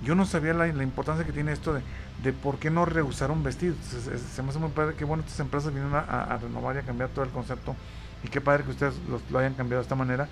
yo 0.03 0.14
no 0.14 0.25
sabía 0.25 0.55
la, 0.55 0.66
la 0.66 0.83
importancia 0.83 1.25
que 1.27 1.33
tiene 1.33 1.53
esto 1.53 1.75
de, 1.75 1.83
de 2.22 2.33
por 2.33 2.59
qué 2.59 2.70
no 2.70 2.85
rehusar 2.87 3.31
un 3.31 3.43
vestido. 3.43 3.75
Se, 3.91 4.01
se- 4.01 4.18
se 4.18 4.43
me 4.43 4.49
hace 4.51 4.59
muy 4.59 4.70
padre 4.70 4.95
que, 4.95 5.05
bueno, 5.05 5.22
estas 5.25 5.41
empresas 5.41 5.72
vienen 5.75 5.95
a- 5.95 6.01
a 6.01 6.39
renovar 6.39 6.77
y 6.77 6.79
a 6.79 6.83
cambiar 6.83 7.11
todo 7.11 7.25
el 7.25 7.31
concepto. 7.31 7.75
Y 8.25 8.29
qué 8.29 8.41
padre 8.41 8.64
que 8.64 8.70
ustedes 8.70 8.95
los- 9.09 9.22
lo 9.31 9.39
hayan 9.39 9.55
cambiado 9.55 9.81
de 9.81 9.85
esta 9.85 9.95
manera. 9.95 10.29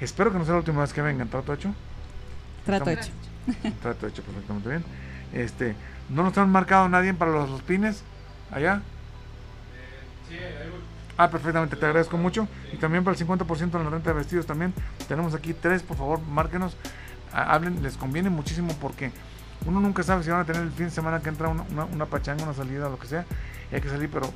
Espero 0.00 0.30
que 0.30 0.38
no 0.38 0.44
sea 0.44 0.52
la 0.54 0.58
última 0.60 0.82
vez 0.82 0.92
que 0.92 1.02
vengan. 1.02 1.28
¿Trato 1.28 1.52
hecho? 1.52 1.74
Trato 2.64 2.90
Estamos- 2.90 3.10
hecho. 3.52 3.72
Trato 3.82 4.06
hecho 4.06 4.22
perfectamente 4.22 4.68
bien. 4.68 4.84
Este, 5.32 5.74
¿No 6.08 6.22
nos 6.22 6.36
han 6.38 6.50
marcado 6.50 6.88
nadie 6.88 7.12
para 7.14 7.30
los, 7.32 7.50
los 7.50 7.62
pines? 7.62 8.02
¿Allá? 8.50 8.80
Ah, 11.16 11.30
perfectamente, 11.30 11.76
te 11.76 11.84
agradezco 11.84 12.16
mucho. 12.16 12.46
Y 12.72 12.76
también 12.76 13.02
para 13.02 13.16
el 13.16 13.18
50% 13.26 13.78
en 13.78 13.84
la 13.84 13.90
renta 13.90 14.10
de 14.10 14.16
vestidos 14.16 14.46
también. 14.46 14.72
Tenemos 15.08 15.34
aquí 15.34 15.52
tres, 15.52 15.82
por 15.82 15.96
favor, 15.96 16.20
márquenos. 16.20 16.76
Hablen, 17.32 17.82
les 17.82 17.96
conviene 17.96 18.30
muchísimo 18.30 18.72
porque 18.80 19.10
uno 19.66 19.80
nunca 19.80 20.02
sabe 20.02 20.22
si 20.22 20.30
van 20.30 20.40
a 20.40 20.44
tener 20.44 20.62
el 20.62 20.70
fin 20.70 20.86
de 20.86 20.90
semana 20.92 21.20
que 21.20 21.28
entra 21.28 21.48
una, 21.48 21.62
una, 21.64 21.84
una 21.86 22.06
pachanga, 22.06 22.44
una 22.44 22.54
salida, 22.54 22.88
lo 22.88 22.98
que 22.98 23.06
sea. 23.08 23.24
Y 23.70 23.74
hay 23.74 23.80
que 23.80 23.88
salir, 23.88 24.08
pero 24.10 24.32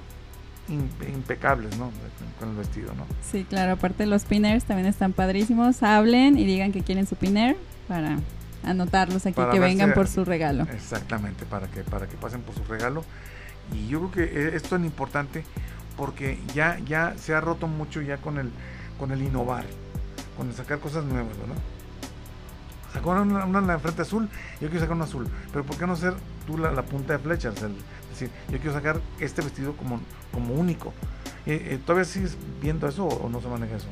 impecables, 0.68 1.76
¿no? 1.76 1.90
Con, 2.38 2.50
el 2.50 2.56
vestido, 2.56 2.92
¿no? 2.94 3.06
Sí, 3.30 3.44
claro, 3.44 3.72
aparte 3.72 4.06
los 4.06 4.24
pinners 4.24 4.64
también 4.64 4.88
están 4.88 5.12
padrísimos. 5.12 5.82
Hablen 5.82 6.38
y 6.38 6.44
digan 6.44 6.72
que 6.72 6.82
quieren 6.82 7.06
su 7.06 7.16
pinner 7.16 7.56
para 7.88 8.18
anotarlos 8.64 9.26
aquí, 9.26 9.34
Para 9.34 9.52
que 9.52 9.60
verse- 9.60 9.76
vengan 9.76 9.94
por 9.94 10.08
su 10.08 10.24
regalo. 10.24 10.64
Exactamente, 10.72 11.44
para 11.46 11.68
que, 11.68 11.82
para 11.82 12.06
que 12.06 12.16
pasen 12.16 12.42
por 12.42 12.54
su 12.54 12.64
regalo. 12.64 13.04
Y 13.72 13.88
yo 13.88 14.00
creo 14.00 14.28
que 14.28 14.44
esto 14.46 14.56
es 14.56 14.62
tan 14.62 14.84
importante 14.84 15.44
porque 15.96 16.38
ya, 16.54 16.78
ya 16.80 17.14
se 17.16 17.34
ha 17.34 17.40
roto 17.40 17.66
mucho 17.66 18.00
ya 18.00 18.16
con 18.18 18.38
el, 18.38 18.50
con 18.98 19.12
el 19.12 19.22
innovar, 19.22 19.64
con 20.36 20.48
el 20.48 20.54
sacar 20.54 20.78
cosas 20.78 21.04
nuevas, 21.04 21.36
¿verdad? 21.38 21.56
Sacó 22.92 23.10
una, 23.10 23.44
una 23.44 23.58
en 23.58 23.66
la 23.66 23.78
frente 23.78 24.02
azul, 24.02 24.28
yo 24.60 24.68
quiero 24.68 24.80
sacar 24.80 24.96
una 24.96 25.04
azul. 25.04 25.28
Pero 25.52 25.64
¿por 25.64 25.76
qué 25.76 25.86
no 25.86 25.96
ser 25.96 26.14
tú 26.42 26.58
la, 26.58 26.70
la 26.72 26.82
punta 26.82 27.14
de 27.14 27.18
flecha? 27.18 27.50
O 27.50 27.56
sea, 27.56 27.66
el- 27.68 27.76
es 27.76 28.10
decir, 28.20 28.30
yo 28.50 28.58
quiero 28.58 28.72
sacar 28.74 29.00
este 29.20 29.42
vestido 29.42 29.74
como, 29.76 30.00
como 30.32 30.54
único. 30.54 30.92
Eh, 31.46 31.68
eh, 31.72 31.78
¿Todavía 31.84 32.04
sigues 32.04 32.36
viendo 32.60 32.86
eso 32.86 33.06
o 33.06 33.28
no 33.28 33.40
se 33.40 33.48
maneja 33.48 33.76
eso? 33.76 33.88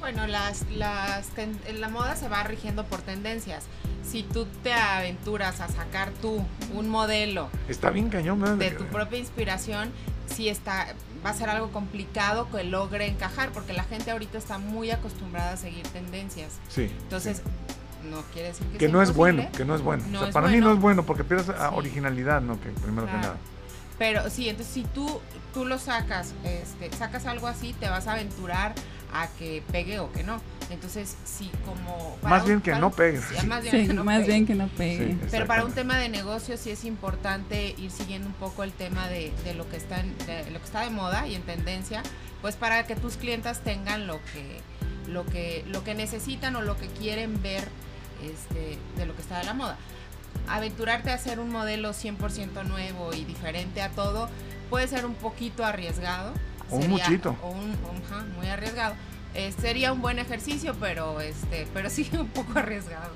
Bueno, 0.00 0.26
las, 0.26 0.64
las 0.70 1.26
ten- 1.28 1.58
la 1.78 1.88
moda 1.88 2.16
se 2.16 2.28
va 2.28 2.42
rigiendo 2.42 2.84
por 2.84 3.02
tendencias. 3.02 3.64
Si 4.02 4.22
tú 4.22 4.46
te 4.62 4.72
aventuras 4.72 5.60
a 5.60 5.68
sacar 5.68 6.10
tú 6.22 6.42
un 6.74 6.88
modelo 6.88 7.50
Está 7.68 7.90
bien 7.90 8.08
cañón, 8.08 8.40
¿verdad? 8.40 8.56
de 8.56 8.70
tu 8.70 8.84
propia 8.86 9.18
inspiración, 9.18 9.90
sí 10.34 10.48
está, 10.48 10.94
va 11.24 11.30
a 11.30 11.34
ser 11.34 11.50
algo 11.50 11.70
complicado 11.70 12.48
que 12.50 12.64
logre 12.64 13.06
encajar, 13.06 13.50
porque 13.52 13.74
la 13.74 13.84
gente 13.84 14.10
ahorita 14.10 14.38
está 14.38 14.56
muy 14.56 14.90
acostumbrada 14.90 15.52
a 15.52 15.56
seguir 15.58 15.86
tendencias. 15.88 16.54
Sí. 16.68 16.90
Entonces, 17.02 17.42
no 18.04 18.22
quiere 18.32 18.48
decir 18.48 18.66
que, 18.68 18.78
que 18.78 18.86
sea 18.86 18.92
no 18.92 19.02
es 19.02 19.14
bueno, 19.14 19.48
que 19.56 19.64
no 19.64 19.74
es 19.74 19.82
bueno. 19.82 20.04
No 20.08 20.18
O 20.18 20.20
sea, 20.20 20.28
es 20.28 20.34
para 20.34 20.48
mí 20.48 20.58
no 20.58 20.72
es 20.72 20.78
bueno 20.80 21.04
porque 21.04 21.24
pierdes 21.24 21.46
Sí. 21.46 21.52
originalidad, 21.72 22.40
¿no? 22.40 22.60
Que 22.60 22.70
primero 22.70 23.06
que 23.06 23.12
nada. 23.12 23.36
Pero 23.98 24.30
sí, 24.30 24.48
entonces 24.48 24.72
si 24.72 24.84
tú, 24.84 25.20
tú 25.52 25.64
lo 25.66 25.78
sacas, 25.78 26.32
este, 26.44 26.90
sacas 26.96 27.26
algo 27.26 27.46
así, 27.48 27.74
te 27.78 27.88
vas 27.88 28.06
a 28.06 28.12
aventurar 28.12 28.74
a 29.12 29.26
que 29.38 29.62
pegue 29.70 29.98
o 30.00 30.10
que 30.12 30.22
no. 30.22 30.40
Entonces, 30.70 31.16
sí, 31.24 31.50
como... 31.66 32.16
para 32.22 32.30
Más 32.36 32.42
un- 32.42 32.48
bien 32.48 32.60
que 32.60 32.74
no 32.76 32.90
pegue. 32.92 33.20
sí, 33.20 33.44
más 33.46 33.60
bien 33.62 33.74
Sí, 33.82 33.86
que 33.88 33.92
no 33.94 34.04
más 34.04 34.18
pegue. 34.20 34.28
bien 34.28 34.46
que 34.46 34.54
no 34.54 34.68
pegue. 34.68 35.06
Sí, 35.08 35.18
Pero 35.30 35.46
para 35.46 35.64
un 35.64 35.72
tema 35.72 35.98
de 35.98 36.08
negocio 36.08 36.56
sí 36.56 36.70
es 36.70 36.84
importante 36.84 37.74
ir 37.76 37.90
siguiendo 37.90 38.28
un 38.28 38.34
poco 38.34 38.62
el 38.62 38.72
tema 38.72 39.08
de, 39.08 39.32
de 39.44 39.54
lo 39.54 39.68
que 39.68 39.76
está 39.76 39.98
en- 40.00 40.16
de 40.26 40.48
lo 40.52 40.60
que 40.60 40.64
está 40.64 40.80
de 40.82 40.90
moda 40.90 41.26
y 41.26 41.34
en 41.34 41.42
tendencia, 41.42 42.02
pues 42.40 42.54
para 42.54 42.86
que 42.86 42.94
tus 42.94 43.16
clientas 43.16 43.60
tengan 43.64 44.06
lo 44.06 44.20
que 44.32 44.60
lo 45.08 45.26
que 45.26 45.64
lo 45.66 45.82
que 45.82 45.94
necesitan 45.96 46.54
o 46.54 46.62
lo 46.62 46.76
que 46.78 46.86
quieren 46.86 47.42
ver 47.42 47.64
este, 48.22 48.78
de 48.96 49.06
lo 49.06 49.14
que 49.14 49.22
está 49.22 49.38
de 49.38 49.44
la 49.44 49.54
moda. 49.54 49.76
Aventurarte 50.48 51.10
a 51.10 51.14
hacer 51.14 51.38
un 51.40 51.50
modelo 51.50 51.90
100% 51.90 52.64
nuevo 52.66 53.12
y 53.12 53.24
diferente 53.24 53.82
a 53.82 53.90
todo 53.90 54.28
puede 54.68 54.86
ser 54.88 55.04
un 55.06 55.14
poquito 55.14 55.64
arriesgado. 55.64 56.32
O 56.70 56.76
un 56.76 56.88
muchito. 56.88 57.36
O 57.42 57.50
un, 57.50 57.74
muy 58.36 58.46
arriesgado. 58.48 58.94
Eh, 59.34 59.52
sería 59.60 59.92
un 59.92 60.00
buen 60.00 60.18
ejercicio, 60.18 60.74
pero 60.80 61.20
este, 61.20 61.66
pero 61.74 61.90
sí 61.90 62.08
un 62.18 62.28
poco 62.28 62.58
arriesgado. 62.58 63.10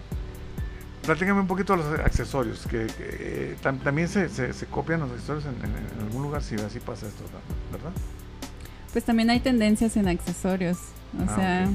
Platícame 1.03 1.41
un 1.41 1.47
poquito 1.47 1.77
de 1.77 1.83
los 1.83 2.01
accesorios, 2.01 2.61
que, 2.67 2.87
que, 2.87 2.95
eh, 2.99 3.57
tam- 3.63 3.79
también 3.83 4.09
se, 4.09 4.29
se, 4.31 4.53
se 4.55 4.67
copian 4.67 5.01
los 5.01 5.11
accesorios 5.11 5.45
en, 5.45 5.55
en- 5.57 5.77
en 6.01 6.07
algún 6.07 6.23
lugar, 6.23 6.43
sí, 6.43 6.55
así 6.55 6.81
pasa 6.81 7.07
esto, 7.07 7.25
¿verdad? 7.71 7.91
Pues 8.93 9.05
también 9.05 9.29
hay 9.29 9.41
tendencias 9.41 9.97
en 9.99 10.09
accesorios. 10.09 10.79
O 11.19 11.25
Ah, 11.29 11.35
sea, 11.37 11.69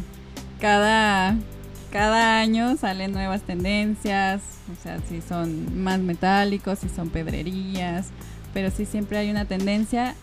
cada, 0.59 1.35
cada 1.91 2.39
año 2.39 2.77
salen 2.77 3.11
nuevas 3.11 3.41
tendencias. 3.41 4.41
O 4.71 4.81
sea, 4.81 4.99
si 5.07 5.21
son 5.21 5.81
más 5.81 5.99
metálicos, 5.99 6.79
si 6.79 6.89
son 6.89 7.09
pedrerías. 7.09 8.09
Pero 8.53 8.71
sí 8.71 8.85
siempre 8.85 9.17
hay 9.17 9.29
una 9.29 9.45
tendencia 9.45 10.15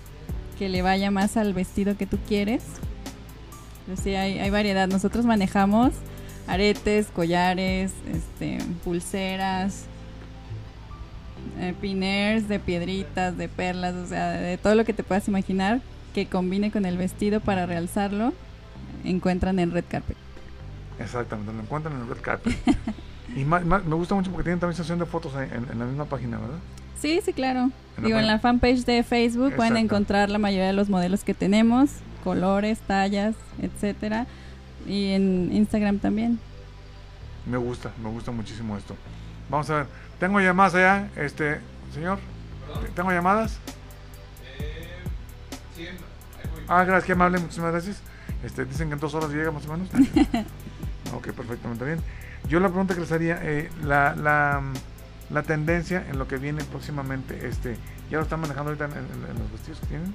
que 0.58 0.68
le 0.68 0.82
vaya 0.82 1.10
más 1.10 1.36
al 1.36 1.54
vestido 1.54 1.96
que 1.96 2.06
tú 2.06 2.18
quieres. 2.26 2.62
Pero 3.86 4.00
sí 4.00 4.14
hay, 4.14 4.38
hay 4.38 4.50
variedad. 4.50 4.88
Nosotros 4.88 5.24
manejamos 5.24 5.92
aretes, 6.46 7.08
collares, 7.08 7.92
este, 8.12 8.58
pulseras, 8.84 9.84
eh, 11.60 11.74
piners 11.80 12.48
de 12.48 12.58
piedritas, 12.58 13.36
de 13.36 13.48
perlas, 13.48 13.94
o 13.94 14.06
sea, 14.06 14.32
de 14.32 14.58
todo 14.58 14.74
lo 14.74 14.84
que 14.84 14.92
te 14.92 15.02
puedas 15.02 15.26
imaginar 15.28 15.80
que 16.14 16.26
combine 16.26 16.70
con 16.70 16.86
el 16.86 16.96
vestido 16.96 17.40
para 17.40 17.66
realzarlo, 17.66 18.32
encuentran 19.04 19.58
en 19.58 19.70
Red 19.70 19.84
Carpet. 19.88 20.16
Exactamente, 20.98 21.52
lo 21.52 21.60
encuentran 21.60 21.94
en 21.94 22.02
el 22.02 22.08
red 22.08 22.20
carpet. 22.22 22.56
y 23.36 23.44
ma- 23.44 23.60
ma- 23.60 23.78
me 23.80 23.94
gusta 23.94 24.14
mucho 24.14 24.30
porque 24.30 24.44
tienen 24.44 24.60
también 24.60 24.76
sesión 24.76 24.98
de 24.98 25.06
fotos 25.06 25.34
en, 25.34 25.42
en- 25.52 25.70
en 25.72 25.78
la 25.78 25.84
misma 25.84 26.04
página, 26.06 26.38
¿verdad? 26.38 26.58
Sí, 27.00 27.20
sí, 27.24 27.32
claro. 27.32 27.60
En 27.60 27.68
la 27.68 27.72
Digo, 27.96 28.08
en 28.08 28.14
página- 28.24 28.32
la 28.32 28.38
fanpage 28.38 28.84
de 28.84 29.02
Facebook 29.02 29.54
pueden 29.54 29.76
encontrar 29.76 30.30
la 30.30 30.38
mayoría 30.38 30.66
de 30.68 30.72
los 30.72 30.88
modelos 30.88 31.24
que 31.24 31.34
tenemos, 31.34 31.90
colores, 32.24 32.78
tallas, 32.80 33.34
etcétera, 33.60 34.26
y 34.86 35.08
en 35.12 35.50
Instagram 35.52 35.98
también. 35.98 36.38
Me 37.44 37.58
gusta, 37.58 37.90
me 38.02 38.08
gusta 38.08 38.30
muchísimo 38.32 38.76
esto. 38.76 38.96
Vamos 39.50 39.68
a 39.70 39.74
ver, 39.76 39.86
tengo 40.18 40.40
llamadas 40.40 40.74
allá, 40.74 41.08
este, 41.16 41.60
señor, 41.92 42.18
¿tengo 42.94 43.10
llamadas? 43.12 43.58
Ah, 46.68 46.82
gracias, 46.84 47.04
qué 47.04 47.12
amable, 47.12 47.38
muchísimas 47.38 47.70
gracias. 47.72 48.00
Este, 48.42 48.64
dicen 48.64 48.88
que 48.88 48.94
en 48.94 49.00
dos 49.00 49.14
horas 49.14 49.30
llega 49.30 49.50
más 49.50 49.66
o 49.66 49.72
menos. 49.76 49.88
ok, 51.14 51.32
perfectamente 51.32 51.84
bien. 51.84 52.00
Yo 52.48 52.60
la 52.60 52.68
pregunta 52.68 52.94
que 52.94 53.00
les 53.00 53.12
haría, 53.12 53.38
eh, 53.42 53.70
la, 53.82 54.14
la, 54.14 54.62
la 55.30 55.42
tendencia 55.42 56.04
en 56.08 56.18
lo 56.18 56.28
que 56.28 56.36
viene 56.36 56.62
próximamente, 56.64 57.46
este, 57.48 57.76
¿ya 58.10 58.18
lo 58.18 58.22
están 58.24 58.40
manejando 58.40 58.70
ahorita 58.70 58.84
en, 58.86 58.92
en- 58.92 59.30
en 59.30 59.38
los 59.38 59.50
vestidos 59.52 59.80
que 59.80 59.86
tienen? 59.86 60.14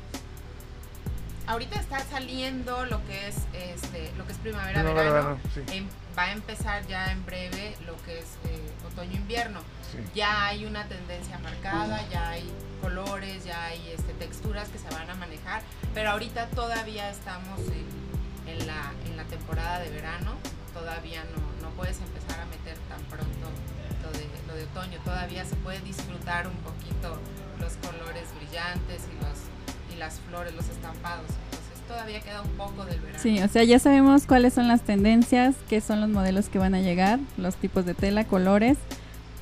Ahorita 1.48 1.80
está 1.80 2.00
saliendo 2.00 2.86
lo 2.86 3.04
que 3.08 3.28
es 3.28 3.36
este 3.54 4.12
lo 4.18 4.26
que 4.26 4.32
es 4.32 4.38
primavera, 4.38 4.80
Primavera, 4.84 5.12
verano. 5.12 5.38
verano, 5.38 5.42
sí. 5.54 5.76
Em- 5.78 5.88
va 6.18 6.24
a 6.24 6.32
empezar 6.34 6.86
ya 6.88 7.12
en 7.12 7.26
breve 7.26 7.76
lo 7.86 7.96
que 8.04 8.20
es 8.20 8.26
eh, 8.46 8.62
otoño 8.88 9.14
invierno. 9.16 9.60
Sí. 9.92 9.98
Ya 10.16 10.46
hay 10.46 10.66
una 10.66 10.86
tendencia 10.86 11.40
marcada, 11.40 12.08
ya 12.10 12.30
hay 12.30 12.50
colores, 12.82 13.44
ya 13.44 13.66
hay 13.66 13.82
este, 13.98 14.14
texturas 14.14 14.70
que 14.70 14.78
se 14.78 14.90
van 14.92 15.10
a 15.10 15.16
manejar, 15.16 15.62
pero 15.94 16.12
ahorita 16.12 16.48
todavía 16.48 17.10
estamos 17.10 17.60
en, 17.60 18.50
en 18.60 18.68
la, 18.68 18.92
en 19.08 19.18
la 19.18 19.24
temporada 19.26 19.80
de 19.80 19.90
verano, 19.90 20.34
todavía 20.74 21.24
no, 21.26 21.68
no 21.68 21.74
puedes 21.76 22.00
empezar 22.00 22.40
a 22.42 22.46
meter 22.46 22.78
tan 22.90 23.02
pronto 23.06 23.48
lo 24.04 24.12
de, 24.18 24.26
lo 24.48 24.56
de 24.56 24.64
otoño, 24.64 25.00
todavía 25.04 25.46
se 25.46 25.56
puede 25.58 25.80
disfrutar 25.82 26.48
un 26.48 26.56
poquito 26.58 27.18
los 27.60 27.74
colores 27.78 28.28
brillantes 28.38 29.04
y, 29.08 29.16
los, 29.24 29.96
y 29.96 30.00
las 30.00 30.20
flores, 30.28 30.54
los 30.56 30.68
estampados, 30.70 31.28
entonces 31.52 31.88
todavía 31.88 32.20
queda 32.22 32.42
un 32.42 32.50
poco 32.52 32.86
del 32.86 33.00
verano. 33.00 33.20
Sí, 33.22 33.42
o 33.42 33.48
sea, 33.48 33.64
ya 33.64 33.80
sabemos 33.80 34.26
cuáles 34.26 34.54
son 34.54 34.68
las 34.68 34.82
tendencias, 34.82 35.56
qué 35.70 35.82
son 35.82 36.02
los 36.02 36.10
modelos 36.10 36.50
que 36.50 36.58
van 36.60 36.74
a 36.74 36.82
llegar, 36.82 37.20
los 37.38 37.56
tipos 37.56 37.86
de 37.86 37.94
tela, 37.94 38.26
colores, 38.26 38.78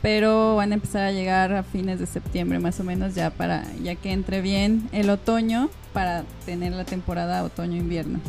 pero 0.02 0.56
van 0.56 0.72
a 0.72 0.76
empezar 0.76 1.04
a 1.04 1.12
llegar 1.12 1.54
a 1.54 1.64
fines 1.64 2.00
de 2.00 2.06
septiembre 2.06 2.60
más 2.60 2.80
o 2.80 2.84
menos 2.84 3.16
ya 3.16 3.32
para 3.32 3.66
ya 3.84 3.96
que 3.96 4.14
entre 4.14 4.42
bien 4.42 4.90
el 4.94 5.10
otoño 5.10 5.70
para 5.94 6.24
tener 6.46 6.72
la 6.74 6.86
temporada 6.86 7.44
otoño-invierno. 7.44 8.20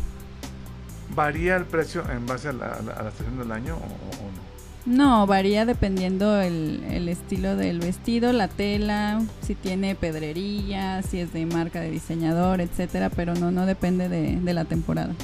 ¿Varía 1.14 1.56
el 1.56 1.64
precio 1.64 2.04
en 2.10 2.26
base 2.26 2.48
a 2.48 2.52
la, 2.52 2.66
a 2.66 2.82
la- 2.82 2.92
a 2.92 3.02
la 3.02 3.08
estación 3.10 3.38
del 3.38 3.50
año 3.52 3.76
o, 3.76 3.78
no? 3.80 4.50
No, 4.86 5.26
varía 5.26 5.66
dependiendo 5.66 6.40
el, 6.40 6.82
el 6.88 7.08
estilo 7.10 7.54
del 7.54 7.80
vestido, 7.80 8.32
la 8.32 8.48
tela, 8.48 9.20
si 9.42 9.54
tiene 9.54 9.94
pedrería, 9.94 11.02
si 11.02 11.20
es 11.20 11.32
de 11.34 11.44
marca 11.44 11.80
de 11.80 11.90
diseñador, 11.90 12.60
etcétera, 12.62 13.10
pero 13.10 13.34
no, 13.34 13.50
no 13.50 13.66
depende 13.66 14.08
de, 14.08 14.36
de 14.40 14.54
la 14.54 14.64
temporada. 14.64 15.14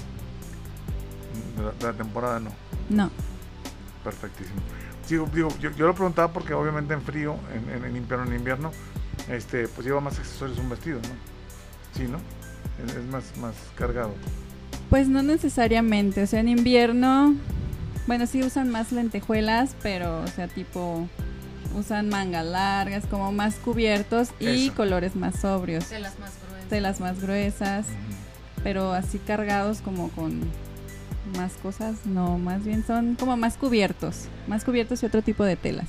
De 1.56 1.62
la, 1.64 1.70
de 1.72 1.84
la 1.84 1.92
temporada 1.94 2.38
no. 2.40 2.50
No. 2.90 3.10
Perfectísimo. 4.04 4.60
Sigo, 5.06 5.26
digo, 5.32 5.48
yo, 5.58 5.70
yo 5.70 5.86
lo 5.86 5.94
preguntaba 5.94 6.32
porque 6.32 6.52
obviamente 6.52 6.92
en 6.92 7.00
frío, 7.02 7.36
en, 7.54 7.76
en, 7.78 7.84
en 7.86 7.96
invierno, 7.96 8.26
en 8.26 8.34
invierno, 8.34 8.72
este, 9.30 9.68
pues 9.68 9.86
lleva 9.86 10.00
más 10.00 10.18
accesorios 10.18 10.58
un 10.58 10.68
vestido, 10.68 10.98
¿no? 10.98 11.08
Sí, 11.96 12.06
¿no? 12.08 12.18
Es, 12.84 12.94
es 12.94 13.04
más, 13.06 13.24
más 13.38 13.54
cargado. 13.74 14.14
Pues 14.90 15.08
no 15.08 15.22
necesariamente, 15.22 16.22
o 16.22 16.26
sea, 16.26 16.40
en 16.40 16.48
invierno, 16.48 17.34
bueno, 18.06 18.26
sí 18.26 18.42
usan 18.42 18.70
más 18.70 18.92
lentejuelas, 18.92 19.74
pero, 19.82 20.22
o 20.22 20.26
sea, 20.28 20.46
tipo, 20.48 21.08
usan 21.74 22.08
mangas 22.08 22.46
largas, 22.46 23.04
como 23.06 23.32
más 23.32 23.56
cubiertos 23.56 24.28
y 24.38 24.66
Eso. 24.66 24.74
colores 24.74 25.16
más 25.16 25.40
sobrios, 25.40 25.86
Telas 25.86 26.18
más 26.20 26.32
gruesas. 26.48 26.68
telas 26.68 27.00
más 27.00 27.20
gruesas, 27.20 27.86
pero 28.62 28.92
así 28.92 29.18
cargados 29.18 29.80
como 29.80 30.08
con 30.10 30.40
más 31.36 31.54
cosas, 31.54 32.06
no, 32.06 32.38
más 32.38 32.64
bien 32.64 32.86
son 32.86 33.16
como 33.16 33.36
más 33.36 33.56
cubiertos, 33.56 34.26
más 34.46 34.64
cubiertos 34.64 35.02
y 35.02 35.06
otro 35.06 35.20
tipo 35.22 35.44
de 35.44 35.56
telas. 35.56 35.88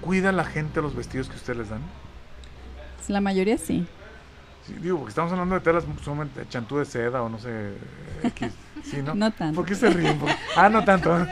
¿Cuida 0.00 0.32
la 0.32 0.44
gente 0.44 0.80
los 0.80 0.96
vestidos 0.96 1.28
que 1.28 1.36
ustedes 1.36 1.58
les 1.58 1.68
dan? 1.68 1.82
La 3.08 3.20
mayoría 3.20 3.58
sí. 3.58 3.84
Sí, 4.70 4.76
digo, 4.80 4.98
porque 4.98 5.10
estamos 5.10 5.32
hablando 5.32 5.54
de 5.56 5.60
telas 5.60 5.84
sumamente 6.02 6.46
chantú 6.48 6.78
de 6.78 6.84
seda 6.84 7.22
o 7.22 7.28
no 7.28 7.38
sé, 7.38 7.72
X. 8.22 8.52
Sí, 8.84 9.02
¿no? 9.02 9.14
No 9.16 9.30
tanto. 9.32 9.56
¿Por 9.56 9.66
qué 9.66 9.74
se 9.74 9.90
ríen? 9.90 10.20
Ah, 10.56 10.68
no 10.68 10.84
tanto. 10.84 11.10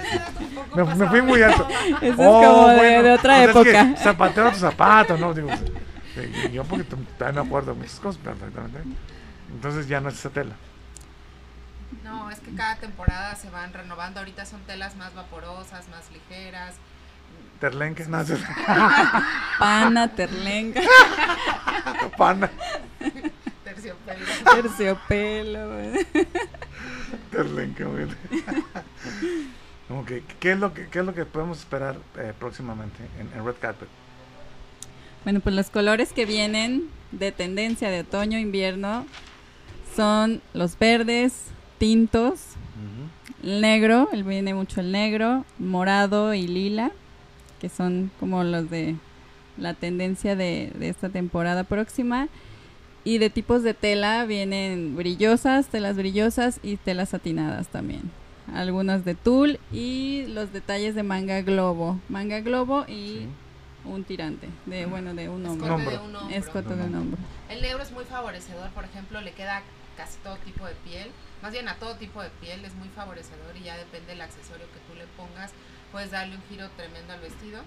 Me, 0.75 0.85
me 0.85 1.09
fui 1.09 1.23
muy 1.23 1.41
alto. 1.43 1.67
Eso 1.69 2.07
es 2.07 2.15
Oh, 2.19 2.43
como 2.43 2.69
de, 2.69 2.77
bueno, 2.77 3.03
de 3.05 3.13
otra 3.13 3.37
pues 3.53 3.57
es 3.67 3.73
que 3.73 3.79
época. 3.81 3.97
zapatero 4.03 4.49
a 4.49 4.53
tu 4.53 4.59
zapato, 4.59 5.17
¿no? 5.17 5.33
Digo, 5.33 5.49
yo 6.53 6.65
porque 6.65 6.85
también 6.85 7.35
me 7.43 7.47
acuerdo 7.49 7.73
de 7.73 7.79
muchas 7.79 8.01
cosas 8.01 8.21
perfectamente. 8.23 8.81
Entonces 9.53 9.87
ya 9.89 10.01
no 10.01 10.09
es 10.09 10.17
esa 10.19 10.31
tela. 10.31 10.55
No, 12.05 12.31
es 12.31 12.41
que 12.41 12.55
cada 12.55 12.77
temporada 12.77 13.35
se 13.35 13.49
van 13.51 13.73
renovando. 13.73 14.21
Ahorita 14.21 14.45
son 14.45 14.61
telas 14.63 14.97
más 14.97 15.15
vaporosas, 15.15 15.89
más 15.89 16.11
ligeras. 16.13 16.75
Terlenque, 17.61 18.05
no, 18.07 18.21
es- 18.21 18.33
Pana, 19.59 20.09
terlenca, 20.09 20.81
pana, 22.17 22.49
Terciopelo. 24.07 24.63
terciopelo. 24.63 25.69
güey. 25.69 26.07
terlenque, 27.31 27.85
güey. 27.85 28.07
Ok, 29.91 30.13
¿qué 30.39 30.53
es 30.53 30.59
lo 30.59 30.75
que, 30.75 30.87
qué 30.89 30.99
es 30.99 31.05
lo 31.05 31.15
que 31.15 31.25
podemos 31.25 31.59
esperar 31.59 31.97
eh, 32.17 32.33
próximamente 32.39 32.99
en, 33.19 33.39
en 33.39 33.45
Red 33.45 33.57
Carpet? 33.61 33.89
Bueno, 35.25 35.41
pues 35.41 35.55
los 35.55 35.71
colores 35.71 36.13
que 36.13 36.27
vienen 36.27 36.89
de 37.13 37.33
tendencia 37.33 37.91
de 37.91 38.01
otoño-invierno 38.01 39.07
son 39.97 40.43
los 40.53 40.79
verdes, 40.79 41.47
tintos, 41.79 42.41
el 43.43 43.61
negro, 43.61 44.09
el 44.13 44.25
viene 44.25 44.53
mucho 44.53 44.81
el 44.81 44.93
negro, 44.93 45.45
morado 45.59 46.35
y 46.35 46.47
lila, 46.47 46.91
que 47.61 47.69
son 47.69 48.11
como 48.21 48.45
los 48.45 48.69
de 48.69 48.97
la 49.57 49.75
tendencia 49.75 50.37
de, 50.37 50.73
de 50.75 50.89
esta 50.89 51.09
temporada 51.09 51.65
próxima. 51.65 52.29
Y 53.05 53.19
de 53.19 53.31
tipos 53.31 53.63
de 53.63 53.75
tela 53.75 54.25
vienen 54.27 54.97
brillosas, 54.97 55.69
telas 55.69 55.97
brillosas 55.97 56.61
y 56.63 56.77
telas 56.77 57.11
satinadas 57.11 57.69
también. 57.69 58.11
Algunas 58.55 59.05
de 59.05 59.15
tul 59.15 59.59
y 59.73 60.27
los 60.29 60.53
detalles 60.53 60.95
de 60.95 61.03
manga 61.03 61.43
globo. 61.43 61.99
Manga 62.09 62.41
globo 62.41 62.85
y 62.89 63.19
Sí. 63.21 63.29
un 63.85 64.05
tirante, 64.05 64.49
de 64.67 64.87
bueno, 64.87 65.15
de 65.15 65.29
un 65.29 65.47
hombro. 65.47 65.67
Escote 65.67 65.73
hombro. 65.75 65.91
de 65.91 65.99
un 66.09 66.17
hombro. 66.17 66.37
Escote 66.37 66.77
de 66.77 66.85
un 66.85 66.95
hombro. 66.95 67.19
El 67.49 67.63
negro 67.63 67.83
es 67.83 67.93
muy 67.93 68.05
favorecedor, 68.05 68.69
por 68.71 68.85
ejemplo, 68.85 69.21
le 69.21 69.33
queda 69.33 69.63
casi 69.97 70.19
todo 70.19 70.37
tipo 70.39 70.67
de 70.67 70.75
piel, 70.85 71.09
más 71.43 71.53
bien 71.53 71.69
a 71.69 71.75
todo 71.77 71.95
tipo 71.97 72.23
de 72.23 72.31
piel 72.41 72.65
es 72.65 72.75
muy 72.75 72.89
favorecedor 72.89 73.57
y 73.57 73.65
ya 73.65 73.77
depende 73.77 74.09
del 74.09 74.21
accesorio 74.21 74.67
que 74.67 74.81
tú 74.93 74.99
le 74.99 75.07
pongas, 75.17 75.53
puedes 75.93 76.11
darle 76.11 76.37
un 76.37 76.43
giro 76.51 76.69
tremendo 76.77 77.13
al 77.15 77.21
vestido. 77.21 77.61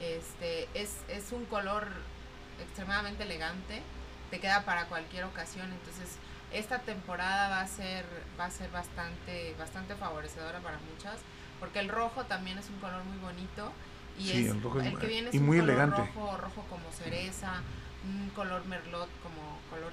Este 0.00 0.68
es, 0.74 0.96
es 1.08 1.32
un 1.32 1.44
color 1.46 1.86
extremadamente 2.62 3.22
elegante, 3.24 3.82
te 4.30 4.40
queda 4.40 4.64
para 4.64 4.86
cualquier 4.86 5.24
ocasión, 5.24 5.70
entonces 5.72 6.16
esta 6.52 6.78
temporada 6.80 7.48
va 7.48 7.60
a 7.60 7.66
ser 7.66 8.04
va 8.38 8.46
a 8.46 8.50
ser 8.50 8.70
bastante 8.70 9.54
bastante 9.58 9.94
favorecedora 9.94 10.60
para 10.60 10.78
muchas, 10.92 11.16
porque 11.60 11.80
el 11.80 11.88
rojo 11.88 12.24
también 12.24 12.58
es 12.58 12.68
un 12.70 12.78
color 12.78 13.02
muy 13.04 13.18
bonito 13.18 13.72
y 14.18 14.28
Sí, 14.28 14.46
es 14.46 14.52
el 14.52 14.62
rojo 14.62 14.80
es 14.80 14.86
el 14.86 14.92
muy- 14.92 15.00
que 15.00 15.06
viene 15.08 15.28
es 15.28 15.34
y 15.34 15.38
un 15.38 15.46
muy 15.46 15.58
color 15.58 15.70
elegante. 15.70 15.96
rojo, 16.00 16.36
rojo 16.38 16.64
como 16.70 16.90
cereza, 16.92 17.54
un 18.04 18.30
color 18.30 18.64
merlot 18.66 19.08
como 19.22 19.58
color 19.70 19.92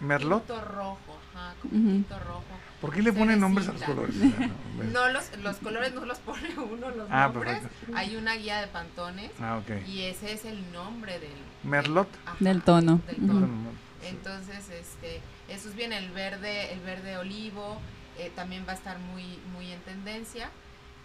¿Merlot? 0.00 0.46
tinto 0.46 0.60
rojo, 0.60 1.18
ajá, 1.34 1.54
como 1.62 1.74
Ujú. 1.74 1.82
tinto 1.92 2.18
rojo. 2.18 2.44
¿Por 2.80 2.92
qué 2.92 3.02
le 3.02 3.12
ponen 3.12 3.40
nombres 3.40 3.68
a 3.68 3.72
los 3.72 3.82
colores? 3.82 4.14
Ah, 4.42 4.48
no, 4.76 4.84
No 4.84 5.08
los 5.08 5.36
los 5.38 5.56
colores 5.58 5.94
no 5.94 6.04
los 6.04 6.18
pone 6.18 6.48
uno 6.58 6.90
los 6.90 7.08
Ah, 7.10 7.28
nombres. 7.32 7.60
perfecto. 7.60 7.92
Hay 7.96 8.16
una 8.16 8.34
guía 8.34 8.60
de 8.60 8.66
pantones 8.66 9.30
Ah, 9.40 9.56
ok. 9.58 9.86
y 9.86 10.02
ese 10.04 10.32
es 10.32 10.44
el 10.44 10.72
nombre 10.72 11.18
del 11.20 11.32
Merlot. 11.64 12.08
ajá, 12.26 12.36
Del 12.40 12.62
tono. 12.62 13.00
del 13.06 13.16
tono. 13.16 13.32
No, 13.32 13.40
no, 13.40 13.46
no. 13.46 13.70
Entonces, 14.04 14.68
este, 14.70 15.20
esos 15.48 15.74
bien 15.74 15.92
el 15.92 16.10
verde, 16.10 16.72
el 16.72 16.80
verde 16.80 17.16
olivo, 17.16 17.78
eh, 18.18 18.30
también 18.34 18.64
va 18.66 18.72
a 18.72 18.74
estar 18.74 18.98
muy, 18.98 19.38
muy 19.52 19.70
en 19.72 19.80
tendencia. 19.80 20.50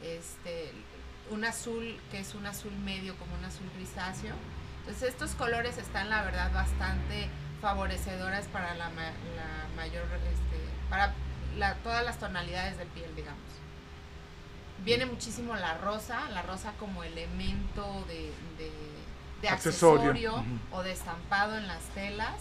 Este, 0.02 0.72
un 1.30 1.44
azul 1.46 2.00
que 2.12 2.20
es 2.20 2.34
un 2.36 2.46
azul 2.46 2.72
medio 2.84 3.16
como 3.18 3.36
un 3.36 3.46
azul 3.46 3.70
grisáceo. 3.76 4.34
Entonces 4.80 5.10
estos 5.10 5.32
colores 5.36 5.78
están 5.78 6.10
la 6.10 6.24
verdad 6.24 6.52
bastante 6.54 7.28
favorecedoras 7.62 8.48
para 8.48 8.74
la, 8.76 8.90
ma- 8.90 9.12
la 9.36 9.76
mayor, 9.76 10.06
este, 10.06 10.60
para 10.90 11.14
la- 11.58 11.76
todas 11.76 12.06
las 12.06 12.18
tonalidades 12.20 12.78
de 12.78 12.86
piel, 12.86 13.14
digamos. 13.16 13.42
Viene 14.86 15.06
muchísimo 15.06 15.56
la 15.56 15.78
rosa, 15.80 16.30
la 16.30 16.44
rosa 16.44 16.72
como 16.80 17.04
elemento 17.04 18.06
de, 18.08 18.32
de, 18.58 18.72
de 19.42 19.50
Accesorio. 19.50 20.44
o 20.72 20.84
de 20.84 20.92
estampado 20.92 21.58
en 21.58 21.68
las 21.68 21.82
telas. 21.94 22.36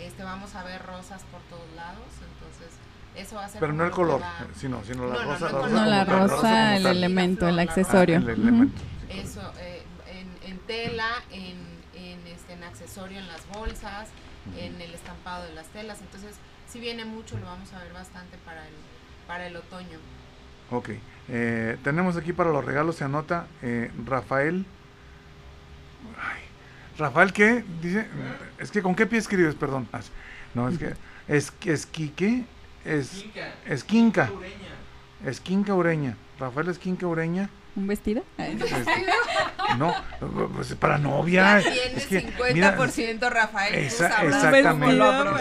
Este, 0.00 0.22
vamos 0.22 0.54
a 0.54 0.62
ver 0.64 0.80
rosas 0.86 1.22
por 1.32 1.40
todos 1.42 1.68
lados, 1.74 2.06
entonces 2.22 2.76
eso 3.16 3.34
va 3.36 3.46
a 3.46 3.48
ser 3.48 3.58
Pero 3.60 3.72
no 3.72 3.84
el 3.84 3.90
color, 3.90 4.22
va- 4.22 4.46
sino, 4.56 4.82
sino 4.84 5.06
la 5.08 5.14
No, 5.14 5.32
rosa. 5.32 5.48
no 5.50 5.58
rosa 5.62 5.86
la 5.86 6.04
rosa, 6.04 6.76
el 6.76 6.82
tal. 6.84 6.96
elemento, 6.96 7.48
el 7.48 7.58
accesorio. 7.58 8.16
Ah, 8.18 8.20
el 8.20 8.28
elemento. 8.30 8.80
Eso, 9.08 9.52
eh, 9.58 9.82
en, 10.06 10.50
en 10.52 10.58
tela, 10.60 11.08
en, 11.32 11.56
en, 11.94 12.24
este, 12.28 12.52
en 12.52 12.62
accesorio 12.62 13.18
en 13.18 13.26
las 13.26 13.40
bolsas, 13.48 14.08
en 14.56 14.80
el 14.80 14.94
estampado 14.94 15.44
de 15.44 15.54
las 15.54 15.66
telas. 15.68 16.00
Entonces, 16.00 16.36
si 16.68 16.78
viene 16.78 17.04
mucho, 17.04 17.36
lo 17.38 17.46
vamos 17.46 17.72
a 17.72 17.82
ver 17.82 17.92
bastante 17.92 18.38
para 18.44 18.64
el, 18.68 18.74
para 19.26 19.48
el 19.48 19.56
otoño. 19.56 19.98
Ok. 20.70 20.90
Eh, 21.28 21.76
tenemos 21.82 22.16
aquí 22.16 22.32
para 22.32 22.50
los 22.50 22.64
regalos, 22.64 22.94
se 22.96 23.04
anota 23.04 23.46
eh, 23.62 23.90
Rafael. 24.06 24.64
Ay, 26.20 26.40
Rafael, 26.98 27.32
¿qué? 27.32 27.64
Dice, 27.82 28.06
es 28.58 28.70
que 28.70 28.82
¿con 28.82 28.94
qué 28.94 29.06
pie 29.06 29.18
escribes? 29.18 29.54
Perdón. 29.54 29.88
Ah, 29.92 30.00
No, 30.54 30.68
es 30.68 30.78
que 30.78 30.94
es 31.28 31.52
Esquique, 31.64 32.44
es 32.84 33.24
Esquinca. 33.66 34.30
Esquinca 35.24 35.74
Ureña. 35.74 36.16
Rafael 36.38 36.68
Esquinca 36.68 37.06
Ureña. 37.06 37.50
¿Un 37.76 37.86
vestido? 37.86 38.24
Este, 38.38 39.76
no, 39.76 39.94
pues 40.54 40.74
para 40.74 40.98
novia. 40.98 41.60
Ya 41.60 41.70
tiene 41.70 41.96
es 41.96 42.06
que, 42.06 42.26
50% 42.32 43.30
Rafael. 43.30 43.74
Esa- 43.74 44.08
sabrás 44.10 44.44
exactamente. 44.44 44.96
lo. 44.96 45.38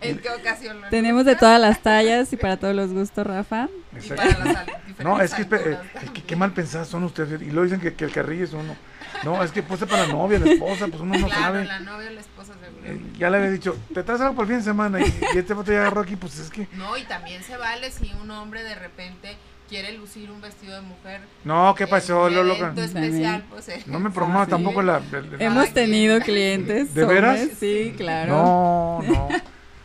¿En 0.00 0.18
qué 0.18 0.30
ocasión 0.30 0.80
lo 0.80 0.88
Tenemos 0.88 1.24
de 1.24 1.36
todas 1.36 1.60
las 1.60 1.80
tallas 1.82 2.32
y 2.32 2.36
para 2.36 2.56
todos 2.56 2.74
los 2.74 2.92
gustos, 2.92 3.26
Rafa. 3.26 3.68
Y 4.04 4.08
para 4.10 4.38
las 4.44 4.66
No, 4.98 5.20
es 5.20 5.32
que, 5.34 5.42
eh, 5.42 5.78
es 6.02 6.10
que 6.10 6.22
qué 6.22 6.36
mal 6.36 6.52
pensadas 6.52 6.88
son 6.88 7.04
ustedes. 7.04 7.40
Y 7.40 7.46
luego 7.46 7.64
dicen 7.64 7.80
que, 7.80 7.94
que 7.94 8.04
el 8.04 8.12
carrillo 8.12 8.44
es 8.44 8.52
uno. 8.52 8.76
No, 9.24 9.42
es 9.42 9.50
que 9.52 9.62
pues 9.62 9.80
para 9.84 10.06
la 10.06 10.12
novia, 10.12 10.38
la 10.38 10.50
esposa, 10.52 10.86
pues 10.88 11.00
uno 11.00 11.18
no 11.18 11.26
Claro, 11.26 11.42
sabe. 11.42 11.64
la 11.64 11.80
novia 11.80 12.08
o 12.08 12.12
la 12.12 12.20
esposa 12.20 12.52
seguro. 12.54 12.84
Eh, 12.84 13.00
ya 13.18 13.30
le 13.30 13.36
había 13.38 13.50
dicho, 13.50 13.76
te 13.92 14.02
traes 14.02 14.20
algo 14.20 14.34
por 14.34 14.44
el 14.44 14.48
fin 14.48 14.58
de 14.58 14.64
semana. 14.64 15.00
Y, 15.00 15.04
y 15.34 15.38
este 15.38 15.54
foto 15.54 15.72
ya 15.72 15.80
agarró 15.80 16.00
aquí, 16.02 16.16
pues 16.16 16.38
es 16.38 16.50
que. 16.50 16.68
No, 16.74 16.96
y 16.96 17.02
también 17.04 17.42
se 17.42 17.56
vale 17.56 17.90
si 17.90 18.12
un 18.22 18.30
hombre 18.30 18.62
de 18.62 18.74
repente 18.74 19.36
quiere 19.68 19.92
lucir 19.92 20.30
un 20.30 20.40
vestido 20.40 20.74
de 20.76 20.80
mujer. 20.82 21.20
No, 21.44 21.74
¿qué 21.74 21.86
pasó, 21.86 22.30
Lolo? 22.30 22.54
especial, 22.54 23.44
pues, 23.50 23.68
eh, 23.68 23.82
No 23.86 24.00
me 24.00 24.10
promuevas 24.10 24.46
sí. 24.46 24.50
tampoco 24.52 24.80
la. 24.82 24.98
el- 25.12 25.34
el- 25.34 25.42
Hemos 25.42 25.72
tenido 25.74 26.20
clientes. 26.20 26.94
¿De 26.94 27.04
veras? 27.04 27.38
hombres, 27.40 27.58
Sí, 27.58 27.94
claro. 27.96 28.32
No, 28.32 29.02
no. 29.06 29.28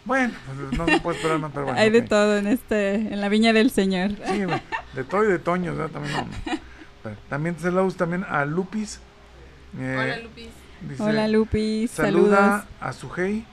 Bueno, 0.05 0.33
pues 0.69 0.77
no 0.79 0.85
se 0.85 0.99
puede 0.99 1.17
esperar 1.17 1.39
más, 1.39 1.51
pero 1.53 1.65
bueno. 1.65 1.79
Hay 1.79 1.89
de 1.89 1.99
ok. 1.99 2.07
todo 2.09 2.37
en 2.37 2.47
este, 2.47 2.95
en 2.95 3.21
la 3.21 3.29
viña 3.29 3.53
del 3.53 3.71
Señor. 3.71 4.11
Sí, 4.25 4.43
bueno, 4.45 4.61
de 4.93 5.03
todo 5.05 5.23
y 5.23 5.27
de 5.27 5.39
Toño, 5.39 5.73
¿verdad? 5.75 5.91
También, 5.91 6.13
no, 6.15 6.21
no. 6.23 6.59
Pero 7.03 7.15
También 7.29 7.57
saludos 7.59 7.95
también 7.95 8.25
a 8.29 8.43
Lupis. 8.45 8.99
Eh, 9.79 9.95
Hola, 9.97 10.17
Lupis. 10.19 10.49
dice, 10.89 11.03
Hola 11.03 11.27
Lupi, 11.27 11.87
Saluda 11.87 12.37
saludos. 12.37 12.65
a 12.81 12.93
Sujei, 12.93 13.45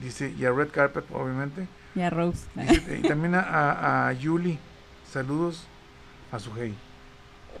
dice, 0.00 0.34
y 0.38 0.44
a 0.44 0.50
Red 0.52 0.70
Carpet, 0.70 1.04
obviamente. 1.12 1.66
Y 1.94 2.00
a 2.02 2.10
Rose. 2.10 2.46
Dice, 2.54 2.98
y 2.98 3.02
también 3.08 3.34
a, 3.34 3.40
a, 3.40 4.08
a 4.08 4.12
Yuli. 4.12 4.58
Saludos 5.10 5.64
a 6.32 6.38
Sujei. 6.38 6.74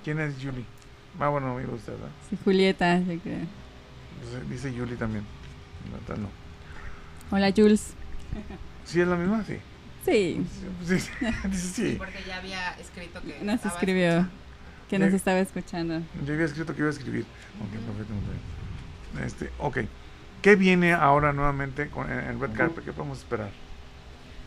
¿Quién 0.04 0.20
es 0.20 0.38
Yuli? 0.38 0.64
Ah, 1.18 1.28
bueno, 1.28 1.56
amigo 1.56 1.74
usted, 1.74 1.92
¿verdad? 1.94 2.08
Sí, 2.28 2.38
Julieta. 2.44 2.98
yo 3.00 3.18
creo. 3.20 3.38
Dice, 4.22 4.44
dice 4.48 4.74
Yuli 4.74 4.94
también. 4.96 5.24
No, 5.90 5.98
tal 6.06 6.22
no. 6.22 6.28
Hola 7.32 7.52
Jules. 7.56 7.94
¿Sí 8.84 9.00
es 9.00 9.08
la 9.08 9.16
misma? 9.16 9.44
Sí. 9.44 9.58
Sí, 10.04 10.46
Sí, 10.86 10.98
sí. 11.00 11.10
Dice 11.48 11.68
sí. 11.90 11.94
Porque 11.98 12.18
ya 12.26 12.36
había 12.38 12.70
escrito 12.78 13.20
que. 13.22 13.38
nos 13.44 13.64
escribió 13.64 14.08
escuchando. 14.08 14.30
Que 14.90 14.98
nos 14.98 15.14
estaba 15.14 15.38
escuchando. 15.38 16.02
Yo 16.26 16.34
había 16.34 16.46
escrito 16.46 16.74
que 16.74 16.80
iba 16.80 16.88
a 16.88 16.92
escribir. 16.92 17.24
Ok, 17.60 17.70
perfecto. 17.70 18.14
Este, 19.24 19.50
ok. 19.58 19.78
¿Qué 20.42 20.56
viene 20.56 20.92
ahora 20.92 21.32
nuevamente 21.32 21.88
con, 21.88 22.10
en, 22.10 22.18
en 22.18 22.40
Red 22.40 22.56
Carpet? 22.56 22.84
¿Qué 22.84 22.92
podemos 22.92 23.18
esperar? 23.18 23.50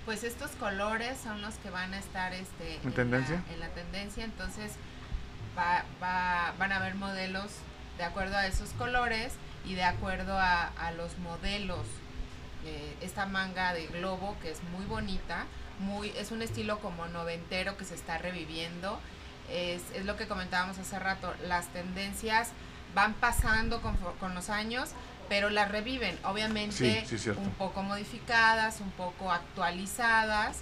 Pues 0.05 0.25
estos 0.25 0.51
colores 0.51 1.17
son 1.23 1.41
los 1.41 1.55
que 1.55 1.69
van 1.69 1.93
a 1.93 1.99
estar 1.99 2.33
este, 2.33 2.79
¿En 2.83 2.91
tendencia? 2.91 3.41
La, 3.47 3.53
en 3.53 3.59
la 3.61 3.69
tendencia, 3.69 4.25
entonces 4.25 4.73
va, 5.57 5.85
va, 6.01 6.53
van 6.59 6.73
a 6.73 6.75
haber 6.75 6.95
modelos 6.95 7.51
de 7.97 8.03
acuerdo 8.03 8.35
a 8.35 8.45
esos 8.45 8.71
colores 8.71 9.33
y 9.65 9.75
de 9.75 9.83
acuerdo 9.85 10.37
a, 10.37 10.67
a 10.67 10.91
los 10.91 11.17
modelos. 11.19 11.85
Eh, 12.65 12.95
esta 13.01 13.25
manga 13.25 13.73
de 13.73 13.87
globo 13.87 14.35
que 14.41 14.51
es 14.51 14.61
muy 14.75 14.85
bonita, 14.85 15.45
muy, 15.79 16.09
es 16.17 16.31
un 16.31 16.41
estilo 16.41 16.79
como 16.79 17.07
noventero 17.07 17.77
que 17.77 17.85
se 17.85 17.95
está 17.95 18.17
reviviendo. 18.17 18.99
Es, 19.51 19.81
es 19.93 20.05
lo 20.05 20.15
que 20.17 20.27
comentábamos 20.27 20.77
hace 20.79 20.97
rato, 20.99 21.33
las 21.47 21.67
tendencias 21.67 22.49
van 22.95 23.13
pasando 23.13 23.81
con, 23.81 23.95
con 24.19 24.33
los 24.35 24.49
años, 24.49 24.89
pero 25.29 25.49
las 25.49 25.69
reviven, 25.71 26.17
obviamente 26.23 27.01
Sí, 27.01 27.05
sí, 27.07 27.17
cierto. 27.17 27.41
un 27.41 27.49
poco 27.51 27.83
modificadas, 27.83 28.81
un 28.81 28.91
poco 28.91 29.31
actualizadas. 29.31 30.59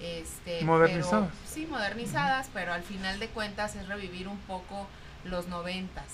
Este, 0.00 0.62
Modernizadas. 0.64 1.30
pero- 1.30 1.48
sí, 1.54 1.66
modernizadas, 1.66 2.48
pero 2.52 2.72
al 2.72 2.82
final 2.82 3.18
de 3.20 3.28
cuentas 3.28 3.76
es 3.76 3.86
revivir 3.88 4.28
un 4.28 4.38
poco 4.40 4.88
los 5.24 5.46
noventas. 5.48 6.04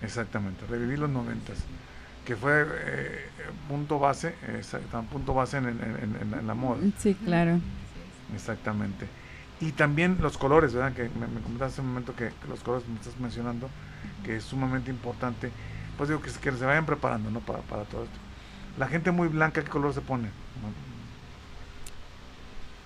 Exactamente, 0.00 0.66
revivir 0.66 0.98
los 0.98 1.10
noventas, 1.10 1.58
que 2.24 2.34
fue 2.36 2.66
eh, 2.68 3.26
punto 3.68 3.98
base, 4.00 4.34
punto 5.10 5.34
base 5.34 5.58
en, 5.58 5.66
en- 5.68 5.80
en- 5.82 6.18
en- 6.20 6.38
en 6.40 6.46
la 6.46 6.54
moda, 6.54 6.80
Sí, 6.98 7.14
claro. 7.14 7.60
exactamente. 8.34 9.06
Y 9.62 9.72
también 9.72 10.18
los 10.20 10.36
colores, 10.36 10.74
¿verdad? 10.74 10.92
Que 10.92 11.04
me, 11.04 11.26
me 11.26 11.40
comentaste 11.40 11.74
hace 11.74 11.80
un 11.80 11.88
momento 11.88 12.14
que, 12.14 12.28
que 12.28 12.48
los 12.48 12.60
colores 12.60 12.86
me 12.88 12.96
estás 12.96 13.16
mencionando, 13.18 13.70
que 14.24 14.36
es 14.36 14.44
sumamente 14.44 14.90
importante. 14.90 15.50
Pues 15.96 16.08
digo 16.08 16.20
que, 16.20 16.30
se- 16.30 16.40
que 16.40 16.50
se 16.52 16.64
vayan 16.66 16.84
preparando, 16.84 17.30
¿no? 17.30 17.40
Para, 17.40 17.60
para 17.60 17.84
todo 17.84 18.02
esto. 18.04 18.18
La 18.78 18.88
gente 18.88 19.10
muy 19.12 19.28
blanca, 19.28 19.62
¿qué 19.62 19.70
color 19.70 19.94
se 19.94 20.00
pone? 20.00 20.28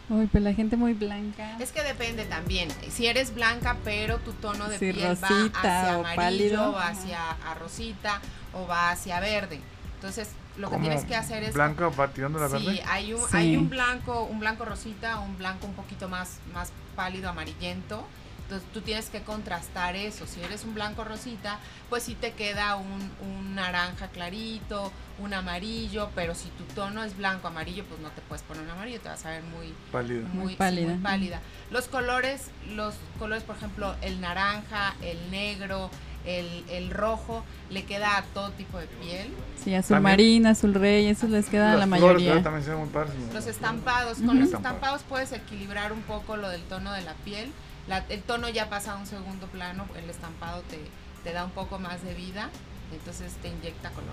Uy, 0.09 0.27
pues 0.27 0.45
la 0.45 0.53
gente 0.55 0.77
muy 0.77 0.93
blanca. 0.95 1.57
Es 1.59 1.73
que 1.73 1.83
depende 1.83 2.25
también. 2.27 2.69
Si 2.91 3.07
eres 3.07 3.35
blanca, 3.35 3.77
pero 3.83 4.19
tu 4.19 4.33
tono 4.35 4.69
de 4.69 4.79
Sí, 4.79 4.93
piel 4.93 5.17
va 5.21 5.29
rosita 5.29 5.81
hacia 5.81 5.99
o 5.99 6.01
amarillo, 6.01 6.17
pálido. 6.17 6.79
hacia 6.79 7.31
a 7.31 7.55
rosita 7.55 8.21
o 8.55 8.67
va 8.69 8.91
hacia 8.91 9.19
verde. 9.19 9.61
Entonces, 9.97 10.31
lo 10.59 10.69
que 10.69 10.75
¿Cómo 10.77 10.87
tienes 10.87 11.05
que 11.05 11.15
hacer 11.17 11.43
es 11.43 11.55
¿Blanca 11.55 11.89
va 11.89 12.09
tirando 12.09 12.39
la 12.39 12.49
Sí, 12.49 12.65
verde? 12.67 12.83
hay 12.89 13.13
un, 13.13 13.21
Sí. 13.29 13.37
hay 13.37 13.57
un 13.57 13.69
blanco, 13.69 14.23
un 14.25 14.41
blanco 14.41 14.65
rosita, 14.65 15.21
un 15.21 15.37
blanco 15.39 15.67
un 15.67 15.75
poquito 15.75 16.09
más, 16.09 16.39
más 16.55 16.73
pálido 16.95 17.29
amarillento. 17.29 18.07
Entonces 18.45 18.69
tú 18.73 18.81
tienes 18.81 19.11
que 19.11 19.23
contrastar 19.23 19.97
eso. 19.97 20.25
Si 20.25 20.41
eres 20.41 20.63
un 20.63 20.73
blanco 20.73 21.03
rosita, 21.03 21.59
pues 21.91 22.05
sí 22.05 22.15
te 22.15 22.33
queda 22.33 22.77
un, 22.77 23.11
un 23.21 23.57
naranja 23.57 24.07
clarito, 24.07 24.93
un 25.19 25.35
amarillo, 25.35 26.11
pero 26.15 26.33
si 26.37 26.49
tu 26.51 26.63
tono 26.73 27.03
es 27.03 27.17
blanco 27.17 27.49
amarillo, 27.49 27.85
pues 27.87 27.99
no 28.01 28.09
te 28.11 28.21
puedes 28.23 28.43
poner 28.45 28.63
un 28.63 28.71
amarillo, 28.71 29.01
te 29.01 29.09
vas 29.09 29.27
a 29.27 29.31
ver 29.31 29.43
muy, 29.43 29.75
Pálida. 29.91 30.29
muy, 30.29 30.43
Muy 30.45 30.53
sí, 30.53 30.59
pálida. 30.59 30.89
muy 30.93 30.99
pálida. 31.03 31.41
Los 31.73 31.89
colores, 31.89 32.51
los 32.71 32.95
colores, 33.19 33.43
por 33.43 33.57
ejemplo, 33.57 33.97
el 34.01 34.21
naranja, 34.21 34.95
el 35.03 35.29
negro, 35.33 35.91
el, 36.27 36.65
el 36.69 36.91
rojo, 36.91 37.45
le 37.71 37.85
queda 37.85 38.19
a 38.19 38.23
todo 38.23 38.51
tipo 38.53 38.79
de 38.79 38.87
piel. 38.87 39.29
Sí, 39.63 39.75
azul 39.75 39.97
También- 39.97 40.03
marina, 40.13 40.51
azul 40.51 40.75
rey, 40.75 41.07
eso 41.07 41.27
les 41.29 41.49
queda 41.49 41.73
a 41.73 41.77
la 41.77 41.87
flores, 41.87 42.03
mayoría. 42.03 42.29
¿verdad? 42.31 42.43
También 42.45 42.65
se 42.65 42.71
ven 42.71 42.79
muy 42.81 42.89
padres. 42.89 43.15
Los 43.33 43.47
estampados, 43.47 44.19
con 44.19 44.39
los 44.41 44.49
Estampados. 44.53 45.03
puedes 45.09 45.33
equilibrar 45.33 45.93
un 45.93 46.03
poco 46.03 46.37
lo 46.37 46.49
del 46.49 46.63
tono 46.63 46.93
de 46.93 47.03
la 47.03 47.15
piel. 47.25 47.51
La- 47.89 48.05
el 48.09 48.23
tono 48.23 48.49
ya 48.49 48.69
pasa 48.69 48.93
a 48.93 48.97
un 48.97 49.07
segundo 49.07 49.47
plano, 49.47 49.87
el 50.03 50.11
estampado 50.11 50.63
te, 50.63 50.81
te 51.25 51.33
da 51.33 51.45
un 51.45 51.53
poco 51.53 51.79
más 51.79 52.03
de 52.03 52.15
vida, 52.15 52.51
entonces 52.93 53.33
te 53.43 53.49
inyecta 53.49 53.91
color. 53.91 54.11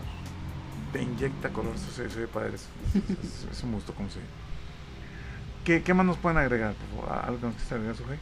Te 0.91 1.01
inyecta 1.01 1.49
color, 1.49 1.73
eso 1.75 1.91
se, 1.91 2.07
se 2.09 2.19
ve 2.19 2.27
padre. 2.27 2.55
eso. 2.55 2.67
Es, 3.23 3.57
es 3.57 3.63
un 3.63 3.71
gusto 3.73 3.93
como 3.95 4.09
se 4.11 4.19
ve. 4.19 4.25
¿Qué, 5.65 5.81
¿Qué 5.81 5.93
más 5.93 6.05
nos 6.05 6.17
pueden 6.17 6.37
agregar? 6.37 6.73
Por 6.73 7.05
favor? 7.07 7.25
¿Algo 7.25 7.39
que 7.39 7.45
nos 7.47 7.55
quieras 7.55 7.71
agregar, 7.71 7.95
Sujei? 7.95 8.17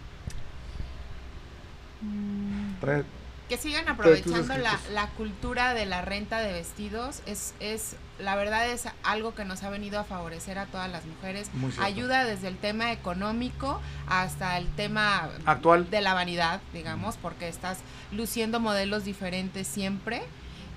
Mm, 2.02 2.80
Trae- 2.82 3.04
Que 3.52 3.58
sigan 3.58 3.90
aprovechando 3.90 4.56
la, 4.58 5.08
cultura 5.18 5.74
de 5.74 5.86
la 5.86 6.02
renta 6.02 6.40
de 6.40 6.54
vestidos, 6.54 7.22
es, 7.26 7.54
es 7.60 7.98
la 8.18 8.38
verdad 8.38 8.70
es 8.70 8.86
algo 9.04 9.36
que 9.36 9.44
nos 9.44 9.62
ha 9.64 9.70
venido 9.70 10.00
a 10.00 10.06
favorecer 10.06 10.58
a 10.58 10.68
todas 10.68 10.90
las 10.90 11.04
mujeres. 11.04 11.52
Ayuda 11.82 12.24
desde 12.24 12.48
el 12.48 12.56
tema 12.56 12.94
económico 12.94 13.82
hasta 14.08 14.58
el 14.58 14.70
tema 14.76 15.30
Actual. 15.44 15.90
de 15.90 16.00
la 16.00 16.14
vanidad, 16.14 16.62
digamos, 16.72 17.18
porque 17.18 17.50
estás 17.50 17.80
luciendo 18.14 18.62
modelos 18.62 19.04
diferentes 19.04 19.68
siempre 19.68 20.22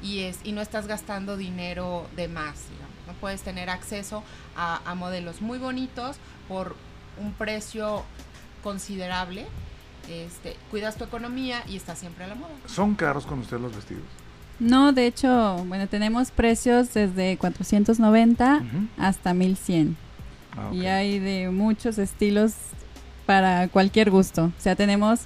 y 0.02 0.22
es 0.22 0.40
y 0.42 0.50
no 0.50 0.60
estás 0.60 0.88
gastando 0.88 1.36
dinero 1.36 2.08
de 2.16 2.26
más, 2.26 2.68
digamos. 2.70 2.96
No 3.06 3.12
puedes 3.20 3.42
tener 3.42 3.70
acceso 3.70 4.24
a, 4.56 4.80
a 4.84 4.96
modelos 4.96 5.42
muy 5.42 5.58
bonitos 5.58 6.16
por 6.48 6.74
un 7.18 7.34
precio 7.34 8.02
considerable. 8.64 9.46
Este, 10.08 10.56
cuidas 10.70 10.96
tu 10.96 11.04
economía 11.04 11.62
y 11.68 11.76
estás 11.76 11.98
siempre 11.98 12.24
a 12.24 12.28
la 12.28 12.34
moda. 12.34 12.50
¿Son 12.66 12.94
caros 12.94 13.26
con 13.26 13.38
ustedes 13.40 13.62
los 13.62 13.74
vestidos? 13.74 14.02
No, 14.60 14.92
de 14.92 15.06
hecho, 15.06 15.64
bueno, 15.66 15.88
tenemos 15.88 16.30
precios 16.30 16.94
desde 16.94 17.36
490 17.38 18.56
Ujú. 18.56 18.86
hasta 18.98 19.34
1100. 19.34 19.96
Ah. 20.56 20.70
Y 20.72 20.86
hay 20.86 21.18
de 21.18 21.50
muchos 21.50 21.98
estilos 21.98 22.52
para 23.26 23.68
cualquier 23.68 24.10
gusto. 24.10 24.44
O 24.56 24.60
sea, 24.60 24.76
tenemos 24.76 25.20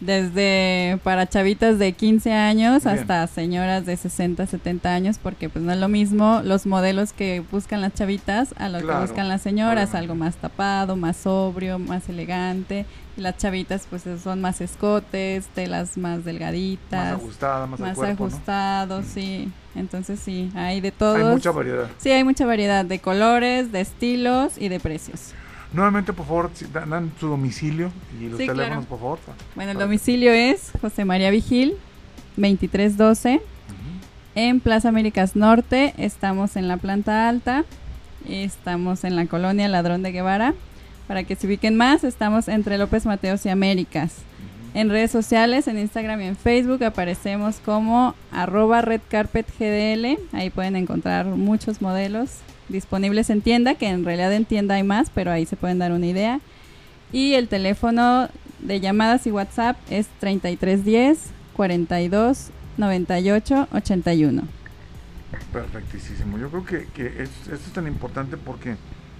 desde 0.00 0.98
para 1.02 1.28
chavitas 1.28 1.78
de 1.78 1.92
15 1.92 2.32
años 2.32 2.84
Bien. 2.84 2.98
hasta 2.98 3.26
señoras 3.26 3.84
de 3.86 3.96
60, 3.96 4.46
70 4.46 4.94
años, 4.94 5.18
porque 5.22 5.48
pues 5.48 5.64
no 5.64 5.72
es 5.72 5.78
lo 5.78 5.88
mismo 5.88 6.40
los 6.44 6.66
modelos 6.66 7.12
que 7.12 7.42
buscan 7.50 7.80
las 7.80 7.94
chavitas 7.94 8.54
a 8.58 8.68
lo 8.68 8.78
Claro, 8.80 9.00
que 9.00 9.06
buscan 9.06 9.28
las 9.28 9.42
señoras, 9.42 9.94
algo 9.94 10.14
más 10.14 10.36
tapado, 10.36 10.96
más 10.96 11.16
sobrio, 11.16 11.78
más 11.78 12.08
elegante. 12.08 12.86
Y 13.16 13.20
las 13.20 13.36
chavitas 13.36 13.86
pues 13.90 14.04
son 14.22 14.40
más 14.40 14.60
escotes, 14.60 15.46
telas 15.48 15.96
más 15.98 16.18
Más 16.18 16.24
delgaditas, 16.24 17.14
ajustada, 17.14 17.66
más, 17.66 17.80
al 17.80 17.86
más 17.88 17.96
cuerpo, 17.96 18.24
¿no? 18.24 18.30
ajustados, 18.30 19.04
Mm. 19.04 19.08
sí. 19.12 19.48
Entonces 19.74 20.18
sí, 20.20 20.50
hay 20.54 20.80
de 20.80 20.90
todos. 20.92 21.16
Hay 21.18 21.24
mucha 21.24 21.50
variedad. 21.50 21.86
Sí, 21.98 22.10
hay 22.10 22.22
mucha 22.24 22.46
variedad 22.46 22.84
de 22.84 22.98
colores, 23.00 23.70
de 23.72 23.80
estilos 23.80 24.52
y 24.58 24.68
de 24.68 24.78
precios. 24.80 25.32
Nuevamente, 25.72 26.12
por 26.12 26.26
favor, 26.26 26.50
dan, 26.72 27.12
su 27.20 27.28
domicilio 27.28 27.90
y 28.20 28.28
los 28.28 28.38
Sí, 28.38 28.46
teléfonos, 28.46 28.68
claro. 28.68 28.82
por 28.88 28.98
favor. 28.98 29.18
Bueno, 29.54 29.72
el 29.72 29.78
domicilio 29.78 30.32
es 30.32 30.70
José 30.80 31.04
María 31.04 31.30
Vigil, 31.30 31.74
2312, 32.36 33.36
Ujú. 33.36 33.42
en 34.34 34.60
Plaza 34.60 34.88
Américas 34.88 35.36
Norte. 35.36 35.92
Estamos 35.98 36.56
en 36.56 36.68
la 36.68 36.76
planta 36.78 37.28
alta. 37.28 37.64
Estamos 38.28 39.04
en 39.04 39.16
la 39.16 39.26
colonia 39.26 39.68
Ladrón 39.68 40.02
de 40.02 40.12
Guevara. 40.12 40.54
Para 41.06 41.24
que 41.24 41.36
se 41.36 41.46
ubiquen 41.46 41.76
más, 41.76 42.04
estamos 42.04 42.48
entre 42.48 42.76
López 42.78 43.06
Mateos 43.06 43.44
y 43.46 43.48
Américas. 43.48 44.16
En 44.74 44.90
redes 44.90 45.10
sociales, 45.10 45.66
en 45.66 45.78
Instagram 45.78 46.20
y 46.20 46.24
en 46.26 46.36
Facebook 46.36 46.84
aparecemos 46.84 47.56
como 47.64 48.14
arroba 48.30 48.82
redcarpetgdl. 48.82 50.18
Ahí 50.32 50.50
pueden 50.50 50.76
encontrar 50.76 51.24
muchos 51.26 51.80
modelos 51.80 52.30
disponibles 52.68 53.30
en 53.30 53.40
tienda, 53.42 53.74
que 53.74 53.88
en 53.88 54.04
realidad 54.04 54.32
en 54.32 54.44
tienda 54.44 54.74
hay 54.76 54.82
más, 54.82 55.10
pero 55.10 55.30
ahí 55.30 55.46
se 55.46 55.56
pueden 55.56 55.78
dar 55.78 55.92
una 55.92 56.06
idea. 56.06 56.40
Y 57.12 57.34
el 57.34 57.48
teléfono 57.48 58.28
de 58.60 58.80
llamadas 58.80 59.26
y 59.26 59.30
WhatsApp 59.30 59.76
es 59.90 60.06
3310 60.20 61.18
42 61.54 62.50
98 62.76 63.68
81. 63.72 64.42
Perfectísimo. 65.52 66.38
Yo 66.38 66.48
creo 66.50 66.64
que, 66.64 66.86
que 66.94 67.06
es- 67.22 67.30
esto 67.42 67.54
es 67.54 67.72
tan 67.72 67.86
importante 67.86 68.36
porque 68.36 68.76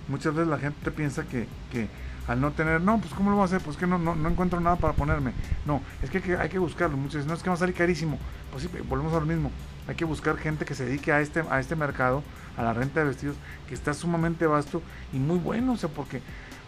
muchas 0.08 0.34
veces 0.34 0.48
la 0.48 0.58
gente 0.58 0.90
piensa 0.90 1.24
que, 1.24 1.46
que 1.70 1.88
al 2.26 2.40
no 2.40 2.50
tener, 2.52 2.80
no, 2.80 2.98
pues 3.00 3.12
¿cómo 3.14 3.30
lo 3.30 3.36
voy 3.36 3.42
a 3.42 3.46
hacer? 3.46 3.60
Pues 3.60 3.76
que 3.76 3.86
no, 3.86 3.98
no, 3.98 4.14
no 4.14 4.28
encuentro 4.28 4.60
nada 4.60 4.76
para 4.76 4.92
ponerme. 4.94 5.32
No, 5.66 5.80
es 6.02 6.10
que 6.10 6.18
hay 6.18 6.22
que, 6.24 6.36
hay 6.36 6.48
que 6.48 6.58
buscarlo. 6.58 6.96
Muchas 6.96 7.16
veces, 7.16 7.26
no 7.28 7.34
es 7.34 7.42
que 7.42 7.48
va 7.50 7.54
a 7.54 7.58
salir 7.58 7.74
carísimo. 7.74 8.18
Pues 8.50 8.64
sí, 8.64 8.70
volvemos 8.88 9.12
a 9.14 9.20
lo 9.20 9.26
mismo. 9.26 9.50
Hay 9.86 9.94
que 9.94 10.04
buscar 10.04 10.36
gente 10.36 10.64
que 10.64 10.74
se 10.74 10.84
dedique 10.84 11.12
a 11.12 11.20
este, 11.20 11.42
a 11.50 11.60
este 11.60 11.76
mercado, 11.76 12.22
a 12.58 12.62
la 12.62 12.72
renta 12.74 13.00
de 13.00 13.06
vestidos, 13.06 13.36
que 13.68 13.74
está 13.74 13.94
sumamente 13.94 14.46
vasto 14.46 14.82
y 15.12 15.18
muy 15.18 15.38
bueno. 15.38 15.72
O 15.72 15.76
sea, 15.76 15.88
porque 15.88 16.20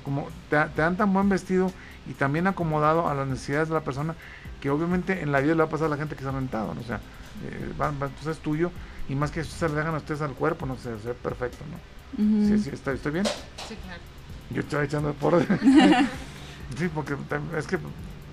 como 0.04 0.28
te, 0.48 0.56
te 0.74 0.82
dan 0.82 0.96
tan 0.96 1.12
buen 1.12 1.28
vestido 1.28 1.70
y 2.08 2.12
también 2.14 2.46
acomodado 2.46 3.08
a 3.08 3.14
las 3.14 3.26
necesidades 3.26 3.68
de 3.68 3.74
la 3.74 3.80
persona, 3.80 4.14
que 4.60 4.70
obviamente 4.70 5.22
en 5.22 5.32
la 5.32 5.40
vida 5.40 5.52
le 5.54 5.58
va 5.58 5.64
a 5.64 5.68
pasar 5.70 5.86
a 5.86 5.90
la 5.90 5.96
gente 5.96 6.14
que 6.16 6.22
se 6.22 6.28
ha 6.28 6.32
rentado. 6.32 6.72
¿no? 6.74 6.80
O 6.80 6.84
sea, 6.84 6.96
eh, 7.44 7.72
va- 7.80 7.90
va- 7.90 8.06
entonces 8.06 8.36
es 8.36 8.38
tuyo 8.38 8.70
y 9.08 9.14
más 9.14 9.30
que 9.30 9.40
eso 9.40 9.50
se 9.56 9.68
le 9.68 9.74
dejan 9.74 9.94
a 9.94 9.98
ustedes 9.98 10.22
al 10.22 10.32
cuerpo, 10.32 10.66
no 10.66 10.76
sé, 10.76 10.98
se 11.00 11.08
ve 11.08 11.14
perfecto, 11.14 11.64
¿no? 11.70 11.76
Sí, 12.46 12.58
sí, 12.58 12.70
estoy, 12.72 12.94
estoy 12.96 13.12
bien. 13.12 13.24
Sí, 13.26 13.76
claro. 13.84 14.00
Yo 14.50 14.60
estaba 14.62 14.82
echando 14.84 15.12
por. 15.14 15.40
sí, 16.76 16.88
porque 16.94 17.16
es 17.56 17.66
que 17.66 17.78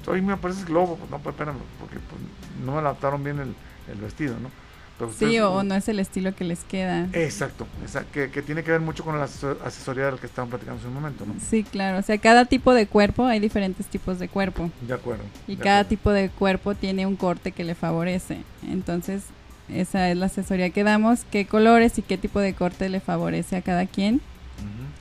hoy 0.08 0.22
me 0.22 0.34
aparece 0.34 0.66
globo, 0.66 0.96
pues 0.98 1.10
no, 1.12 1.20
pues 1.20 1.34
espérame, 1.34 1.58
porque 1.80 1.98
pues, 2.00 2.22
no 2.66 2.72
me 2.74 2.80
adaptaron 2.80 3.24
bien 3.24 3.40
el, 3.40 3.54
el 3.92 4.02
vestido, 4.02 4.36
¿no? 4.40 4.50
Pero 4.98 5.12
Sí, 5.12 5.26
ustedes- 5.26 5.42
o, 5.42 5.52
o 5.54 5.64
no 5.64 5.76
es 5.76 5.88
el 5.90 6.00
estilo 6.00 6.34
que 6.36 6.44
les 6.44 6.64
queda. 6.64 7.08
Exacto, 7.14 7.68
esa- 7.86 8.04
que, 8.06 8.32
que 8.32 8.42
tiene 8.42 8.64
que 8.64 8.72
ver 8.72 8.82
mucho 8.82 9.04
con 9.04 9.18
la 9.20 9.26
asesor- 9.28 9.58
asesoría 9.64 10.06
del 10.08 10.18
que 10.20 10.26
estaban 10.26 10.50
platicando 10.50 10.80
hace 10.80 10.88
un 10.88 10.94
momento, 10.96 11.26
¿no? 11.26 11.36
Sí, 11.40 11.64
claro. 11.64 12.00
O 12.00 12.02
sea, 12.02 12.18
cada 12.18 12.46
tipo 12.46 12.74
de 12.74 12.88
cuerpo, 12.88 13.26
hay 13.26 13.40
diferentes 13.40 13.86
tipos 13.86 14.18
de 14.20 14.28
cuerpo. 14.28 14.72
De 14.82 14.94
acuerdo. 14.96 15.24
Y 15.48 15.56
de 15.56 15.64
cada 15.64 15.80
acuerdo. 15.82 15.90
tipo 15.90 16.12
de 16.12 16.30
cuerpo 16.30 16.74
tiene 16.76 17.06
un 17.06 17.16
corte 17.16 17.52
que 17.52 17.64
le 17.64 17.76
favorece. 17.76 18.40
Entonces, 18.68 19.24
esa 19.70 20.10
es 20.10 20.18
la 20.18 20.28
asesoría 20.28 20.70
que 20.72 20.84
damos. 20.84 21.26
¿Qué 21.30 21.46
colores 21.46 21.98
y 22.00 22.02
qué 22.02 22.18
tipo 22.18 22.40
de 22.40 22.54
corte 22.54 22.90
le 22.90 23.00
favorece 23.00 23.56
a 23.58 23.62
cada 23.62 23.86
quien? 23.86 24.22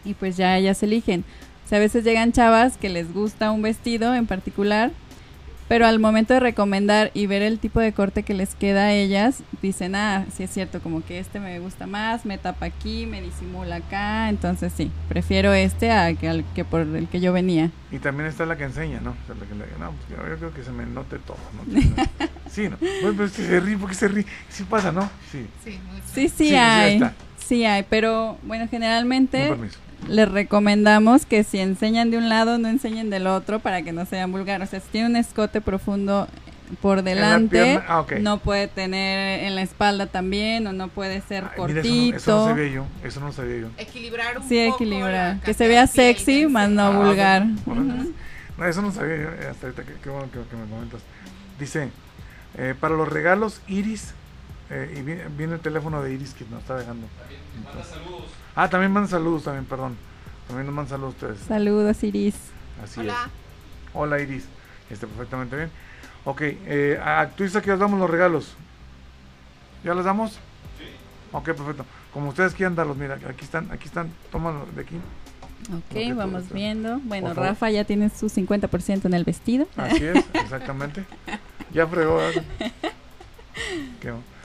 Y 0.05 0.15
pues 0.15 0.37
ya 0.37 0.57
ellas 0.59 0.83
eligen. 0.83 1.25
O 1.65 1.69
sea, 1.69 1.79
a 1.79 1.81
veces 1.81 2.05
llegan 2.05 2.33
chavas 2.33 2.77
que 2.77 2.89
les 2.89 3.13
gusta 3.13 3.51
un 3.51 3.63
vestido 3.63 4.15
en 4.15 4.27
particular, 4.27 4.93
pero 5.69 5.87
al 5.87 5.99
momento 5.99 6.35
de 6.35 6.41
recomendar 6.41 7.11
y 7.15 7.27
ver 7.27 7.43
el 7.43 7.59
tipo 7.59 7.81
de 7.81 7.93
corte 7.93 8.23
que 8.23 8.35
les 8.35 8.55
queda 8.55 8.85
a 8.87 8.93
ellas, 8.93 9.43
dicen, 9.63 9.95
ah, 9.95 10.27
sí 10.35 10.43
es 10.45 10.51
cierto, 10.51 10.81
como 10.81 11.05
que 11.05 11.19
este 11.19 11.41
me 11.41 11.59
gusta 11.59 11.87
más, 11.87 12.25
me 12.25 12.39
tapa 12.39 12.67
aquí, 12.67 13.07
me 13.07 13.21
disimula 13.23 13.77
acá, 13.77 14.29
entonces 14.29 14.73
sí, 14.77 14.91
prefiero 15.09 15.53
este 15.55 15.91
a 15.91 16.15
que, 16.15 16.29
al 16.29 16.45
que 16.55 16.65
por 16.65 16.83
el 16.83 17.09
que 17.09 17.21
yo 17.21 17.33
venía. 17.33 17.71
Y 17.91 17.99
también 17.99 18.29
está 18.29 18.47
la 18.47 18.57
que 18.57 18.65
enseña, 18.65 19.01
¿no? 19.01 19.11
O 19.11 19.27
sea, 19.27 19.35
la 19.35 19.47
que 19.47 19.55
le- 19.55 19.79
no, 19.79 19.93
pues 19.93 20.09
yo, 20.11 20.29
yo 20.29 20.37
creo 20.39 20.55
que 20.55 20.63
se 20.65 20.71
me 20.73 20.87
note 20.87 21.19
todo, 21.19 21.39
¿no? 21.57 21.81
sí, 22.51 22.69
¿no? 22.69 22.77
Pues, 23.01 23.15
pues, 23.17 23.33
se 23.33 23.61
ríe, 23.61 23.77
porque 23.79 23.95
se 23.95 24.09
ríe? 24.09 24.27
Sí 24.49 24.65
pasa, 24.65 24.93
¿no? 24.93 25.09
Sí. 25.33 25.47
Sí, 25.65 25.73
Sí, 25.73 25.79
sí, 26.15 26.29
Sí, 26.29 26.49
sí, 26.49 26.55
hay. 26.55 26.95
está. 26.95 27.15
Sí 27.39 27.65
hay, 27.65 27.85
pero 27.89 28.39
bueno, 28.43 28.65
Con 28.65 28.71
generalmente 28.71 29.49
permiso. 29.49 29.79
Les 30.09 30.29
recomendamos 30.31 31.27
que 31.27 31.43
si 31.45 31.59
enseñan 31.59 32.11
de 32.11 32.19
un 32.19 32.29
lado, 32.29 32.59
no 32.59 32.69
enseñen 32.69 33.11
del 33.11 33.27
otro 33.27 33.59
para 33.61 33.83
que 33.83 33.93
no 33.93 34.05
sean 34.07 34.31
vulgar. 34.33 34.63
O 34.63 34.67
sea, 34.67 34.81
si 34.81 34.89
tiene 34.89 35.09
un 35.09 35.17
escote 35.17 35.61
profundo 35.61 36.29
por 36.83 36.97
la 36.99 37.03
delante, 37.03 37.81
ah, 37.89 38.05
no 38.21 38.39
puede 38.39 38.67
tener 38.69 39.45
en 39.45 39.55
la 39.55 39.63
espalda 39.63 40.07
también 40.07 40.67
o 40.67 40.73
no 40.73 40.89
puede 40.89 41.21
ser 41.21 41.45
Ay, 41.45 41.51
mira, 41.67 41.83
cortito. 41.83 42.17
eso, 42.17 42.33
no, 42.33 42.37
eso 42.37 42.37
no 42.41 42.47
sabía 42.57 42.69
yo. 42.73 42.87
Eso 43.05 43.21
no 43.21 43.27
lo 43.27 43.33
sabía 43.33 43.59
yo. 43.59 43.69
Equilibrar 43.79 44.39
un 44.39 44.49
Sí, 44.49 44.65
poco 44.67 44.77
equilibrar. 44.85 45.41
Que 45.41 45.55
se 45.55 45.69
vea 45.69 45.87
sexy, 45.87 46.47
más 46.47 46.69
no. 46.69 46.83
Ah, 46.87 46.91
vulgar. 46.91 47.45
bueno, 47.65 47.95
Ujú. 47.95 48.13
No, 48.59 48.65
eso 48.65 48.83
no 48.83 48.91
sabía 48.93 49.17
yo. 49.17 49.29
eh, 49.31 49.49
Hasta 49.51 49.67
ahorita, 49.67 49.83
qué, 49.85 49.93
qué 50.03 50.09
bueno 50.11 50.29
que, 50.33 50.39
que 50.41 50.57
me 50.57 50.69
comentas. 50.69 51.01
Dice, 51.61 51.89
eh, 52.59 52.75
para 52.79 52.95
los 52.97 53.09
regalos, 53.09 53.61
Iris, 53.69 54.15
eh, 54.71 54.95
y 54.99 55.03
viene, 55.03 55.25
viene 55.37 55.55
el 55.55 55.61
teléfono 55.61 56.03
de 56.03 56.15
Iris 56.15 56.33
que 56.35 56.45
nos 56.51 56.61
está 56.63 56.77
dejando. 56.77 57.07
Entonces- 57.59 57.93
Ah, 58.57 58.69
también 58.71 58.91
mandan 58.93 59.11
saludos, 59.11 59.45
también, 59.45 59.65
perdón. 59.67 59.97
También 60.49 60.67
nos 60.67 60.75
mandan 60.75 60.91
saludos 60.91 61.15
ustedes. 61.15 61.39
Saludos, 61.41 62.03
Iris. 62.03 62.35
Así 62.83 63.01
Hola. 63.01 63.13
es. 63.27 63.31
Hola, 63.95 64.21
Iris. 64.21 64.45
Este, 64.91 65.07
perfectamente 65.07 65.57
bien. 65.57 65.71
Ok, 66.25 66.41
eh, 66.43 67.01
a- 67.05 67.29
tú 67.37 67.45
dices 67.45 67.63
que 67.63 67.71
os 67.73 67.79
damos 67.79 68.01
los 68.01 68.09
regalos. 68.11 68.55
¿Ya 69.85 69.95
los 69.95 70.05
damos? 70.05 70.33
Sí. 70.33 70.39
Ok, 71.33 71.45
perfecto. 71.45 71.85
Como 72.13 72.31
ustedes 72.31 72.55
quieran 72.55 72.75
darlos, 72.75 72.97
mira, 72.97 73.15
aquí 73.29 73.45
están, 73.45 73.71
aquí 73.71 73.85
están, 73.87 74.11
tómalo 74.33 74.67
de 74.75 74.83
aquí. 74.83 74.97
Ok, 75.73 76.17
vamos 76.17 76.51
viendo. 76.53 76.99
Bueno. 77.01 77.35
Rafa 77.35 77.71
ya 77.71 77.85
tiene 77.85 78.09
su 78.11 78.29
50% 78.29 79.05
en 79.07 79.15
el 79.15 79.25
vestido. 79.25 79.67
Así 79.77 80.05
es, 80.05 80.25
exactamente. 80.35 81.05
Ya 81.73 81.85
fregó. 81.87 82.17
¿verdad? 82.17 82.43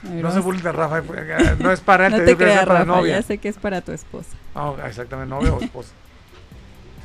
No 0.02 0.32
se 0.32 0.40
burlen 0.40 0.62
de 0.62 0.72
Rafa, 0.72 0.98
eh, 0.98 1.56
no 1.60 1.70
es 1.70 1.80
para 1.80 2.06
él, 2.08 2.12
no 2.12 2.18
te 2.18 2.24
te 2.24 2.30
digo 2.30 2.38
que 2.38 2.44
es 2.44 2.50
creas, 2.50 2.66
para 2.66 2.80
Rafa, 2.80 2.92
novia. 2.98 3.16
ya 3.16 3.22
sé 3.22 3.38
que 3.38 3.48
es 3.48 3.56
para 3.56 3.80
tu 3.82 3.92
esposa. 3.92 4.30
Ah, 4.54 4.72
exactamente, 4.86 5.30
novia 5.30 5.52
o 5.54 5.60
esposa. 5.62 5.90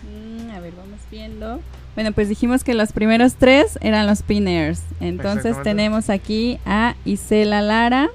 Mm, 0.04 0.50
a 0.52 0.60
ver, 0.60 0.74
vamos 0.76 1.00
viendo. 1.12 1.60
Bueno, 1.96 2.12
pues 2.12 2.30
dijimos 2.30 2.64
que 2.64 2.74
los 2.74 2.92
primeros 2.94 3.36
tres 3.36 3.78
eran 3.82 4.08
los 4.08 4.22
pinners. 4.22 4.82
Entonces 5.00 5.56
tenemos 5.64 6.10
aquí 6.10 6.60
a 6.66 6.96
Isela 7.06 7.62
Lara, 7.62 8.10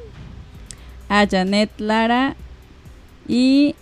a 1.08 1.26
Janet 1.28 1.70
Lara 1.78 2.34
y 3.28 3.74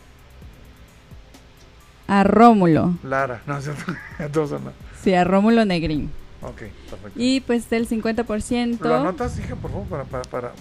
a 2.09 2.25
Rómulo. 2.25 2.95
Lara, 3.03 3.41
no, 3.47 3.59
es 3.59 3.65
cierto. 3.65 3.93
Todos 4.33 4.51
son- 4.51 4.73
Sí, 5.03 5.15
a 5.15 5.25
Rómulo 5.25 5.65
Negrín. 5.65 6.11
Ok, 6.43 6.57
perfecto. 6.91 7.13
Y 7.17 7.41
pues 7.41 7.69
del 7.71 7.87
50%. 7.89 8.79
¿Lo 8.81 8.95
anotas, 8.97 9.39
hija, 9.39 9.57
por 9.57 9.71
favor? 9.71 9.87
Para, 9.89 10.05
para, 10.05 10.23
para... 10.25 10.53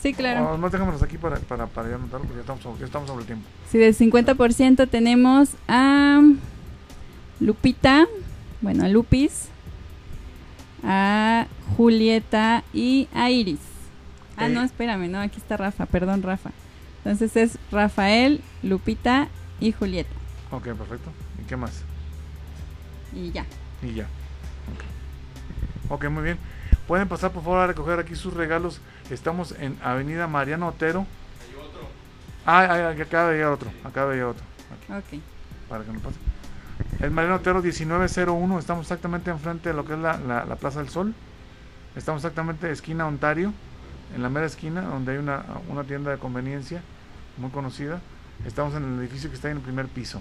Sí, 0.00 0.12
claro. 0.14 0.56
No, 0.58 0.68
déjamelos 0.70 1.02
aquí 1.02 1.16
para, 1.18 1.36
para, 1.36 1.66
para 1.66 1.88
ya 1.88 1.94
anotarlo, 1.96 2.26
porque 2.26 2.36
ya 2.36 2.40
estamos, 2.42 2.62
sobre- 2.62 2.78
ya 2.80 2.84
estamos 2.86 3.08
sobre 3.08 3.22
el 3.22 3.26
tiempo. 3.26 3.46
Sí, 3.70 3.78
del 3.78 3.96
50% 3.96 4.88
tenemos 4.88 5.50
a 5.66 6.20
Lupita, 7.40 8.06
bueno, 8.60 8.84
a 8.84 8.88
Lupis, 8.88 9.48
a 10.82 11.46
Julieta 11.76 12.62
y 12.72 13.08
a 13.14 13.30
Iris. 13.30 13.60
Ah, 14.36 14.48
no, 14.48 14.62
espérame, 14.62 15.08
no, 15.10 15.20
aquí 15.20 15.38
está 15.38 15.56
Rafa, 15.56 15.86
perdón, 15.86 16.22
Rafa. 16.22 16.50
Entonces 16.98 17.36
es 17.36 17.58
Rafael, 17.70 18.40
Lupita 18.62 19.28
y 19.60 19.72
Julieta. 19.72 20.10
Ok, 20.50 20.64
perfecto. 20.64 21.10
¿Y 21.42 21.46
qué 21.46 21.56
más? 21.56 21.82
Y 23.14 23.30
ya. 23.30 23.46
Y 23.82 23.94
ya. 23.94 24.06
Ok. 25.88 26.04
Muy 26.08 26.22
bien. 26.22 26.38
Pueden 26.86 27.08
pasar 27.08 27.30
por 27.32 27.42
favor 27.42 27.60
a 27.60 27.66
recoger 27.66 27.98
aquí 27.98 28.14
sus 28.14 28.34
regalos. 28.34 28.80
Estamos 29.10 29.52
en 29.58 29.78
Avenida 29.82 30.26
Mariano 30.26 30.68
Otero. 30.68 31.06
Ah, 32.46 32.66
ah, 32.68 32.94
ah, 32.96 33.02
acaba 33.02 33.30
de 33.30 33.36
llegar 33.36 33.52
otro. 33.52 33.70
Acaba 33.84 34.10
de 34.10 34.16
llegar 34.16 34.30
otro. 34.30 34.44
Aquí, 34.90 35.16
Ok. 35.16 35.22
para 35.68 35.84
que 35.84 35.92
no 35.92 36.00
pase. 36.00 36.16
El 37.00 37.10
Mariano 37.10 37.36
Otero 37.36 37.62
1901. 37.62 38.58
Estamos 38.58 38.82
exactamente 38.84 39.30
enfrente 39.30 39.70
de 39.70 39.74
lo 39.74 39.84
que 39.84 39.94
es 39.94 39.98
la, 39.98 40.18
la- 40.18 40.44
la 40.44 40.56
Plaza 40.56 40.80
del 40.80 40.88
Sol. 40.90 41.14
Estamos 41.96 42.20
exactamente 42.22 42.70
esquina 42.70 43.06
Ontario. 43.06 43.52
En 44.14 44.22
la 44.22 44.28
mera 44.28 44.46
esquina, 44.46 44.82
donde 44.82 45.12
hay 45.12 45.18
una, 45.18 45.42
una 45.68 45.84
tienda 45.84 46.10
de 46.10 46.18
conveniencia 46.18 46.82
muy 47.38 47.50
conocida. 47.50 48.00
Estamos 48.46 48.74
en 48.74 48.84
el 48.84 49.00
edificio 49.00 49.30
que 49.30 49.36
está 49.36 49.50
en 49.50 49.56
el 49.56 49.62
primer 49.62 49.86
piso. 49.88 50.20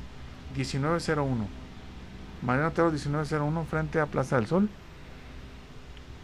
1901. 0.55 1.45
Mariano 2.41 2.70
Otero 2.70 2.89
1901 2.91 3.66
frente 3.70 3.99
a 3.99 4.05
Plaza 4.05 4.38
del 4.38 4.47
Sol. 4.47 4.70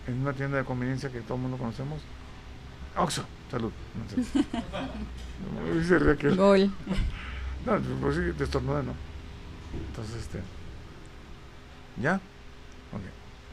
En 0.09 0.21
una 0.21 0.33
tienda 0.33 0.57
de 0.57 0.63
conveniencia 0.63 1.11
que 1.11 1.21
todo 1.21 1.35
el 1.35 1.41
mundo 1.41 1.57
conocemos. 1.57 2.01
Oxo, 2.97 3.23
salud. 3.51 3.71
No 3.95 4.23
sé. 4.23 4.47
No, 5.39 5.83
se 5.83 5.99
ríe 5.99 6.13
aquel. 6.13 6.35
Gol. 6.35 6.71
No, 7.65 7.77
pues 8.01 8.15
sí, 8.15 8.21
te 8.37 8.45
estornuda, 8.45 8.81
¿no? 8.81 8.93
Entonces, 9.73 10.15
este. 10.15 10.39
¿Ya? 12.01 12.15
Ok. 12.15 13.01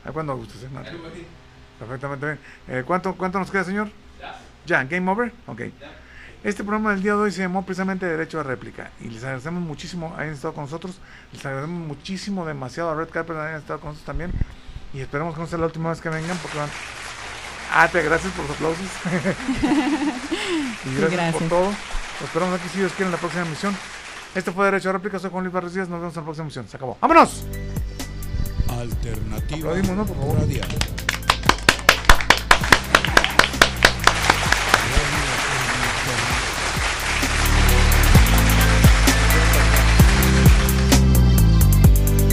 ¿A 0.09 0.13
cuándo 0.13 0.37
gustes, 0.37 0.63
eh? 0.63 0.69
Nada. 0.73 0.89
Perfectamente 1.79 2.25
bien. 2.25 2.39
Eh, 2.69 2.85
¿cuánto, 2.87 3.15
¿Cuánto 3.17 3.41
nos 3.41 3.51
queda, 3.51 3.65
señor? 3.65 3.91
Ya. 4.65 4.85
¿Game 4.85 5.11
over? 5.11 5.33
Ok. 5.49 5.63
Este 6.45 6.63
programa 6.63 6.93
del 6.93 7.03
día 7.03 7.13
de 7.13 7.19
hoy 7.19 7.33
se 7.33 7.43
llamó 7.43 7.67
precisamente 7.67 8.07
Derecho 8.07 8.39
a 8.39 8.45
Réplica. 8.45 8.93
Y 9.01 9.09
les 9.09 9.25
agradecemos 9.25 9.61
muchísimo 9.61 10.15
hayan 10.17 10.35
estado 10.35 10.55
con 10.55 10.65
nosotros. 10.65 11.01
Les 11.33 11.45
agradecemos 11.45 11.87
muchísimo, 11.89 12.47
demasiado 12.47 12.91
a 12.91 12.95
Red 12.95 13.09
Carpet 13.11 13.37
hayan 13.37 13.61
estado 13.61 13.81
con 13.81 13.91
nosotros 13.91 14.07
también. 14.07 14.31
Y 14.97 15.03
esperemos 15.03 15.35
que 15.35 15.43
no 15.43 15.47
sea 15.47 15.59
la 15.59 15.67
última 15.67 15.91
vez 15.91 16.01
que 16.01 16.09
vengan 16.09 16.39
porque 16.39 16.57
van. 16.57 16.71
Ah, 17.71 17.87
te 17.87 18.03
gracias 18.03 18.33
por 18.33 18.47
los 18.47 18.57
aplausos. 18.57 18.87
y 20.87 20.95
gracias, 20.95 21.13
gracias. 21.13 21.35
por 21.35 21.49
todo. 21.51 21.67
Los 21.67 22.23
esperamos 22.23 22.59
aquí 22.59 22.67
si 22.73 22.79
Dios 22.79 22.93
quiere 22.93 23.09
en 23.09 23.13
la 23.13 23.19
próxima 23.19 23.45
emisión. 23.45 23.77
Este 24.35 24.53
fue 24.53 24.65
Derecho 24.65 24.89
a 24.89 24.93
Réplica. 24.95 25.19
Soy 25.19 25.31
Juan 25.31 25.45
Luis 25.45 25.53
Barros 25.53 25.75
Díaz. 25.75 25.91
Nos 25.91 26.01
vemos 26.01 26.15
en 26.15 26.23
la 26.23 26.25
próxima 26.25 26.45
emisión. 26.45 26.67
Se 26.67 26.79
acabó. 26.79 26.97
¡Vámonos! 26.99 27.45
Alternativa 28.71 29.69
Aplaudimos, 29.69 29.97
¿no? 29.99 30.07
Por 30.07 30.17
favor. 30.17 30.39
radial. 30.41 30.69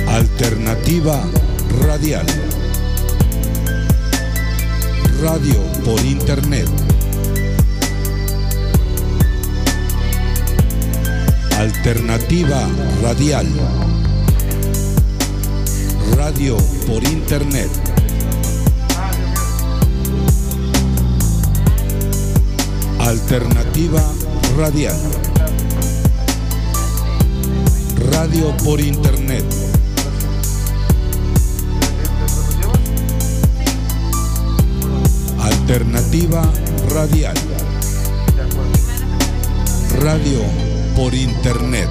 Alternativa 0.07 1.22
radial. 1.70 2.26
Radio 5.22 5.61
por 5.86 5.99
internet. 6.05 6.68
Alternativa 11.57 12.68
radial. 13.01 13.47
Radio 16.18 16.57
por 16.88 17.03
internet. 17.03 17.70
Alternativa 22.99 24.03
radial. 24.57 24.99
Radio 28.11 28.55
por 28.64 28.82
internet. 28.82 29.62
Alternativa 35.74 36.44
radial. 36.92 37.34
Radio 40.04 40.42
por 40.96 41.16
internet. 41.16 41.90